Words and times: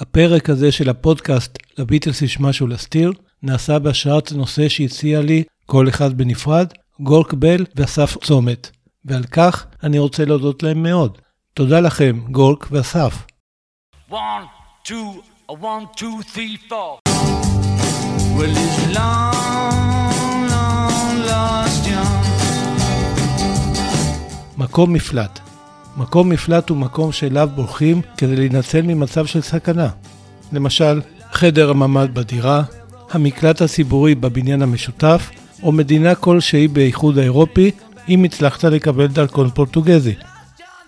הפרק 0.00 0.50
הזה 0.50 0.72
של 0.72 0.90
הפודקאסט 0.90 1.58
לביטלס 1.78 2.22
יש 2.22 2.40
משהו 2.40 2.66
להסתיר, 2.66 3.12
נעשה 3.42 3.78
בהשראת 3.78 4.32
נושא 4.32 4.68
שהציע 4.68 5.20
לי 5.20 5.44
כל 5.66 5.88
אחד 5.88 6.18
בנפרד, 6.18 6.66
גורק 7.00 7.34
בל 7.34 7.64
ואסף 7.76 8.16
צומת, 8.24 8.70
ועל 9.04 9.24
כך 9.24 9.66
אני 9.82 9.98
רוצה 9.98 10.24
להודות 10.24 10.62
להם 10.62 10.82
מאוד. 10.82 11.18
תודה 11.54 11.80
לכם, 11.80 12.20
גורק 12.30 12.68
ואסף. 12.70 13.26
One, 14.10 14.14
two, 14.84 15.08
one, 15.50 15.84
two, 15.96 16.22
three, 16.32 16.56
four. 16.68 16.98
Well, 18.36 18.56
it's 18.64 18.78
long, 18.98 20.36
long 20.52 21.16
lost 21.30 21.86
young. 21.86 22.28
מקום 24.58 24.92
מפלט 24.92 25.47
מקום 25.98 26.28
מפלט 26.28 26.68
הוא 26.68 26.78
מקום 26.78 27.12
שאליו 27.12 27.48
בורחים 27.54 28.00
כדי 28.16 28.36
להינצל 28.36 28.82
ממצב 28.82 29.26
של 29.26 29.40
סכנה. 29.40 29.88
למשל, 30.52 31.00
חדר 31.32 31.70
הממ"ד 31.70 32.14
בדירה, 32.14 32.62
המקלט 33.10 33.62
הציבורי 33.62 34.14
בבניין 34.14 34.62
המשותף, 34.62 35.30
או 35.62 35.72
מדינה 35.72 36.14
כלשהי 36.14 36.68
באיחוד 36.68 37.18
האירופי, 37.18 37.70
אם 38.08 38.24
הצלחת 38.24 38.64
לקבל 38.64 39.06
דרכון 39.06 39.50
פורטוגזי. 39.50 40.14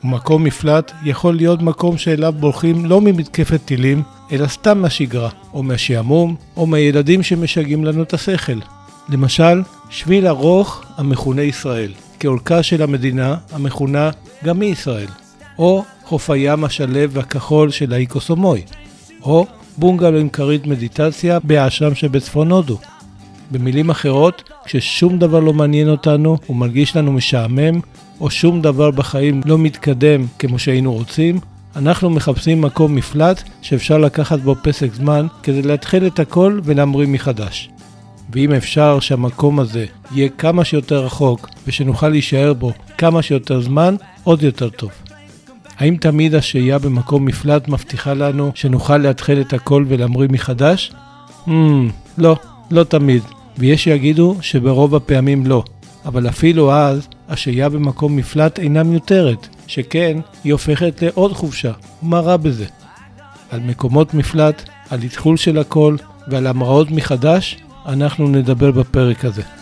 ומקום 0.04 0.44
מפלט 0.44 0.92
יכול 1.04 1.36
להיות 1.36 1.62
מקום 1.62 1.98
שאליו 1.98 2.32
בורחים 2.32 2.84
לא 2.84 3.00
ממתקפת 3.00 3.60
טילים, 3.64 4.02
אלא 4.32 4.46
סתם 4.46 4.78
מהשגרה, 4.78 5.30
או 5.54 5.62
מהשעמום, 5.62 6.36
או 6.56 6.66
מהילדים 6.66 7.22
שמשגעים 7.22 7.84
לנו 7.84 8.02
את 8.02 8.14
השכל. 8.14 8.58
למשל, 9.08 9.62
שביל 9.90 10.26
ארוך 10.26 10.84
המכונה 10.96 11.42
ישראל, 11.42 11.92
כאורכה 12.20 12.62
של 12.62 12.82
המדינה 12.82 13.36
המכונה 13.52 14.10
גם 14.44 14.60
היא 14.60 14.72
ישראל, 14.72 15.08
או 15.58 15.84
חוף 16.04 16.30
הים 16.30 16.64
השלב 16.64 17.10
והכחול 17.12 17.70
של 17.70 17.92
האי 17.92 18.06
קוסומוי, 18.06 18.62
או 19.22 19.46
בונגלו 19.76 20.18
עם 20.18 20.28
כרית 20.28 20.66
מדיטציה 20.66 21.38
באשרם 21.44 21.94
שבצפון 21.94 22.50
הודו. 22.50 22.78
במילים 23.50 23.90
אחרות, 23.90 24.50
כששום 24.64 25.18
דבר 25.18 25.40
לא 25.40 25.52
מעניין 25.52 25.88
אותנו 25.88 26.38
ומרגיש 26.48 26.96
לנו 26.96 27.12
משעמם, 27.12 27.80
או 28.20 28.30
שום 28.30 28.62
דבר 28.62 28.90
בחיים 28.90 29.40
לא 29.44 29.58
מתקדם 29.58 30.26
כמו 30.38 30.58
שהיינו 30.58 30.92
רוצים, 30.92 31.40
אנחנו 31.76 32.10
מחפשים 32.10 32.60
מקום 32.60 32.94
מפלט 32.94 33.42
שאפשר 33.62 33.98
לקחת 33.98 34.40
בו 34.40 34.54
פסק 34.62 34.94
זמן 34.94 35.26
כדי 35.42 35.62
להתחיל 35.62 36.06
את 36.06 36.18
הכל 36.18 36.60
ולהמריא 36.64 37.08
מחדש. 37.08 37.70
ואם 38.32 38.52
אפשר 38.52 39.00
שהמקום 39.00 39.60
הזה 39.60 39.86
יהיה 40.14 40.28
כמה 40.28 40.64
שיותר 40.64 41.04
רחוק 41.04 41.48
ושנוכל 41.66 42.08
להישאר 42.08 42.52
בו 42.52 42.72
כמה 42.98 43.22
שיותר 43.22 43.60
זמן, 43.60 43.96
עוד 44.24 44.42
יותר 44.42 44.68
טוב. 44.68 44.90
האם 45.78 45.96
תמיד 45.96 46.34
השהייה 46.34 46.78
במקום 46.78 47.24
מפלט 47.24 47.68
מבטיחה 47.68 48.14
לנו 48.14 48.52
שנוכל 48.54 48.96
להתחיל 48.96 49.40
את 49.40 49.52
הכל 49.52 49.84
ולהמריא 49.88 50.28
מחדש? 50.32 50.92
Hmm, 51.46 51.50
לא, 52.18 52.36
לא 52.70 52.84
תמיד, 52.84 53.22
ויש 53.58 53.84
שיגידו 53.84 54.36
שברוב 54.40 54.94
הפעמים 54.94 55.46
לא. 55.46 55.64
אבל 56.04 56.28
אפילו 56.28 56.72
אז, 56.72 57.08
השהייה 57.28 57.68
במקום 57.68 58.16
מפלט 58.16 58.58
אינה 58.58 58.82
מיותרת, 58.82 59.48
שכן, 59.66 60.18
היא 60.44 60.52
הופכת 60.52 61.02
לעוד 61.02 61.32
חופשה. 61.32 61.72
מה 62.02 62.20
רע 62.20 62.36
בזה? 62.36 62.66
על 63.50 63.60
מקומות 63.60 64.14
מפלט, 64.14 64.68
על 64.90 65.02
איתחול 65.02 65.36
של 65.36 65.58
הכל 65.58 65.96
ועל 66.28 66.46
המראות 66.46 66.90
מחדש, 66.90 67.56
אנחנו 67.86 68.28
נדבר 68.28 68.70
בפרק 68.70 69.24
הזה. 69.24 69.59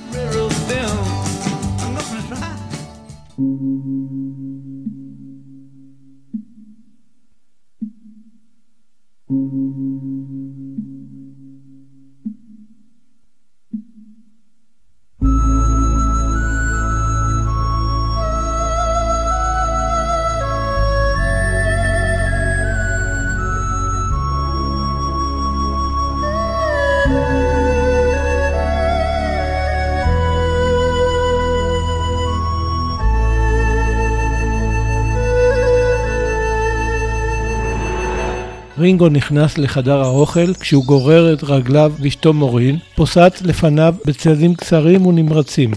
רינגו 38.78 39.08
נכנס 39.08 39.58
לחדר 39.58 40.00
האוכל 40.00 40.54
כשהוא 40.54 40.84
גורר 40.84 41.32
את 41.32 41.44
רגליו 41.44 41.92
ואשתו 42.00 42.32
מורין, 42.32 42.78
פוסעת 42.94 43.42
לפניו 43.42 43.94
בצעדים 44.06 44.54
קצרים 44.54 45.06
ונמרצים. 45.06 45.70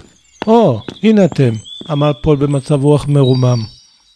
או, 0.47 0.79
oh, 0.79 0.93
הנה 1.03 1.25
אתם, 1.25 1.53
אמר 1.91 2.11
פול 2.21 2.37
במצב 2.37 2.83
רוח 2.83 3.07
מרומם. 3.07 3.63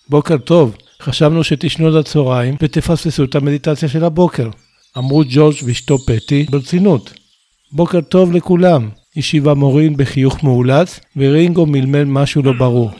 בוקר 0.09 0.37
טוב, 0.37 0.75
חשבנו 1.01 1.43
שתשנו 1.43 1.87
עד 1.87 1.95
הצהריים 1.95 2.55
ותפספסו 2.61 3.23
את 3.23 3.35
המדיטציה 3.35 3.89
של 3.89 4.03
הבוקר. 4.03 4.49
אמרו 4.97 5.23
ג'ורג' 5.29 5.55
ואשתו 5.65 5.97
פטי 5.97 6.45
ברצינות. 6.49 7.13
בוקר 7.71 8.01
טוב 8.01 8.31
לכולם, 8.31 8.89
השיבה 9.17 9.53
מורין 9.53 9.97
בחיוך 9.97 10.43
מאולץ, 10.43 10.99
ורינגו 11.17 11.65
מלמל 11.65 12.03
משהו 12.03 12.43
לא 12.43 12.53
ברור. 12.53 12.91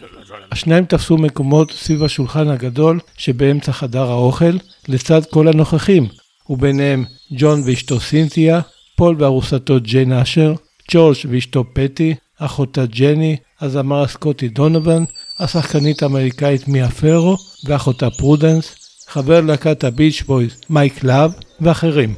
השניים 0.51 0.85
תפסו 0.85 1.17
מקומות 1.17 1.71
סביב 1.71 2.03
השולחן 2.03 2.47
הגדול 2.47 2.99
שבאמצע 3.17 3.71
חדר 3.71 4.11
האוכל, 4.11 4.57
לצד 4.87 5.21
כל 5.25 5.47
הנוכחים, 5.47 6.07
וביניהם 6.49 7.03
ג'ון 7.31 7.61
ואשתו 7.65 7.99
סינתיה, 7.99 8.61
פול 8.95 9.15
וארוסתו 9.19 9.79
ג'יין 9.81 10.11
אשר, 10.13 10.53
ג'ורג' 10.91 11.15
ואשתו 11.29 11.63
פטי, 11.73 12.15
אחותה 12.39 12.85
ג'ני, 12.85 13.35
הזמר 13.61 14.01
הסקוטי 14.01 14.49
דונובן, 14.49 15.03
השחקנית 15.39 16.03
האמריקאית 16.03 16.67
מיה 16.67 16.89
פרו 16.89 17.37
ואחותה 17.65 18.09
פרודנס, 18.09 18.75
חבר 19.07 19.41
להקת 19.41 19.83
הביץ' 19.83 20.23
בויז 20.27 20.61
מייק 20.69 21.03
לאב 21.03 21.31
ואחרים. 21.61 22.13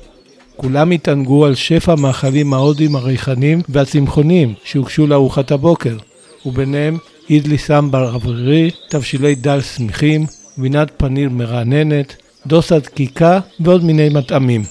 כולם 0.56 0.92
התענגו 0.92 1.46
על 1.46 1.56
שפע 1.56 1.92
המאכלים 1.92 2.54
ההודים 2.54 2.96
הריחניים 2.96 3.62
והצמחוניים 3.70 4.54
שהוגשו 4.64 5.08
לארוחת 5.08 5.52
הבוקר, 5.52 5.98
וביניהם 6.46 6.98
אידלי 7.30 7.58
סמבר 7.58 8.14
אוורירי, 8.14 8.72
תבשילי 8.90 9.36
דל 9.36 9.62
סמיכים, 9.62 10.26
גבינת 10.58 10.92
פניר 10.98 11.30
מרעננת, 11.30 12.16
דוסת 12.48 12.88
קיקה 12.88 13.40
ועוד 13.60 13.84
מיני 13.84 14.10
מטעמים. 14.10 14.64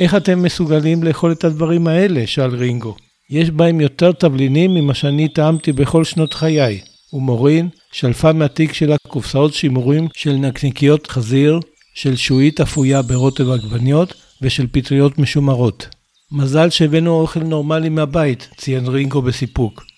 איך 0.00 0.14
אתם 0.14 0.42
מסוגלים 0.42 1.02
לאכול 1.02 1.32
את 1.32 1.44
הדברים 1.44 1.86
האלה? 1.86 2.26
שאל 2.26 2.54
רינגו. 2.54 2.96
יש 3.30 3.50
בהם 3.50 3.80
יותר 3.80 4.12
תבלינים 4.12 4.74
ממה 4.74 4.94
שאני 4.94 5.28
טעמתי 5.28 5.72
בכל 5.72 6.04
שנות 6.04 6.34
חיי. 6.34 6.80
ומורין 7.12 7.68
שלפה 7.92 8.32
מהתיק 8.32 8.72
שלה 8.72 8.96
קופסאות 9.08 9.54
שימורים 9.54 10.08
של 10.14 10.32
נקניקיות 10.32 11.06
חזיר, 11.06 11.60
של 11.94 12.16
שועית 12.16 12.60
אפויה 12.60 13.02
ברוטב 13.02 13.50
עגבניות 13.50 14.14
ושל 14.42 14.66
פטריות 14.72 15.18
משומרות. 15.18 15.88
מזל 16.32 16.70
שהבאנו 16.70 17.20
אוכל 17.20 17.40
נורמלי 17.40 17.88
מהבית, 17.88 18.48
ציין 18.56 18.86
רינגו 18.86 19.22
בסיפוק. 19.22 19.89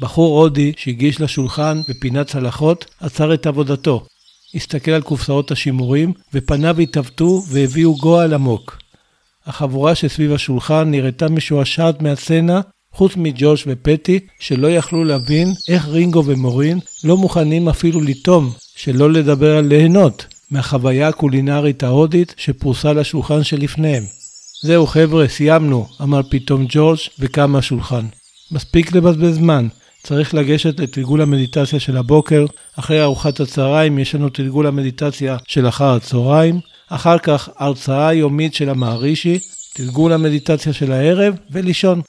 בחור 0.00 0.40
הודי 0.40 0.72
שהגיש 0.76 1.20
לשולחן 1.20 1.80
בפינת 1.88 2.26
צלחות 2.26 2.86
עצר 3.00 3.34
את 3.34 3.46
עבודתו. 3.46 4.06
הסתכל 4.54 4.90
על 4.90 5.02
קופסאות 5.02 5.50
השימורים 5.50 6.12
ופניו 6.34 6.80
התעוותו 6.80 7.42
והביאו 7.48 7.96
גועל 7.96 8.34
עמוק. 8.34 8.78
החבורה 9.46 9.94
שסביב 9.94 10.32
השולחן 10.32 10.90
נראתה 10.90 11.28
משועשעת 11.28 12.02
מהסצנה 12.02 12.60
חוץ 12.92 13.12
מג'וש 13.16 13.64
ופטי 13.66 14.18
שלא 14.40 14.70
יכלו 14.70 15.04
להבין 15.04 15.52
איך 15.68 15.88
רינגו 15.88 16.24
ומורין 16.26 16.78
לא 17.04 17.16
מוכנים 17.16 17.68
אפילו 17.68 18.00
לטום, 18.00 18.52
שלא 18.76 19.12
לדבר 19.12 19.56
על 19.56 19.64
ליהנות, 19.64 20.26
מהחוויה 20.50 21.08
הקולינרית 21.08 21.82
ההודית 21.82 22.34
שפרוסה 22.36 22.92
לשולחן 22.92 23.42
שלפניהם. 23.44 24.02
זהו 24.62 24.86
חבר'ה, 24.86 25.28
סיימנו, 25.28 25.86
אמר 26.02 26.20
פתאום 26.30 26.66
ג'ורג' 26.68 26.98
וקם 27.18 27.50
מהשולחן. 27.50 28.06
מספיק 28.52 28.92
לבזבז 28.92 29.34
זמן, 29.34 29.68
צריך 30.02 30.34
לגשת 30.34 30.80
לתרגול 30.80 31.20
המדיטציה 31.20 31.80
של 31.80 31.96
הבוקר, 31.96 32.46
אחרי 32.78 33.02
ארוחת 33.02 33.40
הצהריים 33.40 33.98
יש 33.98 34.14
לנו 34.14 34.28
תרגול 34.28 34.66
המדיטציה 34.66 35.36
של 35.48 35.68
אחר 35.68 35.94
הצהריים, 35.94 36.60
אחר 36.88 37.18
כך 37.18 37.48
הרצאה 37.58 38.14
יומית 38.14 38.54
של 38.54 38.68
המהרישי, 38.68 39.38
תרגול 39.74 40.12
המדיטציה 40.12 40.72
של 40.72 40.92
הערב 40.92 41.34
ולישון. 41.50 42.00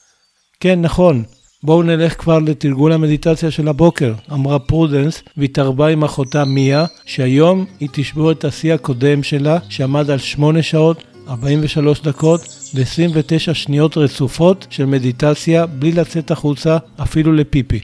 כן, 0.59 0.81
נכון, 0.81 1.23
בואו 1.63 1.83
נלך 1.83 2.21
כבר 2.21 2.39
לתרגול 2.39 2.91
המדיטציה 2.91 3.51
של 3.51 3.67
הבוקר, 3.67 4.13
אמרה 4.31 4.59
פרודנס, 4.59 5.23
והתערבה 5.37 5.87
עם 5.87 6.03
אחותה 6.03 6.45
מיה, 6.45 6.85
שהיום 7.05 7.65
היא 7.79 7.89
תשבור 7.91 8.31
את 8.31 8.45
השיא 8.45 8.73
הקודם 8.73 9.23
שלה, 9.23 9.57
שעמד 9.69 10.09
על 10.09 10.17
8 10.17 10.63
שעות, 10.63 11.03
43 11.27 12.01
דקות 12.01 12.60
ו-29 12.75 13.53
שניות 13.53 13.97
רצופות 13.97 14.67
של 14.69 14.85
מדיטציה 14.85 15.65
בלי 15.65 15.91
לצאת 15.91 16.31
החוצה 16.31 16.77
אפילו 17.03 17.33
לפיפי. 17.33 17.79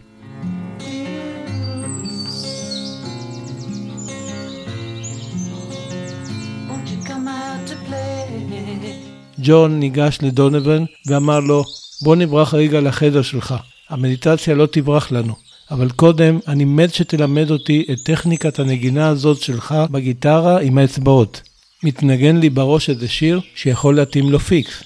ג'ון 9.39 9.79
ניגש 9.79 10.17
לדונובן 10.21 10.83
ואמר 11.05 11.39
לו, 11.39 11.63
בוא 12.01 12.15
נברח 12.15 12.53
רגע 12.53 12.81
לחדר 12.81 13.21
שלך, 13.21 13.55
המדיטציה 13.89 14.55
לא 14.55 14.65
תברח 14.65 15.11
לנו. 15.11 15.33
אבל 15.71 15.89
קודם, 15.89 16.39
אני 16.47 16.65
מת 16.65 16.93
שתלמד 16.93 17.51
אותי 17.51 17.85
את 17.91 17.97
טכניקת 18.03 18.59
הנגינה 18.59 19.07
הזאת 19.07 19.41
שלך 19.41 19.75
בגיטרה 19.91 20.61
עם 20.61 20.77
האצבעות. 20.77 21.41
מתנגן 21.83 22.38
לי 22.38 22.50
בראש 22.50 22.89
איזה 22.89 23.07
שיר 23.07 23.41
שיכול 23.56 23.95
להתאים 23.95 24.31
לו 24.31 24.39
פיקס. 24.39 24.83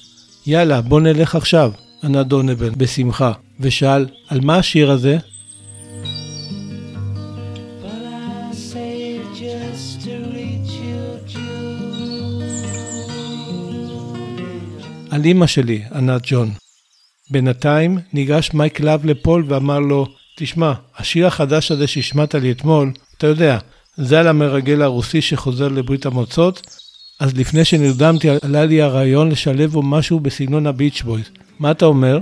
יאללה, 0.47 0.81
בוא 0.81 1.01
נלך 1.01 1.35
עכשיו, 1.35 1.71
ענה 2.03 2.23
דונבן 2.23 2.71
בשמחה, 2.77 3.31
ושאל, 3.59 4.05
על 4.27 4.39
מה 4.41 4.57
השיר 4.57 4.91
הזה? 4.91 5.17
על 15.11 15.25
אמא 15.25 15.47
שלי, 15.47 15.83
ענה 15.93 16.17
ג'ון. 16.23 16.51
בינתיים 17.31 17.99
ניגש 18.13 18.53
מייק 18.53 18.79
לאב 18.79 19.05
לפול 19.05 19.45
ואמר 19.47 19.79
לו, 19.79 20.05
תשמע, 20.37 20.73
השיר 20.97 21.27
החדש 21.27 21.71
הזה 21.71 21.87
שהשמעת 21.87 22.35
לי 22.35 22.51
אתמול, 22.51 22.91
אתה 23.17 23.27
יודע, 23.27 23.57
זה 23.95 24.19
על 24.19 24.27
המרגל 24.27 24.81
הרוסי 24.81 25.21
שחוזר 25.21 25.67
לברית 25.67 26.05
המוצות, 26.05 26.80
אז 27.21 27.37
לפני 27.37 27.65
שנרדמתי 27.65 28.27
עלה 28.41 28.65
לי 28.65 28.81
הרעיון 28.81 29.31
לשלב 29.31 29.71
בו 29.71 29.81
משהו 29.81 30.19
בסגנון 30.19 30.67
הביץ' 30.67 31.01
בויז. 31.01 31.25
מה 31.59 31.71
אתה 31.71 31.85
אומר? 31.85 32.19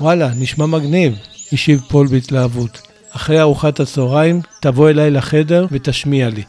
וואלה, 0.00 0.30
נשמע 0.38 0.66
מגניב, 0.66 1.14
השיב 1.52 1.80
פול 1.88 2.06
בהתלהבות. 2.06 2.80
אחרי 3.10 3.40
ארוחת 3.40 3.80
הצהריים, 3.80 4.40
תבוא 4.60 4.90
אליי 4.90 5.10
לחדר 5.10 5.66
ותשמיע 5.70 6.28
לי. 6.28 6.42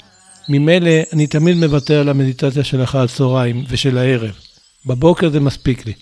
ממילא, 0.50 0.92
אני 1.14 1.28
תמיד 1.28 1.58
מוותר 1.58 2.00
על 2.00 2.10
המדיטציה 2.10 2.64
של 2.64 2.84
אחר 2.84 3.02
הצהריים 3.02 3.64
ושל 3.70 3.98
הערב. 3.98 4.32
בבוקר 4.86 5.30
זה 5.30 5.40
מספיק 5.40 5.86
לי. 5.86 5.94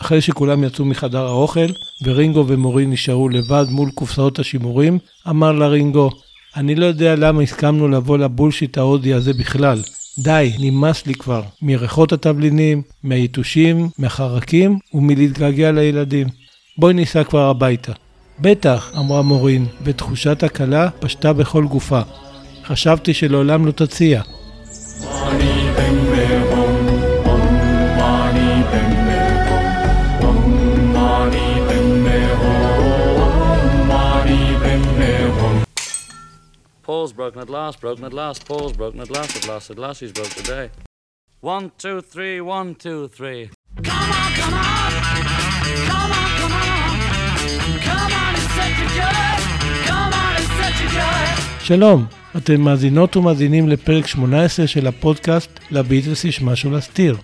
אחרי 0.00 0.20
שכולם 0.20 0.64
יצאו 0.64 0.84
מחדר 0.84 1.26
האוכל, 1.26 1.66
ורינגו 2.04 2.44
ומורין 2.48 2.86
נשארו 2.86 3.28
לבד 3.28 3.66
מול 3.68 3.90
קופסאות 3.90 4.38
השימורים, 4.38 4.98
אמר 5.28 5.52
לה 5.52 5.66
רינגו, 5.66 6.10
אני 6.56 6.74
לא 6.74 6.86
יודע 6.86 7.16
למה 7.16 7.42
הסכמנו 7.42 7.88
לבוא 7.88 8.18
לבולשיט 8.18 8.78
ההודי 8.78 9.14
הזה 9.14 9.32
בכלל. 9.32 9.82
די, 10.18 10.52
נמאס 10.58 11.06
לי 11.06 11.14
כבר. 11.14 11.42
מריחות 11.62 12.12
התבלינים, 12.12 12.82
מהיתושים, 13.02 13.88
מהחרקים 13.98 14.78
ומלהתגעגע 14.94 15.72
לילדים. 15.72 16.26
בואי 16.78 16.94
ניסע 16.94 17.24
כבר 17.24 17.50
הביתה. 17.50 17.92
בטח, 18.40 18.92
אמרה 18.98 19.22
מורין, 19.22 19.66
ותחושת 19.84 20.42
הקלה 20.42 20.90
פשטה 21.00 21.32
בכל 21.32 21.64
גופה. 21.64 22.00
חשבתי 22.64 23.14
שלעולם 23.14 23.66
לא 23.66 23.70
תציע. 23.70 24.22
Paul's 36.84 37.14
broken 37.14 37.40
at 37.40 37.48
last, 37.48 37.80
broken 37.80 38.04
at 38.04 38.12
last, 38.12 38.44
Paul's 38.44 38.74
broken 38.80 39.00
at 39.00 39.10
last, 39.10 39.32
at 39.38 39.48
last, 39.48 39.70
at 39.70 39.78
last 39.78 40.00
he's 40.02 40.12
broke 40.12 40.34
today. 40.42 40.66
One, 41.40 41.64
two, 41.82 41.98
three, 42.12 42.36
one, 42.42 42.74
two, 42.84 43.08
three. 43.16 43.42
Come 43.88 44.10
on, 44.20 44.30
come 44.40 44.54
on, 44.54 44.92
come 45.90 46.12
on, 46.18 46.32
come 46.40 46.52
on, 46.52 46.96
come 47.88 48.12
on 48.22 48.32
and 48.40 48.48
set 48.56 48.72
your 48.80 48.90
joy, 48.98 49.34
come 49.88 50.12
on 50.22 50.32
and 50.38 50.48
set 50.58 50.74
your 50.82 50.90
joy. 50.98 51.64
שלום, 51.64 52.06
אתם 52.36 52.60
מאזינות 52.60 53.16
ומאזינים 53.16 53.68
לפרק 53.68 54.06
18 54.06 54.66
של 54.66 54.86
הפודקאסט 54.86 55.60
לביטלס 55.70 56.24
יש 56.24 56.42
משהו 56.42 56.70
להסתיר. 56.70 57.16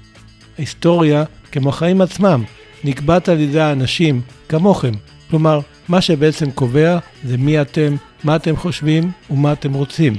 ההיסטוריה, 0.59 1.25
כמו 1.53 1.69
החיים 1.69 2.01
עצמם, 2.01 2.45
נקבעת 2.85 3.29
על 3.29 3.41
ידי 3.41 3.61
האנשים, 3.61 4.21
כמוכם. 4.49 4.93
כלומר, 5.31 5.61
מה 5.89 6.01
שבעצם 6.01 6.51
קובע 6.51 6.99
זה 7.25 7.37
מי 7.39 7.61
אתם, 7.63 7.97
מה 8.25 8.37
אתם 8.37 8.57
חושבים 8.57 9.11
ומה 9.31 9.53
אתם 9.53 9.73
רוצים. 9.73 10.17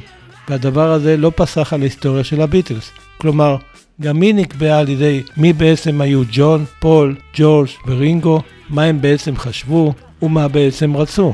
והדבר 0.50 0.92
הזה 0.92 1.18
לא 1.18 1.31
פסח 1.36 1.74
על 1.74 1.81
ההיסטוריה 1.81 2.24
של 2.24 2.42
הביטלס. 2.42 2.92
כלומר, 3.18 3.56
גם 4.01 4.21
היא 4.21 4.36
נקבעה 4.36 4.80
על 4.80 4.89
ידי 4.89 5.24
מי 5.38 5.53
בעצם 5.53 6.01
היו 6.01 6.21
ג'ון, 6.31 6.65
פול, 6.80 7.15
ג'ורג' 7.36 7.68
ורינגו, 7.88 8.42
מה 8.69 8.83
הם 8.83 9.01
בעצם 9.01 9.38
חשבו 9.38 9.94
ומה 10.21 10.48
בעצם 10.48 10.98
רצו. 10.98 11.33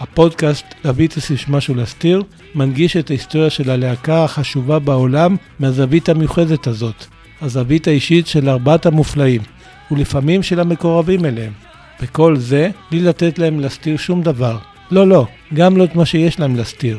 הפודקאסט 0.00 0.66
לביטלס 0.84 1.30
יש 1.30 1.48
משהו 1.48 1.74
להסתיר, 1.74 2.22
מנגיש 2.54 2.96
את 2.96 3.10
ההיסטוריה 3.10 3.50
של 3.50 3.70
הלהקה 3.70 4.24
החשובה 4.24 4.78
בעולם 4.78 5.36
מהזווית 5.58 6.08
המיוחדת 6.08 6.66
הזאת, 6.66 7.06
הזווית 7.40 7.88
האישית 7.88 8.26
של 8.26 8.48
ארבעת 8.48 8.86
המופלאים, 8.86 9.42
ולפעמים 9.90 10.42
של 10.42 10.60
המקורבים 10.60 11.24
אליהם. 11.24 11.52
וכל 12.00 12.36
זה 12.36 12.70
בלי 12.90 13.00
לתת 13.00 13.38
להם 13.38 13.60
להסתיר 13.60 13.96
שום 13.96 14.22
דבר. 14.22 14.58
לא, 14.90 15.08
לא, 15.08 15.26
גם 15.54 15.76
לא 15.76 15.84
את 15.84 15.94
מה 15.94 16.06
שיש 16.06 16.40
להם 16.40 16.56
להסתיר. 16.56 16.98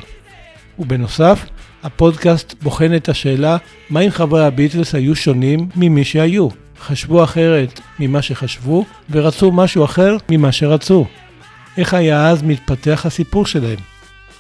ובנוסף, 0.80 1.46
הפודקאסט 1.84 2.56
בוחן 2.62 2.96
את 2.96 3.10
השאלה 3.10 3.58
מה 3.90 4.00
אם 4.00 4.10
חברי 4.10 4.46
הביטלס 4.46 4.96
היו 4.96 5.16
שונים 5.16 5.68
ממי 5.76 6.04
שהיו, 6.04 6.48
חשבו 6.80 7.24
אחרת 7.24 7.80
ממה 8.00 8.22
שחשבו 8.22 8.86
ורצו 9.12 9.52
משהו 9.52 9.86
אחר 9.86 10.18
ממה 10.30 10.52
שרצו. 10.52 11.06
איך 11.78 11.94
היה 11.94 12.30
אז 12.30 12.44
מתפתח 12.44 13.06
הסיפור 13.06 13.46
שלהם? 13.46 13.80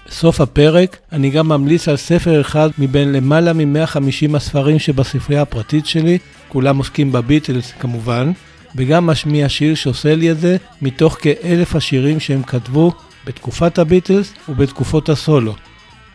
בסוף 0.08 0.42
הפרק 0.42 0.98
אני 1.12 1.30
גם 1.30 1.48
ממליץ 1.48 1.88
על 1.88 1.98
ספר 1.98 2.42
אחד 2.42 2.70
מבין 2.78 3.12
למעלה 3.12 3.54
מ-150 3.54 4.36
הספרים 4.36 4.80
שבספרייה 4.80 5.42
הפרטית 5.42 5.86
שלי, 5.86 6.18
כולם 6.48 6.78
עוסקים 6.78 7.12
בביטלס 7.12 7.72
כמובן, 7.80 8.32
וגם 8.76 9.08
משמיע 9.08 9.50
שיר 9.50 9.76
שעושה 9.76 10.16
לי 10.16 10.32
את 10.32 10.40
זה 10.40 10.58
מתוך 10.82 11.18
כאלף 11.22 11.76
השירים 11.76 12.20
שהם 12.20 12.44
כתבו 12.44 12.92
בתקופת 13.28 13.80
הביטלס 13.80 14.34
ובתקופות 14.50 15.10
הסולו. 15.10 15.56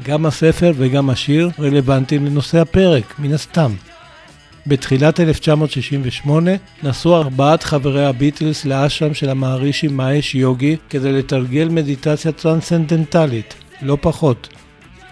גם 0.03 0.27
הספר 0.27 0.73
וגם 0.77 1.11
השיר 1.11 1.51
רלוונטיים 1.59 2.27
לנושא 2.27 2.61
הפרק, 2.61 3.15
מן 3.19 3.33
הסתם. 3.33 3.73
בתחילת 4.67 5.21
1968 5.21 6.51
נסעו 6.83 7.17
ארבעת 7.17 7.63
חברי 7.63 8.07
הביטלס 8.07 8.65
לאשרם 8.65 9.15
של 9.15 9.31
המערישי 9.31 9.89
מאש 9.89 10.35
יוגי 10.35 10.77
כדי 10.91 11.13
לתרגל 11.13 11.69
מדיטציה 11.69 12.33
טרנסצנדנטלית, 12.33 13.55
לא 13.83 13.99
פחות. 14.01 14.49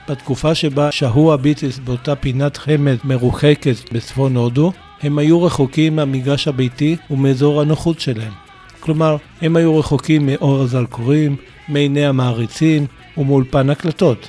בתקופה 0.08 0.55
שבה 0.55 0.93
שהו 0.93 1.32
הביטלס 1.32 1.79
באותה 1.79 2.17
פינת 2.17 2.56
חמד 2.56 2.97
מרוחקת 3.04 3.76
בצפון 3.92 4.37
הודו, 4.37 4.73
הם 5.02 5.19
היו 5.19 5.42
רחוקים 5.42 5.97
מהמגרש 5.97 6.49
הביתי 6.49 6.97
ומאזור 7.11 7.61
הנוחות 7.61 8.00
שלהם. 8.00 8.33
כלומר, 8.80 9.16
הם 9.42 9.57
היו 9.57 9.78
רחוקים 9.78 10.26
מאור 10.26 10.61
הזרקורים, 10.62 11.37
מעיני 11.70 12.06
המעריצים 12.06 12.86
ומאולפן 13.16 13.70
הקלטות. 13.70 14.28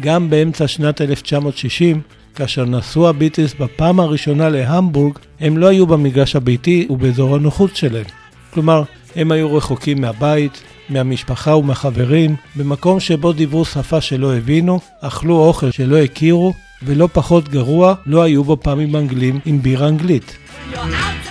גם 0.00 0.30
באמצע 0.30 0.68
שנת 0.68 1.00
1960, 1.00 2.00
כאשר 2.34 2.64
נסעו 2.64 3.08
הביטלס 3.08 3.54
בפעם 3.54 4.00
הראשונה 4.00 4.48
להמבורג, 4.48 5.18
הם 5.40 5.58
לא 5.58 5.66
היו 5.66 5.86
במגרש 5.86 6.36
הביתי 6.36 6.86
ובאזור 6.90 7.34
הנוחות 7.34 7.76
שלהם. 7.76 8.04
כלומר, 8.50 8.82
הם 9.16 9.32
היו 9.32 9.56
רחוקים 9.56 10.00
מהבית, 10.00 10.62
מהמשפחה 10.88 11.56
ומהחברים, 11.56 12.36
במקום 12.56 13.00
שבו 13.00 13.32
דיברו 13.32 13.64
שפה 13.64 14.00
שלא 14.00 14.36
הבינו, 14.36 14.80
אכלו 15.00 15.38
אוכל 15.38 15.70
שלא 15.70 15.96
הכירו, 15.96 16.54
ולא 16.82 17.08
פחות 17.12 17.48
גרוע, 17.48 17.94
לא 18.06 18.22
היו 18.22 18.44
בו 18.44 18.56
פעמים 18.60 18.96
אנגלים 18.96 19.40
עם 19.46 19.62
בירה 19.62 19.88
אנגלית. 19.88 20.36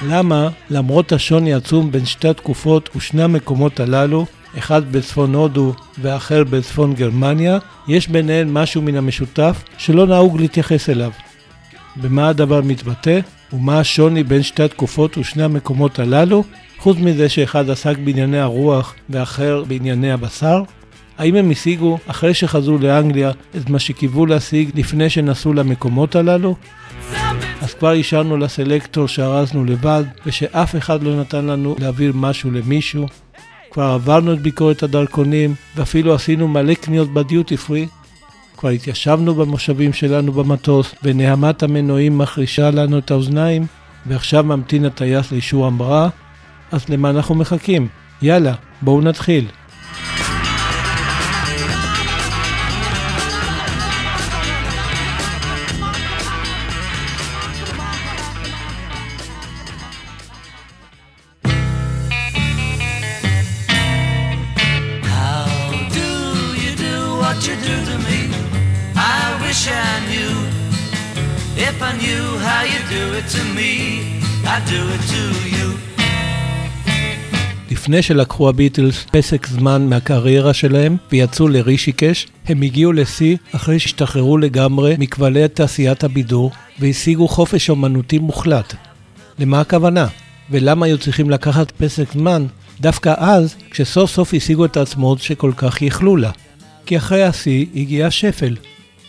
למה, 0.08 0.50
למרות 0.69 1.12
השוני 1.12 1.53
העצום 1.53 1.91
בין 1.91 2.05
שתי 2.05 2.27
התקופות 2.27 2.89
ושני 2.96 3.24
המקומות 3.24 3.79
הללו, 3.79 4.25
אחד 4.58 4.91
בצפון 4.91 5.36
הודו 5.36 5.74
ואחר 6.01 6.44
בצפון 6.44 6.94
גרמניה, 6.94 7.58
יש 7.88 8.08
ביניהן 8.08 8.50
משהו 8.51 8.82
מן 8.82 8.96
המשותף 8.96 9.63
שלא 9.77 10.08
נהוג 10.08 10.41
להתייחס 10.41 10.89
אליו. 10.89 11.12
במה 11.96 12.29
הדבר 12.29 12.62
מתבטא 12.62 13.20
ומה 13.53 13.79
השוני 13.79 14.24
בין 14.24 14.44
שתי 14.44 14.63
התקופות 14.63 15.18
ושני 15.18 15.44
המקומות 15.44 16.00
הללו, 16.00 16.44
חוץ 16.77 16.98
מזה 16.98 17.29
שאחד 17.29 17.70
עסק 17.70 17.98
בענייני 17.98 18.39
הרוח 18.39 18.96
ואחר 19.10 19.63
בענייני 19.68 20.12
הבשר? 20.12 20.63
האם 21.18 21.36
הם 21.36 21.51
השיגו, 21.51 21.98
אחרי 22.08 22.34
שחזרו 22.34 22.77
לאנגליה, 22.77 23.32
את 23.58 23.70
מה 23.70 23.79
שקיוו 23.79 24.25
להשיג 24.25 24.70
לפני 24.75 25.10
שנסעו 25.10 25.53
למקומות 25.53 26.15
הללו? 26.15 26.56
אז 27.62 27.74
כבר 27.74 27.91
אישרנו 27.91 28.38
לסלקטור 28.38 29.08
שארזנו 29.08 29.65
לבד, 29.65 30.03
ושאף 30.25 30.75
אחד 30.75 31.03
לא 31.03 31.20
נתן 31.20 31.46
לנו 31.46 31.75
להעביר 31.79 32.12
משהו 32.15 32.51
למישהו. 32.51 33.06
כבר 33.72 33.84
עברנו 33.84 34.34
את 34.34 34.40
ביקורת 34.42 34.84
הדרכונים, 34.84 35.56
ואפילו 35.76 36.14
עשינו 36.14 36.48
מלא 36.48 36.74
קניות 36.74 37.14
בדיוטי 37.14 37.58
פרי. 37.58 37.88
כבר 38.58 38.70
התיישבנו 38.70 39.36
במושבים 39.36 39.94
שלנו 39.94 40.32
במטוס, 40.32 40.96
ונהמת 41.04 41.64
המנועים 41.64 42.18
מחרישה 42.18 42.72
לנו 42.72 42.98
את 42.98 43.12
האוזניים, 43.12 43.66
ועכשיו 44.06 44.44
ממתין 44.44 44.86
הטייס 44.86 45.32
לאישור 45.32 45.66
המראה. 45.66 46.10
אז 46.72 46.90
למה 46.90 47.10
אנחנו 47.10 47.36
מחכים? 47.36 47.88
יאללה, 48.22 48.54
בואו 48.82 49.02
נתחיל. 49.02 49.46
לפני 77.89 78.01
שלקחו 78.01 78.50
הביטלס 78.50 79.05
פסק 79.12 79.48
זמן 79.48 79.88
מהקריירה 79.89 80.53
שלהם 80.53 80.98
ויצאו 81.12 81.48
לרישיקש, 81.48 82.27
הם 82.48 82.62
הגיעו 82.62 82.91
לשיא 82.91 83.38
אחרי 83.55 83.79
שהשתחררו 83.79 84.38
לגמרי 84.38 84.96
מכבלי 85.00 85.48
תעשיית 85.48 86.03
הבידור 86.03 86.51
והשיגו 86.79 87.27
חופש 87.27 87.69
אומנותי 87.69 88.19
מוחלט. 88.19 88.74
למה 89.39 89.62
הכוונה? 89.62 90.08
ולמה 90.50 90.86
היו 90.86 90.98
צריכים 90.98 91.29
לקחת 91.29 91.72
פסק 91.72 92.13
זמן 92.13 92.46
דווקא 92.81 93.13
אז, 93.17 93.55
כשסוף 93.72 94.12
סוף 94.12 94.34
השיגו 94.34 94.65
את 94.65 94.77
העצמאות 94.77 95.19
שכל 95.19 95.51
כך 95.58 95.81
ייחלו 95.81 96.17
לה? 96.17 96.31
כי 96.86 96.98
אחרי 96.98 97.24
השיא 97.24 97.65
הגיע 97.75 98.12
שפל. 98.12 98.55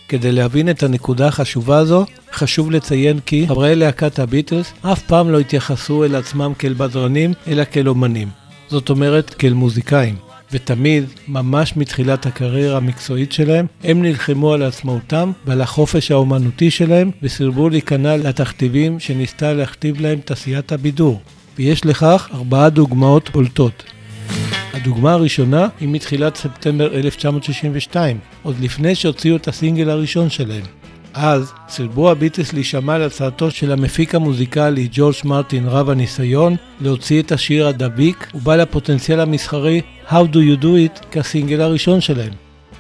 כדי 0.09 0.33
להבין 0.33 0.71
את 0.71 0.83
הנקודה 0.83 1.27
החשובה 1.27 1.79
הזו, 1.79 2.07
חשוב 2.33 2.71
לציין 2.71 3.21
כי 3.27 3.45
חברי 3.49 3.77
להקת 3.77 4.19
הביטלס 4.19 4.73
אף 4.83 5.03
פעם 5.03 5.31
לא 5.31 5.39
התייחסו 5.39 6.05
אל 6.05 6.15
עצמם 6.15 6.53
כאל 6.59 6.75
בדרנים, 6.77 7.33
אלא 7.49 7.63
כאל 7.71 7.89
אומנים. 7.89 8.40
זאת 8.71 8.91
אומרת, 8.91 9.35
כאל 9.35 9.53
מוזיקאים. 9.53 10.17
ותמיד, 10.53 11.05
ממש 11.29 11.77
מתחילת 11.77 12.27
הקריירה 12.27 12.77
המקצועית 12.77 13.33
שלהם, 13.33 13.67
הם 13.85 14.03
נלחמו 14.03 14.53
על 14.53 14.63
עצמאותם 14.63 15.33
ועל 15.47 15.61
החופש 15.61 16.11
האומנותי 16.11 16.71
שלהם, 16.71 17.11
וסירבו 17.23 17.69
להיכנע 17.69 18.17
לתכתיבים 18.17 19.01
שניסתה 19.01 19.53
להכתיב 19.53 20.01
להם 20.01 20.21
תעשיית 20.25 20.73
הבידור. 20.73 21.21
ויש 21.59 21.87
לכך 21.87 22.29
ארבעה 22.35 22.71
דוגמאות 22.71 23.31
בולטות. 23.31 23.83
הדוגמה 24.73 25.13
הראשונה 25.13 25.69
היא 25.81 25.89
מתחילת 25.89 26.37
ספטמבר 26.37 26.95
1962, 26.95 28.19
עוד 28.43 28.57
לפני 28.61 28.95
שהוציאו 28.95 29.37
את 29.37 29.49
הסינגל 29.49 29.91
הראשון 29.91 30.31
שלהם. 30.31 30.80
אז 31.15 31.53
סירבו 31.69 32.11
הביטלס 32.11 32.53
להישמע 32.53 32.99
להצעתו 32.99 33.51
של 33.51 33.73
המפיק 33.73 34.15
המוזיקלי 34.15 34.89
ג'ורג' 34.93 35.15
מרטין 35.25 35.67
רב 35.67 35.91
הניסיון 35.91 36.57
להוציא 36.81 37.23
את 37.23 37.33
השיר 37.33 37.67
הדביק 37.69 38.31
ובעל 38.35 38.61
הפוטנציאל 38.61 39.21
המסחרי 39.21 39.81
How 40.09 40.25
Do 40.33 40.37
You 40.37 40.63
Do 40.63 40.67
It 40.67 41.07
כסינגל 41.11 41.61
הראשון 41.61 42.01
שלהם. 42.01 42.33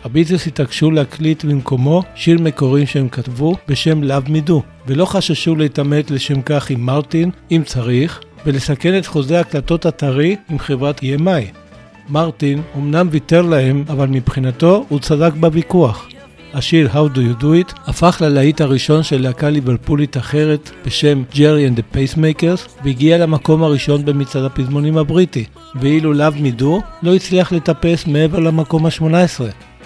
הביטלס 0.04 0.46
התעקשו 0.46 0.90
להקליט 0.90 1.44
במקומו 1.44 2.02
שיר 2.14 2.38
מקורי 2.40 2.86
שהם 2.86 3.08
כתבו 3.08 3.54
בשם 3.68 4.02
Love 4.02 4.28
Me 4.28 4.48
Do 4.48 4.52
ולא 4.86 5.04
חששו 5.04 5.56
להתעמת 5.56 6.10
לשם 6.10 6.42
כך 6.42 6.70
עם 6.70 6.80
מרטין 6.80 7.30
אם 7.50 7.62
צריך 7.66 8.20
ולסכן 8.46 8.98
את 8.98 9.06
חוזה 9.06 9.38
ההקלטות 9.38 9.86
הטרי 9.86 10.36
עם 10.50 10.58
חברת 10.58 11.00
EMI. 11.00 11.60
מרטין 12.08 12.62
אמנם 12.76 13.08
ויתר 13.10 13.42
להם, 13.42 13.84
אבל 13.88 14.08
מבחינתו 14.08 14.84
הוא 14.88 14.98
צדק 14.98 15.32
בוויכוח. 15.40 16.08
השיר 16.54 16.88
How 16.92 17.16
Do 17.16 17.18
You 17.18 17.42
Do 17.42 17.44
It 17.44 17.80
הפך 17.86 18.18
ללהיט 18.20 18.60
הראשון 18.60 19.02
של 19.02 19.22
להקה 19.22 19.50
ליברפולית 19.50 20.16
אחרת 20.16 20.70
בשם 20.86 21.22
Jerry 21.32 21.70
and 21.70 21.78
the 21.78 21.96
Pacemakers 21.96 22.84
והגיע 22.84 23.18
למקום 23.18 23.62
הראשון 23.62 24.04
במצעד 24.04 24.44
הפזמונים 24.44 24.98
הבריטי 24.98 25.44
ואילו 25.74 26.12
Me 26.14 26.60
Do 26.60 26.82
לא 27.02 27.14
הצליח 27.14 27.52
לטפס 27.52 28.06
מעבר 28.06 28.38
למקום 28.38 28.86
ה-18 28.86 29.40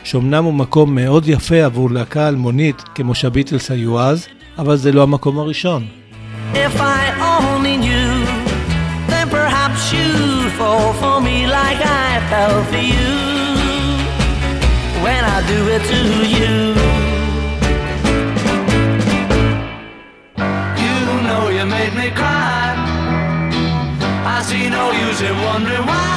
שאומנם 0.05 0.45
הוא 0.45 0.55
מקום 0.55 0.95
מאוד 0.95 1.29
יפה 1.29 1.65
עבור 1.65 1.91
להקה 1.91 2.29
אלמונית 2.29 2.83
כמו 2.95 3.15
שהביטלס 3.15 3.71
היו 3.71 4.01
אז 4.01 4.27
אבל 4.59 4.77
זה 4.77 4.93
לא 4.93 5.03
המקום 5.03 5.39
הראשון. 5.39 5.87
If 6.55 6.81
I 6.81 7.05
only 7.35 7.77
knew, 7.85 8.13
then 9.11 9.27
perhaps 9.31 9.93
you'd 9.93 10.53
fall 10.59 10.93
for 11.01 11.17
me 11.27 11.37
like 11.47 11.81
I 12.07 12.11
fell 12.31 12.63
for 12.71 12.85
you 12.93 13.14
do 15.51 15.59
it 15.75 15.83
to 15.93 16.01
you. 16.37 16.55
You 20.85 20.97
know 21.27 21.43
you 21.57 21.65
made 21.77 21.95
me 22.01 22.09
cry. 22.11 22.75
I 24.35 24.43
see 24.49 24.69
no 24.69 24.85
use 25.07 25.21
in 25.29 25.37
wondering 25.49 25.87
why. 25.87 26.15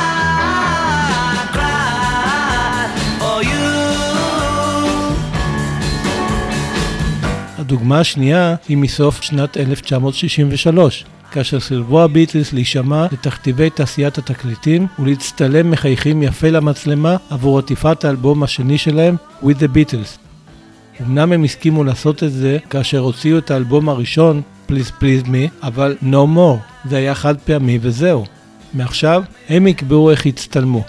הדוגמה 7.58 8.00
השנייה 8.00 8.56
היא 8.68 8.78
מסוף 8.78 9.22
שנת 9.22 9.58
1963. 9.58 11.06
כאשר 11.38 11.60
סירבו 11.60 12.02
הביטלס 12.02 12.54
להישמע 12.54 13.06
לתכתיבי 13.12 13.70
תעשיית 13.70 14.18
התקליטים 14.18 14.88
ולהצטלם 15.00 15.72
מחייכים 15.72 16.24
יפה 16.24 16.50
למצלמה 16.50 17.18
עבור 17.30 17.60
עטיפת 17.60 18.06
האלבום 18.06 18.44
השני 18.44 18.78
שלהם, 18.78 19.16
With 19.44 19.46
the 19.60 19.68
Beatles. 19.76 20.20
אמנם 21.02 21.32
הם 21.32 21.44
הסכימו 21.44 21.84
לעשות 21.84 22.24
את 22.24 22.32
זה 22.32 22.58
כאשר 22.70 23.00
הוציאו 23.00 23.38
את 23.38 23.52
האלבום 23.52 23.90
הראשון, 23.90 24.42
Please 24.70 24.92
Please 25.02 25.28
Me, 25.28 25.64
אבל 25.64 25.98
No 26.02 26.38
More, 26.38 26.90
זה 26.90 26.98
היה 26.98 27.16
חד 27.16 27.36
פעמי 27.46 27.80
וזהו. 27.82 28.26
מעכשיו 28.74 29.24
הם 29.50 29.68
יקבעו 29.68 30.12
איך 30.12 30.26
יצטלמו. 30.26 30.84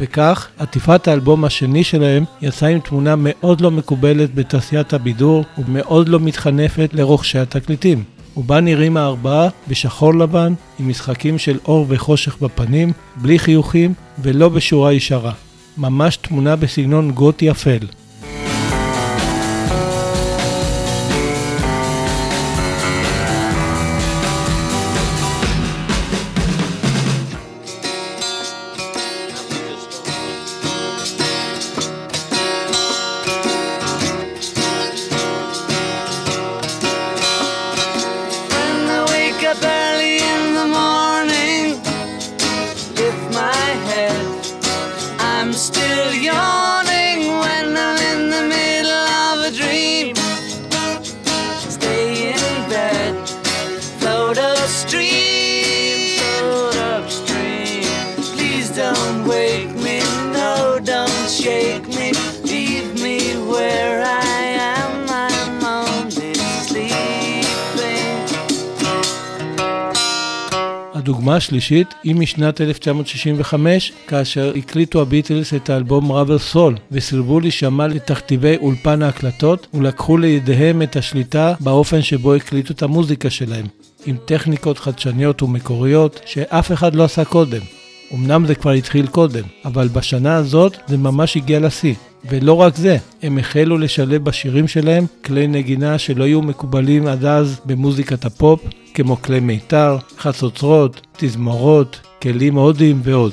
וכך, 0.00 0.48
עטיפת 0.58 1.08
האלבום 1.08 1.44
השני 1.44 1.84
שלהם 1.84 2.24
יצאה 2.42 2.68
עם 2.68 2.80
תמונה 2.80 3.14
מאוד 3.18 3.60
לא 3.60 3.70
מקובלת 3.70 4.34
בתעשיית 4.34 4.92
הבידור 4.92 5.44
ומאוד 5.58 6.08
לא 6.08 6.20
מתחנפת 6.20 6.90
לרוכשי 6.92 7.38
התקליטים. 7.38 8.04
ובה 8.36 8.60
נראים 8.60 8.96
הארבעה 8.96 9.48
בשחור 9.68 10.14
לבן, 10.14 10.54
עם 10.78 10.88
משחקים 10.88 11.38
של 11.38 11.58
אור 11.64 11.86
וחושך 11.88 12.42
בפנים, 12.42 12.92
בלי 13.16 13.38
חיוכים 13.38 13.94
ולא 14.18 14.48
בשורה 14.48 14.92
ישרה. 14.92 15.32
ממש 15.78 16.16
תמונה 16.16 16.56
בסגנון 16.56 17.10
גותי 17.10 17.50
אפל. 17.50 17.86
הדוגמה 71.02 71.36
השלישית 71.36 71.94
היא 72.02 72.14
משנת 72.14 72.60
1965, 72.60 73.92
כאשר 74.06 74.52
הקליטו 74.56 75.02
הביטלס 75.02 75.54
את 75.54 75.70
האלבום 75.70 76.12
Rubber 76.12 76.38
Soul, 76.38 76.76
וסירבו 76.92 77.40
להישמע 77.40 77.86
לתכתיבי 77.86 78.56
אולפן 78.56 79.02
ההקלטות, 79.02 79.66
ולקחו 79.74 80.18
לידיהם 80.18 80.82
את 80.82 80.96
השליטה 80.96 81.54
באופן 81.60 82.02
שבו 82.02 82.34
הקליטו 82.34 82.72
את 82.72 82.82
המוזיקה 82.82 83.30
שלהם, 83.30 83.66
עם 84.06 84.16
טכניקות 84.24 84.78
חדשניות 84.78 85.42
ומקוריות 85.42 86.20
שאף 86.26 86.72
אחד 86.72 86.94
לא 86.94 87.04
עשה 87.04 87.24
קודם. 87.24 87.81
אמנם 88.14 88.46
זה 88.46 88.54
כבר 88.54 88.70
התחיל 88.70 89.06
קודם, 89.06 89.42
אבל 89.64 89.88
בשנה 89.88 90.34
הזאת 90.34 90.76
זה 90.86 90.96
ממש 90.96 91.36
הגיע 91.36 91.60
לשיא. 91.60 91.94
ולא 92.30 92.52
רק 92.52 92.76
זה, 92.76 92.96
הם 93.22 93.38
החלו 93.38 93.78
לשלב 93.78 94.24
בשירים 94.24 94.68
שלהם 94.68 95.06
כלי 95.24 95.46
נגינה 95.46 95.98
שלא 95.98 96.24
היו 96.24 96.42
מקובלים 96.42 97.06
עד 97.06 97.24
אז 97.24 97.60
במוזיקת 97.64 98.24
הפופ, 98.24 98.60
כמו 98.94 99.22
כלי 99.22 99.40
מיתר, 99.40 99.96
חצוצרות, 100.18 101.06
תזמורות, 101.16 102.00
כלים 102.22 102.54
הודיים 102.54 103.00
ועוד. 103.04 103.32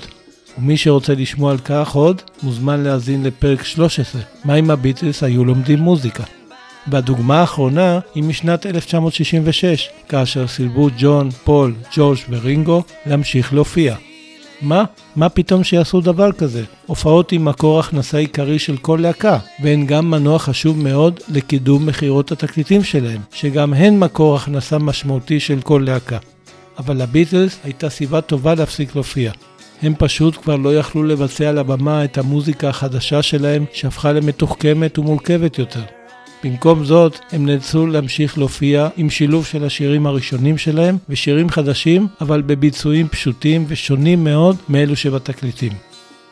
ומי 0.58 0.78
שרוצה 0.78 1.14
לשמוע 1.14 1.52
על 1.52 1.58
כך 1.58 1.92
עוד, 1.92 2.22
מוזמן 2.44 2.80
להאזין 2.80 3.24
לפרק 3.24 3.64
13, 3.64 4.22
מה 4.46 4.56
אם 4.56 4.72
הביטלס 4.72 5.24
היו 5.24 5.46
לומדים 5.46 5.80
מוזיקה. 5.80 6.24
והדוגמה 6.88 7.40
האחרונה 7.40 8.00
היא 8.16 8.24
משנת 8.24 8.66
1966, 8.66 9.90
כאשר 10.10 10.48
סילבו 10.48 10.90
ג'ון, 10.98 11.30
פול, 11.32 11.74
ג'ורג' 11.96 12.18
ורינגו 12.30 12.84
להמשיך 13.06 13.54
להופיע. 13.54 13.96
מה? 14.62 14.84
מה 15.16 15.30
פתאום 15.30 15.64
שיעשו 15.64 16.02
דבר 16.02 16.32
כזה? 16.32 16.64
הופעות 16.86 17.32
היא 17.32 17.40
מקור 17.40 17.80
הכנסה 17.80 18.18
עיקרי 18.18 18.60
של 18.60 18.78
כל 18.78 19.00
להקה, 19.02 19.38
והן 19.64 19.86
גם 19.86 20.12
מנוע 20.12 20.40
חשוב 20.40 20.84
מאוד 20.84 21.20
לקידום 21.30 21.86
מכירות 21.86 22.32
התקליטים 22.32 22.84
שלהם, 22.84 23.22
שגם 23.34 23.74
הן 23.74 24.00
מקור 24.00 24.36
הכנסה 24.36 24.78
משמעותי 24.78 25.40
של 25.40 25.62
כל 25.62 25.84
להקה. 25.86 26.18
אבל 26.78 27.02
לביטלס 27.02 27.60
הייתה 27.64 27.90
סיבה 27.90 28.22
טובה 28.22 28.56
להפסיק 28.56 28.96
להופיע. 28.96 29.32
הם 29.82 29.94
פשוט 29.98 30.38
כבר 30.38 30.56
לא 30.56 30.76
יכלו 30.78 31.04
לבצע 31.04 31.50
על 31.50 31.58
הבמה 31.58 32.04
את 32.04 32.18
המוזיקה 32.18 32.70
החדשה 32.70 33.22
שלהם, 33.22 33.66
שהפכה 33.74 34.12
למתוחכמת 34.12 35.00
ומורכבת 35.00 35.60
יותר. 35.60 35.99
במקום 36.44 36.86
זאת, 36.86 37.20
הם 37.32 37.46
נאלצו 37.46 37.88
להמשיך 37.88 38.38
להופיע 38.38 38.88
עם 38.98 39.10
שילוב 39.10 39.46
של 39.46 39.64
השירים 39.66 40.08
הראשונים 40.08 40.58
שלהם 40.58 40.98
ושירים 41.10 41.50
חדשים, 41.50 42.08
אבל 42.22 42.42
בביצועים 42.42 43.08
פשוטים 43.08 43.66
ושונים 43.68 44.24
מאוד 44.24 44.56
מאלו 44.70 44.96
שבתקליטים. 44.96 45.72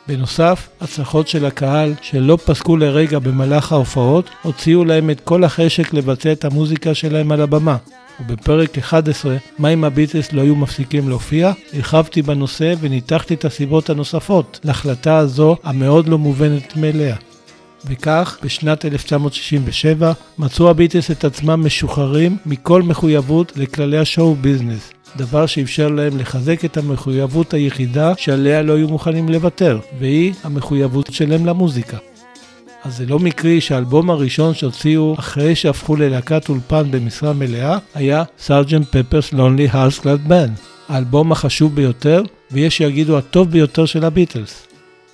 בנוסף, 0.06 0.68
הצלחות 0.80 1.28
של 1.28 1.44
הקהל 1.44 1.94
שלא 2.02 2.38
פסקו 2.44 2.76
לרגע 2.76 3.18
במהלך 3.18 3.72
ההופעות, 3.72 4.30
הוציאו 4.42 4.84
להם 4.84 5.10
את 5.10 5.20
כל 5.20 5.44
החשק 5.44 5.94
לבצע 5.94 6.32
את 6.32 6.44
המוזיקה 6.44 6.94
שלהם 6.94 7.32
על 7.32 7.40
הבמה. 7.40 7.76
ובפרק 8.20 8.78
11, 8.78 9.36
מה 9.58 9.68
אם 9.68 9.84
הביטלס 9.84 10.32
לא 10.32 10.42
היו 10.42 10.56
מפסיקים 10.56 11.08
להופיע, 11.08 11.52
הרחבתי 11.72 12.22
בנושא 12.22 12.74
וניתחתי 12.80 13.34
את 13.34 13.44
הסיבות 13.44 13.90
הנוספות 13.90 14.60
להחלטה 14.64 15.16
הזו 15.16 15.56
המאוד 15.62 16.08
לא 16.08 16.18
מובנת 16.18 16.76
מאליה. 16.76 17.16
וכך, 17.86 18.38
בשנת 18.42 18.84
1967 18.84 20.12
מצאו 20.38 20.70
הביטלס 20.70 21.10
את 21.10 21.24
עצמם 21.24 21.66
משוחררים 21.66 22.36
מכל 22.46 22.82
מחויבות 22.82 23.52
לכללי 23.56 23.98
ה 23.98 24.05
show 24.05 24.34
business, 24.34 24.92
דבר 25.16 25.46
שאפשר 25.46 25.88
להם 25.88 26.18
לחזק 26.18 26.64
את 26.64 26.76
המחויבות 26.76 27.54
היחידה 27.54 28.12
שעליה 28.16 28.62
לא 28.62 28.72
היו 28.72 28.88
מוכנים 28.88 29.28
לוותר, 29.28 29.78
והיא 29.98 30.32
המחויבות 30.44 31.12
שלהם 31.12 31.46
למוזיקה. 31.46 31.96
אז 32.84 32.96
זה 32.96 33.06
לא 33.06 33.18
מקרי 33.18 33.60
שהאלבום 33.60 34.10
הראשון 34.10 34.54
שהוציאו 34.54 35.14
אחרי 35.18 35.54
שהפכו 35.54 35.96
ללהקת 35.96 36.48
אולפן 36.48 36.90
במשרה 36.90 37.32
מלאה 37.32 37.78
היה 37.94 38.22
Sergeant 38.38 38.96
Pepper's 38.96 39.32
Lonely 39.32 39.68
Hearts 39.70 39.98
Club 39.98 40.28
Band, 40.28 40.48
האלבום 40.88 41.32
החשוב 41.32 41.74
ביותר, 41.74 42.22
ויש 42.50 42.76
שיגידו 42.76 43.18
הטוב 43.18 43.50
ביותר 43.50 43.86
של 43.86 44.04
הביטלס. 44.04 44.67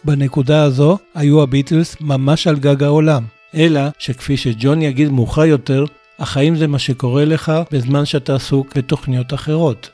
בנקודה 0.05 0.63
הזו 0.63 0.99
היו 1.15 1.43
הביטלס 1.43 1.97
ממש 2.01 2.47
על 2.47 2.57
גג 2.57 2.83
העולם, 2.83 3.25
אלא 3.55 3.81
שכפי 3.99 4.37
שג'ון 4.37 4.83
יגיד 4.83 5.09
מאוחר 5.09 5.45
יותר, 5.45 5.85
החיים 6.19 6.57
זה 6.57 6.67
מה 6.67 6.79
שקורה 6.79 7.25
לך 7.25 7.53
בזמן 7.73 8.05
שאתה 8.05 8.35
עסוק 8.35 8.77
בתוכניות 8.77 9.35
אחרות. 9.35 9.91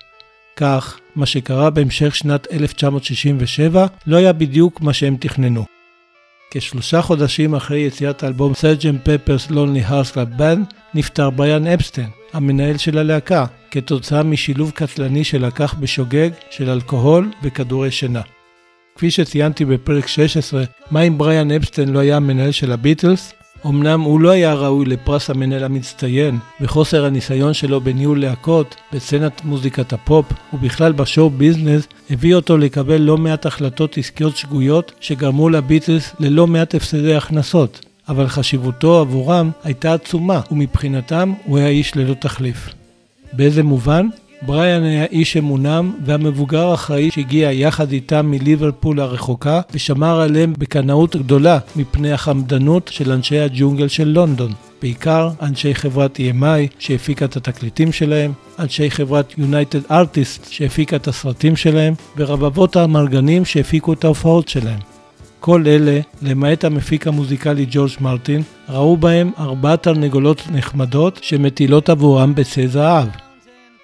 כך, 0.57 0.99
מה 1.17 1.27
שקרה 1.27 1.71
בהמשך 1.71 2.17
שנת 2.17 2.53
1967 2.53 3.87
לא 4.07 4.17
היה 4.17 4.33
בדיוק 4.33 4.81
מה 4.81 4.93
שהם 4.93 5.17
תכננו. 5.21 5.65
כשלושה 6.51 7.03
חודשים 7.03 7.55
אחרי 7.55 7.79
יציאת 7.79 8.23
האלבום 8.23 8.55
סרג'ן 8.55 8.97
פפרס 9.05 9.51
לונלי 9.51 9.81
הארס 9.81 10.19
בנד, 10.37 10.67
נפטר 10.95 11.31
בריאן 11.31 11.67
אפסטיין, 11.67 12.09
המנהל 12.33 12.77
של 12.77 12.99
הלהקה, 12.99 13.47
כתוצאה 13.71 14.23
משילוב 14.23 14.71
קטלני 14.71 15.25
שלקח 15.25 15.75
בשוגג 15.75 16.31
של 16.51 16.71
אלכוהול 16.71 17.31
וכדורי 17.43 17.91
שינה. 17.91 18.23
כפי 19.01 19.11
שציינתי 19.11 19.65
בפרק 19.65 20.07
16, 20.07 20.65
מה 20.91 21.03
אם 21.03 21.19
בריאן 21.19 21.51
אפסטיין 21.51 21.89
לא 21.89 21.99
היה 21.99 22.17
המנהל 22.17 22.51
של 22.51 22.73
הביטלס? 22.73 23.33
אמנם 23.67 24.01
הוא 24.01 24.21
לא 24.21 24.31
היה 24.31 24.55
ראוי 24.55 24.87
לפרס 24.87 25.31
המנהל 25.31 25.65
המצטיין, 25.65 26.39
וחוסר 26.61 27.05
הניסיון 27.05 27.55
שלו 27.55 27.81
בניהול 27.81 28.21
להקות, 28.21 28.77
בסצנת 28.93 29.45
מוזיקת 29.45 29.93
הפופ, 29.93 30.27
ובכלל 30.53 30.93
ב 30.93 31.00
show 31.00 31.31
business, 31.31 31.89
הביא 32.11 32.35
אותו 32.35 32.59
לקבל 32.59 33.01
לא 33.01 33.19
מעט 33.19 33.47
החלטות 33.47 33.99
עסקיות 33.99 34.37
שגויות, 34.37 34.93
שגרמו 35.01 35.49
לביטלס 35.49 36.15
ללא 36.19 36.47
מעט 36.47 36.75
הפסדי 36.75 37.15
הכנסות. 37.15 37.87
אבל 38.09 38.29
חשיבותו 38.29 39.01
עבורם 39.01 39.51
הייתה 39.65 39.95
עצומה, 39.95 40.41
ומבחינתם 40.51 41.33
הוא 41.45 41.59
היה 41.59 41.69
איש 41.69 41.97
ללא 41.97 42.15
תחליף. 42.15 42.69
באיזה 43.33 43.63
מובן? 43.63 44.07
בריאן 44.43 44.83
היה 44.83 45.05
איש 45.05 45.37
אמונם 45.37 45.93
והמבוגר 46.05 46.67
האחראי 46.67 47.11
שהגיע 47.11 47.53
יחד 47.53 47.93
איתם 47.93 48.27
מליברפול 48.31 49.01
הרחוקה 49.01 49.61
ושמר 49.73 50.21
עליהם 50.21 50.53
בקנאות 50.59 51.17
גדולה 51.17 51.59
מפני 51.77 52.13
החמדנות 52.13 52.89
של 52.89 53.13
אנשי 53.13 53.39
הג'ונגל 53.39 53.89
של 53.89 54.09
לונדון. 54.09 54.53
בעיקר 54.83 55.31
אנשי 55.43 55.75
חברת 55.75 56.17
EMI 56.17 56.75
שהפיקה 56.79 57.25
את 57.25 57.37
התקליטים 57.37 57.93
שלהם, 57.93 58.33
אנשי 58.59 58.91
חברת 58.91 59.35
United 59.39 59.91
Artists 59.91 60.49
שהפיקה 60.51 60.97
את 60.97 61.09
הסרטים 61.09 61.57
שלהם, 61.57 61.95
ורבבות 62.17 62.77
האמרגנים 62.77 63.45
שהפיקו 63.45 63.93
את 63.93 64.05
ההופעות 64.05 64.49
שלהם. 64.49 64.79
כל 65.41 65.65
אלה, 65.67 66.01
למעט 66.23 66.65
המפיק 66.65 67.07
המוזיקלי 67.07 67.67
ג'ורג' 67.71 67.91
מרטין, 68.01 68.43
ראו 68.69 68.97
בהם 68.97 69.31
ארבע 69.39 69.77
תרנגולות 69.77 70.43
נחמדות 70.53 71.19
שמטילות 71.23 71.89
עבורם 71.89 72.35
ביצי 72.35 72.69
זהב. 72.69 73.30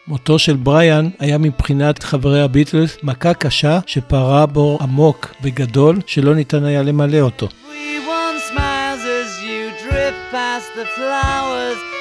מותו 0.08 0.38
של 0.38 0.56
בריאן 0.56 1.08
היה 1.18 1.38
מבחינת 1.38 2.02
חברי 2.02 2.42
הביטלס 2.42 2.96
מכה 3.02 3.34
קשה 3.34 3.78
שפרעה 3.86 4.46
בור 4.46 4.78
עמוק 4.82 5.34
וגדול 5.42 6.00
שלא 6.06 6.34
ניתן 6.34 6.64
היה 6.64 6.82
למלא 6.82 7.20
אותו. 7.20 7.48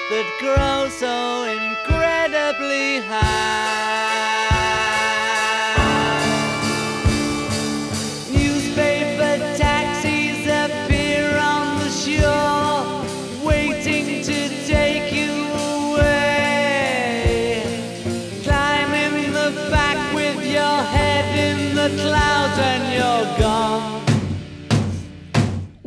that 0.10 0.30
grow 0.40 0.88
so 1.02 1.16
incredibly 1.58 3.00
high. 3.10 4.55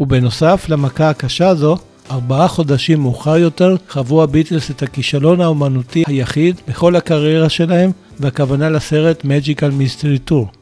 ובנוסף 0.08 0.66
למכה 0.68 1.10
הקשה 1.10 1.48
הזו, 1.48 1.76
ארבעה 2.10 2.48
חודשים 2.48 3.00
מאוחר 3.00 3.36
יותר 3.36 3.76
חוו 3.88 4.22
הביטלס 4.22 4.70
את 4.70 4.82
הכישלון 4.82 5.40
האומנותי 5.40 6.02
היחיד 6.06 6.60
בכל 6.68 6.96
הקריירה 6.96 7.48
שלהם, 7.48 7.90
והכוונה 8.20 8.70
לסרט 8.70 9.24
Magical 9.24 9.72
Mystery 9.80 10.30
Tour. 10.30 10.57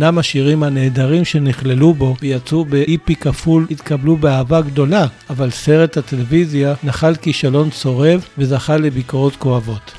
אמנם 0.00 0.18
השירים 0.18 0.62
הנהדרים 0.62 1.24
שנכללו 1.24 1.94
בו 1.94 2.16
ויצאו 2.20 2.64
באיפי 2.64 3.16
כפול 3.16 3.66
התקבלו 3.70 4.16
באהבה 4.16 4.60
גדולה, 4.60 5.06
אבל 5.30 5.50
סרט 5.50 5.96
הטלוויזיה 5.96 6.74
נחל 6.82 7.14
כישלון 7.14 7.70
צורב 7.70 8.24
וזכה 8.38 8.76
לביקורות 8.76 9.36
כואבות. 9.36 9.92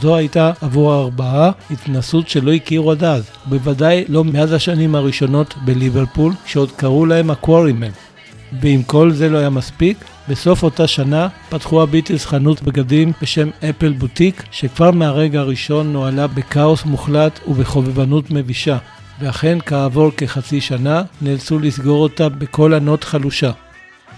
זו 0.00 0.16
הייתה 0.16 0.52
עבור 0.60 0.92
הארבעה 0.92 1.50
התנסות 1.70 2.28
שלא 2.28 2.52
הכירו 2.52 2.90
עד 2.90 3.04
אז, 3.04 3.24
בוודאי 3.46 4.04
לא 4.08 4.24
מאז 4.24 4.52
השנים 4.52 4.94
הראשונות 4.94 5.54
בליברפול, 5.64 6.32
כשעוד 6.44 6.72
קראו 6.72 7.06
להם 7.06 7.30
הקוורימן. 7.30 7.90
ואם 8.60 8.82
כל 8.86 9.12
זה 9.12 9.28
לא 9.28 9.38
היה 9.38 9.50
מספיק, 9.50 10.04
בסוף 10.28 10.62
אותה 10.62 10.86
שנה 10.86 11.28
פתחו 11.48 11.82
הביטלס 11.82 12.26
חנות 12.26 12.62
בגדים 12.62 13.12
בשם 13.22 13.48
אפל 13.70 13.92
בוטיק, 13.92 14.42
שכבר 14.50 14.90
מהרגע 14.90 15.40
הראשון 15.40 15.92
נוהלה 15.92 16.26
בכאוס 16.26 16.84
מוחלט 16.84 17.40
ובחובבנות 17.48 18.30
מבישה. 18.30 18.78
ואכן 19.20 19.58
כעבור 19.66 20.10
כחצי 20.16 20.60
שנה 20.60 21.02
נאלצו 21.22 21.58
לסגור 21.58 22.02
אותה 22.02 22.28
בכל 22.28 22.74
ענות 22.74 23.04
חלושה. 23.04 23.50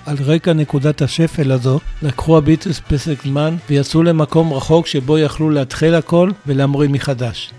על 0.07 0.17
רקע 0.25 0.53
נקודת 0.53 1.03
השפל 1.03 1.53
הזו, 1.53 1.81
לקחו 2.03 2.39
הביטלס 2.39 2.81
פסק 2.81 3.23
זמן 3.25 3.57
ויצאו 3.69 4.03
למקום 4.03 4.53
רחוק 4.53 4.87
שבו 4.87 5.19
יכלו 5.19 5.51
להתחיל 5.51 5.95
הכל 5.95 6.31
ולהמריא 6.47 6.89
מחדש. 6.89 7.51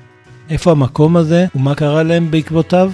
איפה 0.50 0.72
המקום 0.72 1.18
הזה 1.18 1.46
ומה 1.56 1.76
קרה 1.76 2.04
להם 2.04 2.32
בעקבותיו? 2.32 2.92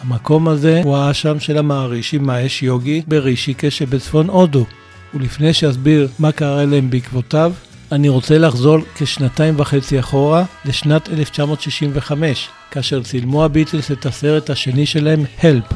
המקום 0.00 0.48
הזה 0.48 0.80
הוא 0.84 0.96
האשם 0.96 1.40
של 1.40 1.58
המערישי 1.58 2.18
מאש 2.18 2.62
יוגי 2.62 3.02
ברישיקה 3.06 3.70
שבצפון 3.70 4.30
הודו. 4.30 4.66
ולפני 5.14 5.52
שאסביר 5.52 6.08
מה 6.18 6.32
קרה 6.32 6.64
להם 6.64 6.90
בעקבותיו, 6.90 7.52
אני 7.92 8.08
רוצה 8.08 8.38
לחזור 8.38 8.78
כשנתיים 8.94 9.54
וחצי 9.56 10.00
אחורה 10.00 10.44
לשנת 10.64 11.08
1965, 11.08 12.48
כאשר 12.70 13.02
צילמו 13.02 13.44
הביטלס 13.44 13.90
את 13.90 14.06
הסרט 14.06 14.50
השני 14.50 14.86
שלהם, 14.86 15.24
Help. 15.40 15.74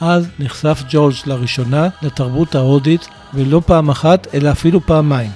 אז 0.00 0.28
נחשף 0.38 0.82
ג'ורג' 0.88 1.14
לראשונה 1.26 1.88
לתרבות 2.02 2.54
ההודית, 2.54 3.08
ולא 3.34 3.62
פעם 3.66 3.90
אחת, 3.90 4.26
אלא 4.34 4.50
אפילו 4.50 4.80
פעמיים. 4.80 5.30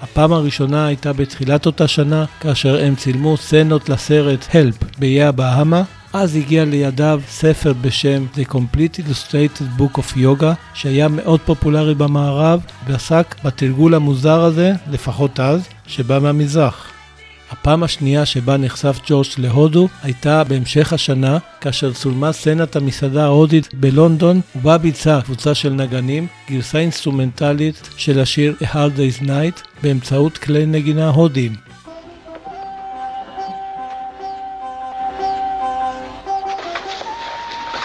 הפעם 0.00 0.32
הראשונה 0.32 0.86
הייתה 0.86 1.12
בתחילת 1.12 1.66
אותה 1.66 1.88
שנה, 1.88 2.24
כאשר 2.40 2.84
הם 2.84 2.94
צילמו 2.94 3.36
סצנות 3.36 3.88
לסרט 3.88 4.46
Help 4.52 4.84
באיי 4.98 5.22
הבהאמה, 5.22 5.82
אז 6.12 6.36
הגיע 6.36 6.64
לידיו 6.64 7.20
ספר 7.28 7.72
בשם 7.80 8.26
The 8.34 8.52
Complete 8.52 8.98
Illustrated 8.98 9.80
Book 9.80 9.98
of 9.98 10.16
Yoga, 10.16 10.54
שהיה 10.74 11.08
מאוד 11.08 11.40
פופולרי 11.40 11.94
במערב, 11.94 12.60
ועסק 12.86 13.34
בתרגול 13.44 13.94
המוזר 13.94 14.40
הזה, 14.40 14.72
לפחות 14.90 15.40
אז, 15.40 15.68
שבא 15.86 16.18
מהמזרח. 16.18 16.90
הפעם 17.50 17.82
השנייה 17.82 18.26
שבה 18.26 18.56
נחשף 18.56 18.98
ג'ורג' 19.06 19.26
להודו 19.38 19.88
הייתה 20.02 20.44
בהמשך 20.44 20.92
השנה, 20.92 21.38
כאשר 21.60 21.92
צולמה 21.92 22.32
סצנת 22.32 22.76
המסעדה 22.76 23.24
ההודית 23.24 23.74
בלונדון, 23.74 24.40
ובה 24.56 24.78
ביצעה 24.78 25.22
קבוצה 25.22 25.54
של 25.54 25.72
נגנים 25.72 26.26
גרסה 26.50 26.78
אינסטרומנטלית 26.78 27.88
של 27.96 28.20
השיר 28.20 28.54
A 28.62 28.64
Hard 28.64 28.98
Day's 28.98 29.22
Night 29.22 29.62
באמצעות 29.82 30.38
כלי 30.38 30.66
נגינה 30.66 31.08
הודיים. 31.08 31.67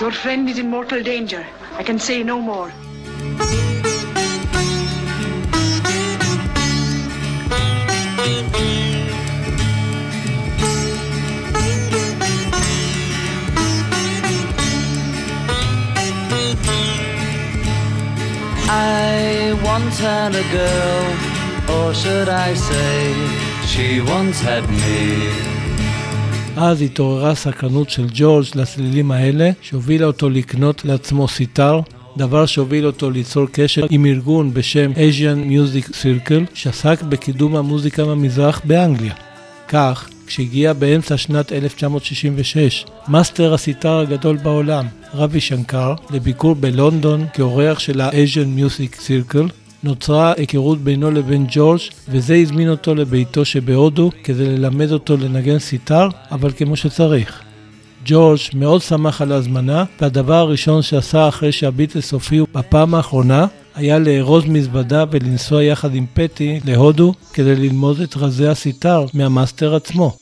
Your 0.04 0.12
friend 0.12 0.50
is 0.50 0.60
in 0.60 0.70
mortal 0.70 1.02
danger. 1.02 1.48
I 1.78 1.84
can 1.84 1.98
say 1.98 2.24
no 2.24 2.42
more. 2.42 2.70
I 18.68 19.58
once 19.64 20.00
had 20.00 20.36
a 20.36 20.46
girl, 20.60 21.80
or 21.80 21.94
should 21.94 22.28
I 22.28 22.54
say, 22.56 23.14
she 23.68 24.02
once 24.02 24.42
had 24.42 24.70
me. 24.70 25.53
אז 26.58 26.82
התעוררה 26.82 27.36
סקרנות 27.36 27.90
של 27.90 28.08
ג'ורג' 28.14 28.46
לצלילים 28.56 29.12
האלה, 29.12 29.50
שהובילה 29.62 30.06
אותו 30.06 30.30
לקנות 30.30 30.86
לעצמו 30.86 31.28
סיטר, 31.28 31.80
דבר 32.18 32.46
שהוביל 32.46 32.86
אותו 32.86 33.12
ליצור 33.12 33.46
קשר 33.52 33.86
עם 33.90 34.06
ארגון 34.06 34.54
בשם 34.54 34.92
Asian 34.92 35.50
Music 35.50 35.90
Circle, 35.90 36.44
שעסק 36.54 37.02
בקידום 37.02 37.56
המוזיקה 37.56 38.06
מהמזרח 38.06 38.62
באנגליה. 38.64 39.14
כך, 39.68 40.10
כשהגיע 40.28 40.74
באמצע 40.74 41.18
שנת 41.18 41.52
1966, 41.52 42.86
מאסטר 43.08 43.54
הסיטר 43.54 44.00
הגדול 44.00 44.38
בעולם, 44.38 44.86
ראבי 45.14 45.42
שנקר, 45.42 45.94
לביקור 46.10 46.56
בלונדון 46.56 47.26
כאורח 47.34 47.80
של 47.80 48.02
ה-Asian 48.02 48.60
Music 48.60 48.96
Circle, 48.98 49.63
נוצרה 49.84 50.34
היכרות 50.38 50.80
בינו 50.80 51.12
לבין 51.12 51.46
ג'ורג' 51.50 51.80
וזה 52.10 52.36
הזמין 52.36 52.70
אותו 52.70 52.96
לביתו 52.96 53.46
שבהודו 53.46 54.10
כדי 54.24 54.46
ללמד 54.46 54.92
אותו 54.92 55.18
לנגן 55.18 55.60
סיטר, 55.60 56.08
אבל 56.32 56.52
כמו 56.52 56.76
שצריך. 56.76 57.42
ג'ורג' 58.06 58.40
מאוד 58.54 58.82
שמח 58.82 59.22
על 59.22 59.32
ההזמנה, 59.32 59.84
והדבר 60.02 60.34
הראשון 60.34 60.82
שעשה 60.82 61.28
אחרי 61.28 61.52
שהביטלס 61.52 62.12
הופיעו 62.12 62.48
בפעם 62.54 62.96
האחרונה, 62.96 63.46
היה 63.76 64.00
לארוז 64.00 64.46
מזוודה 64.46 65.06
ולנסוע 65.12 65.64
יחד 65.64 65.96
עם 65.96 66.06
פטי 66.14 66.60
להודו 66.66 67.14
כדי 67.34 67.56
ללמוד 67.56 68.02
את 68.02 68.18
רזי 68.18 68.48
הסיטר 68.48 69.06
מהמאסטר 69.14 69.76
עצמו. 69.76 70.18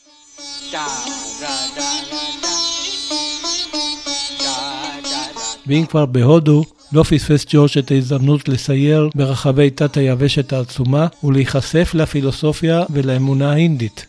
ואם 5.67 5.85
כבר 5.89 6.05
בהודו, 6.05 6.63
לא 6.93 7.03
פספס 7.03 7.45
ג'ורג' 7.49 7.69
את 7.79 7.91
ההזדמנות 7.91 8.49
לסייר 8.49 9.09
ברחבי 9.15 9.69
תת 9.69 9.97
היבשת 9.97 10.53
העצומה 10.53 11.07
ולהיחשף 11.23 11.91
לפילוסופיה 11.93 12.83
ולאמונה 12.89 13.51
ההינדית. 13.51 14.05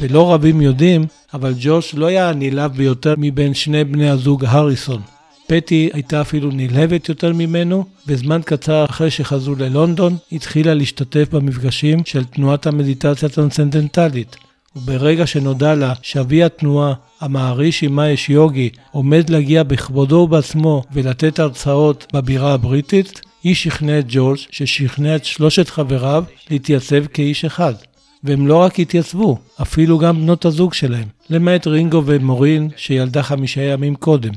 ולא 0.00 0.34
רבים 0.34 0.60
יודעים, 0.60 1.04
אבל 1.34 1.54
ג'ורג' 1.60 1.84
לא 1.94 2.06
היה 2.06 2.28
הנלהב 2.28 2.72
ביותר 2.72 3.14
מבין 3.18 3.54
שני 3.54 3.84
בני 3.84 4.10
הזוג 4.10 4.44
הריסון. 4.44 5.02
פטי 5.46 5.90
הייתה 5.92 6.20
אפילו 6.20 6.50
נלהבת 6.52 7.08
יותר 7.08 7.32
ממנו, 7.32 7.84
וזמן 8.06 8.40
קצר 8.44 8.84
אחרי 8.84 9.10
שחזרו 9.10 9.54
ללונדון, 9.54 10.16
התחילה 10.32 10.74
להשתתף 10.74 11.28
במפגשים 11.32 11.98
של 12.04 12.24
תנועת 12.24 12.66
המדיטציה 12.66 13.28
הטרנסצנדנטלית. 13.28 14.36
וברגע 14.76 15.26
שנודע 15.26 15.74
לה 15.74 15.92
שאבי 16.02 16.42
התנועה, 16.42 16.92
המהרישי 17.20 17.86
מהש 17.86 18.30
יוגי, 18.30 18.70
עומד 18.90 19.30
להגיע 19.30 19.62
בכבודו 19.62 20.16
ובעצמו 20.16 20.82
ולתת 20.92 21.38
הרצאות 21.38 22.06
בבירה 22.12 22.54
הבריטית, 22.54 23.20
היא 23.42 23.54
שכנעה 23.54 23.98
את 23.98 24.04
ג'ורג' 24.08 24.38
ששכנע 24.50 25.16
את 25.16 25.24
שלושת 25.24 25.68
חבריו 25.68 26.24
להתייצב 26.50 27.06
כאיש 27.06 27.44
אחד. 27.44 27.74
והם 28.24 28.46
לא 28.46 28.56
רק 28.56 28.80
התייצבו, 28.80 29.38
אפילו 29.62 29.98
גם 29.98 30.20
בנות 30.20 30.44
הזוג 30.44 30.74
שלהם, 30.74 31.08
למעט 31.30 31.66
רינגו 31.66 32.02
ומורין 32.06 32.68
שילדה 32.76 33.22
חמישה 33.22 33.62
ימים 33.62 33.94
קודם. 33.94 34.32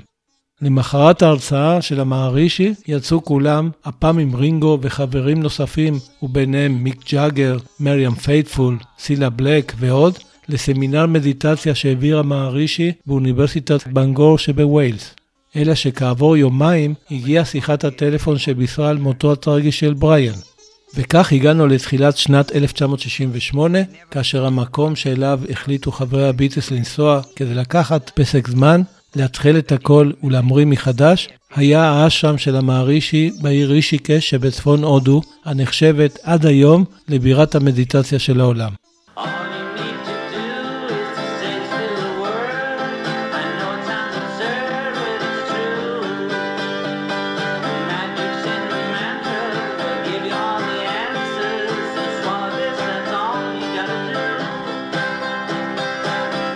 למחרת 0.62 1.22
ההרצאה 1.22 1.82
של 1.82 2.00
המהרישי 2.00 2.74
יצאו 2.88 3.24
כולם, 3.24 3.70
הפעם 3.86 4.20
עם 4.20 4.36
רינגו 4.36 4.78
וחברים 4.82 5.44
נוספים, 5.44 6.00
וביניהם 6.24 6.84
מיק 6.84 7.12
ג'אגר, 7.12 7.58
מריאן 7.80 8.16
פיית'פול, 8.16 8.78
סילה 9.00 9.30
בלק 9.30 9.74
ועוד, 9.80 10.20
לסמינר 10.50 11.06
מדיטציה 11.06 11.76
שהעביר 11.76 12.20
המערישי 12.20 12.92
באוניברסיטת 13.06 13.88
בנגור 13.88 14.38
שבוויילס. 14.38 15.16
אלא 15.56 15.76
שכעבור 15.76 16.38
יומיים 16.38 16.94
הגיעה 17.12 17.46
שיחת 17.46 17.84
הטלפון 17.84 18.38
שבישרה 18.38 18.90
על 18.90 18.98
מותו 18.98 19.32
הטרגי 19.32 19.72
של 19.72 19.94
בריאן. 19.94 20.36
וכך 20.96 21.32
הגענו 21.32 21.68
לתחילת 21.68 22.18
שנת 22.18 22.56
1968, 22.56 23.80
כאשר 24.12 24.46
המקום 24.46 24.96
שאליו 24.96 25.40
החליטו 25.50 25.92
חברי 25.92 26.28
הביטלס 26.28 26.72
לנסוע 26.72 27.22
כדי 27.36 27.54
לקחת 27.54 28.12
פסק 28.16 28.48
זמן, 28.48 28.82
להתחיל 29.16 29.58
את 29.58 29.72
הכל 29.72 30.12
ולהמריא 30.24 30.66
מחדש, 30.66 31.30
היה 31.56 31.84
האשרם 31.84 32.38
של 32.38 32.56
המערישי 32.56 33.32
בעיר 33.42 33.72
רישיקש 33.72 34.30
שבצפון 34.30 34.84
הודו, 34.84 35.22
הנחשבת 35.46 36.20
עד 36.24 36.46
היום 36.46 36.86
לבירת 37.10 37.56
המדיטציה 37.56 38.20
של 38.20 38.42
העולם. 38.42 38.72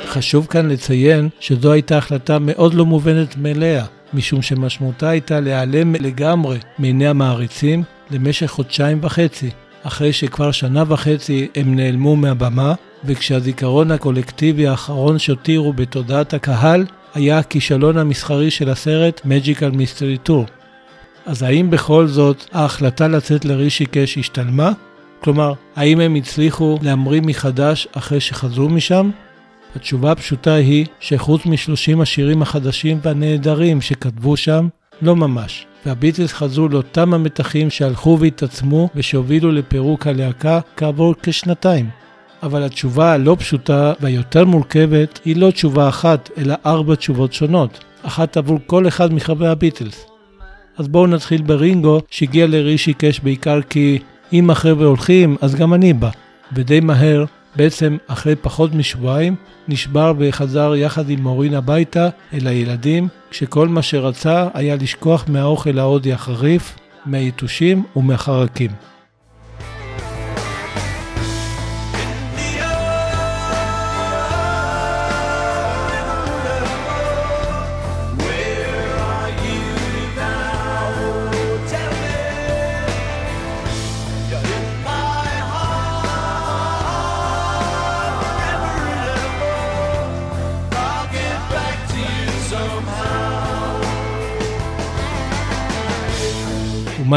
חשוב 0.10 0.48
כאן 0.50 0.69
לציין 0.69 1.30
שזו 1.39 1.72
הייתה 1.72 1.98
החלטה 1.98 2.39
מאוד 2.39 2.74
לא 2.74 2.86
מובנת 2.86 3.38
מאליה, 3.38 3.86
משום 4.13 4.41
שמשמעותה 4.41 5.10
הייתה 5.10 5.39
להיעלם 5.39 5.95
לגמרי 5.95 6.58
מעיני 6.80 7.08
המעריצים 7.08 7.84
למשך 8.12 8.48
חודשיים 8.48 9.00
וחצי, 9.02 9.50
אחרי 9.84 10.13
שכבר 10.13 10.52
שנה 10.52 10.84
וחצי 10.88 11.48
הם 11.56 11.76
נעלמו 11.76 12.15
מהבמה, 12.15 12.74
וכשהזיכרון 13.06 13.91
הקולקטיבי 13.91 14.67
האחרון 14.67 15.19
שהותירו 15.19 15.74
בתודעת 15.74 16.34
הקהל 16.34 16.86
היה 17.13 17.38
הכישלון 17.38 17.98
המסחרי 17.98 18.52
של 18.52 18.69
הסרט 18.69 19.22
Magical 19.26 19.76
Mystery 19.76 20.30
Tour. 20.30 20.52
אז 21.26 21.43
האם 21.43 21.69
בכל 21.69 22.08
זאת 22.08 22.45
ההחלטה 22.54 23.08
לצאת 23.08 23.45
לרישיקש 23.45 24.17
השתלמה? 24.17 24.72
כלומר, 25.24 25.54
האם 25.76 26.00
הם 26.00 26.15
הצליחו 26.15 26.80
להמריא 26.82 27.22
מחדש 27.24 27.88
אחרי 27.91 28.19
שחזרו 28.19 28.69
משם? 28.69 29.10
התשובה 29.75 30.12
הפשוטה 30.12 30.53
היא 30.53 30.86
שחוץ 30.99 31.45
משלושים 31.45 32.01
השירים 32.01 32.41
החדשים 32.41 32.99
והנהדרים 33.03 33.82
שכתבו 33.82 34.38
שם, 34.38 34.67
לא 35.01 35.15
ממש. 35.15 35.65
והביטלס 35.86 36.34
חזרו 36.34 36.67
לאותם 36.67 37.13
המתחים 37.13 37.69
שהלכו 37.69 38.17
והתעצמו 38.19 38.89
ושהובילו 38.95 39.51
לפירוק 39.51 40.08
הלהקה 40.08 40.60
כעבור 40.77 41.15
כשנתיים. 41.23 41.89
אבל 42.43 42.63
התשובה 42.63 43.13
הלא 43.13 43.36
פשוטה 43.39 43.93
והיותר 43.99 44.45
מורכבת 44.45 45.19
היא 45.25 45.36
לא 45.36 45.51
תשובה 45.51 45.89
אחת, 45.89 46.29
אלא 46.38 46.55
ארבע 46.65 46.95
תשובות 46.95 47.34
שונות, 47.34 47.84
אחת 48.03 48.38
עבור 48.38 48.60
כל 48.65 48.88
אחד 48.88 49.13
מחברי 49.13 49.47
הביטלס. 49.47 50.05
אז 50.77 50.88
בואו 50.88 51.08
נתחיל 51.08 51.41
ברינגו, 51.41 52.01
שהגיע 52.10 52.47
לרישי 52.47 52.93
קש 52.93 53.19
בעיקר 53.19 53.62
כי 53.62 53.99
אם 54.34 54.49
החבר'ה 54.49 54.88
הולכים, 54.88 55.38
אז 55.41 55.55
גם 55.55 55.73
אני 55.73 55.93
בא. 55.93 56.10
ודי 56.53 56.79
מהר 56.79 57.25
בעצם 57.55 57.97
אחרי 58.07 58.35
פחות 58.35 58.73
משבועיים 58.73 59.35
נשבר 59.67 60.13
וחזר 60.17 60.75
יחד 60.75 61.09
עם 61.09 61.23
מורין 61.23 61.53
הביתה 61.53 62.09
אל 62.33 62.47
הילדים, 62.47 63.07
כשכל 63.29 63.67
מה 63.67 63.81
שרצה 63.81 64.47
היה 64.53 64.75
לשכוח 64.75 65.25
מהאוכל 65.27 65.79
ההודי 65.79 66.13
החריף, 66.13 66.75
מהיתושים 67.05 67.83
ומהחרקים. 67.95 68.71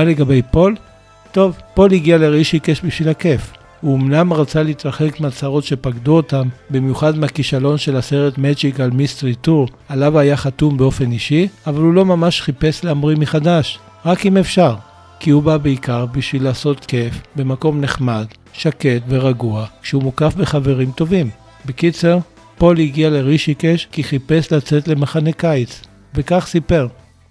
ומה 0.03 0.11
לגבי 0.11 0.43
פול? 0.51 0.77
טוב, 1.33 1.57
פול 1.75 1.93
הגיע 1.93 2.19
לרישיקש 2.19 2.81
בשביל 2.85 3.09
הכיף. 3.09 3.53
הוא 3.81 3.97
אמנם 3.97 4.33
רצה 4.33 4.63
להתרחק 4.63 5.21
מהצרות 5.21 5.65
שפקדו 5.65 6.17
אותם, 6.17 6.49
במיוחד 6.71 7.19
מהכישלון 7.19 7.79
של 7.79 7.97
הסרט 7.97 8.35
Magical 8.79 8.91
Mystery 8.91 9.35
Tour, 9.35 9.69
עליו 9.89 10.19
היה 10.19 10.37
חתום 10.37 10.77
באופן 10.77 11.13
אישי, 11.13 11.49
אבל 11.67 11.81
הוא 11.81 11.95
לא 11.95 12.05
ממש 12.05 12.43
חיפש 12.43 12.85
להמריא 12.85 13.17
מחדש, 13.17 13.79
רק 14.05 14.27
אם 14.27 14.37
אפשר. 14.37 14.75
כי 15.21 15.31
הוא 15.31 15.43
בא 15.43 15.57
בעיקר 15.57 16.07
בשביל 16.07 16.45
לעשות 16.45 16.87
כיף 16.87 17.23
במקום 17.37 17.81
נחמד, 17.81 18.27
שקט 18.53 19.03
ורגוע, 19.09 19.67
כשהוא 19.83 20.03
מוקף 20.03 20.35
בחברים 20.35 20.91
טובים. 20.91 21.31
בקיצר, 21.67 22.19
פול 22.59 22.81
הגיע 22.81 23.11
לרישיקש 23.11 23.89
כי 23.93 24.03
חיפש 24.03 24.53
לצאת 24.53 24.89
למחנה 24.89 25.33
קיץ, 25.33 25.83
וכך 26.15 26.47
סיפר: 26.47 26.87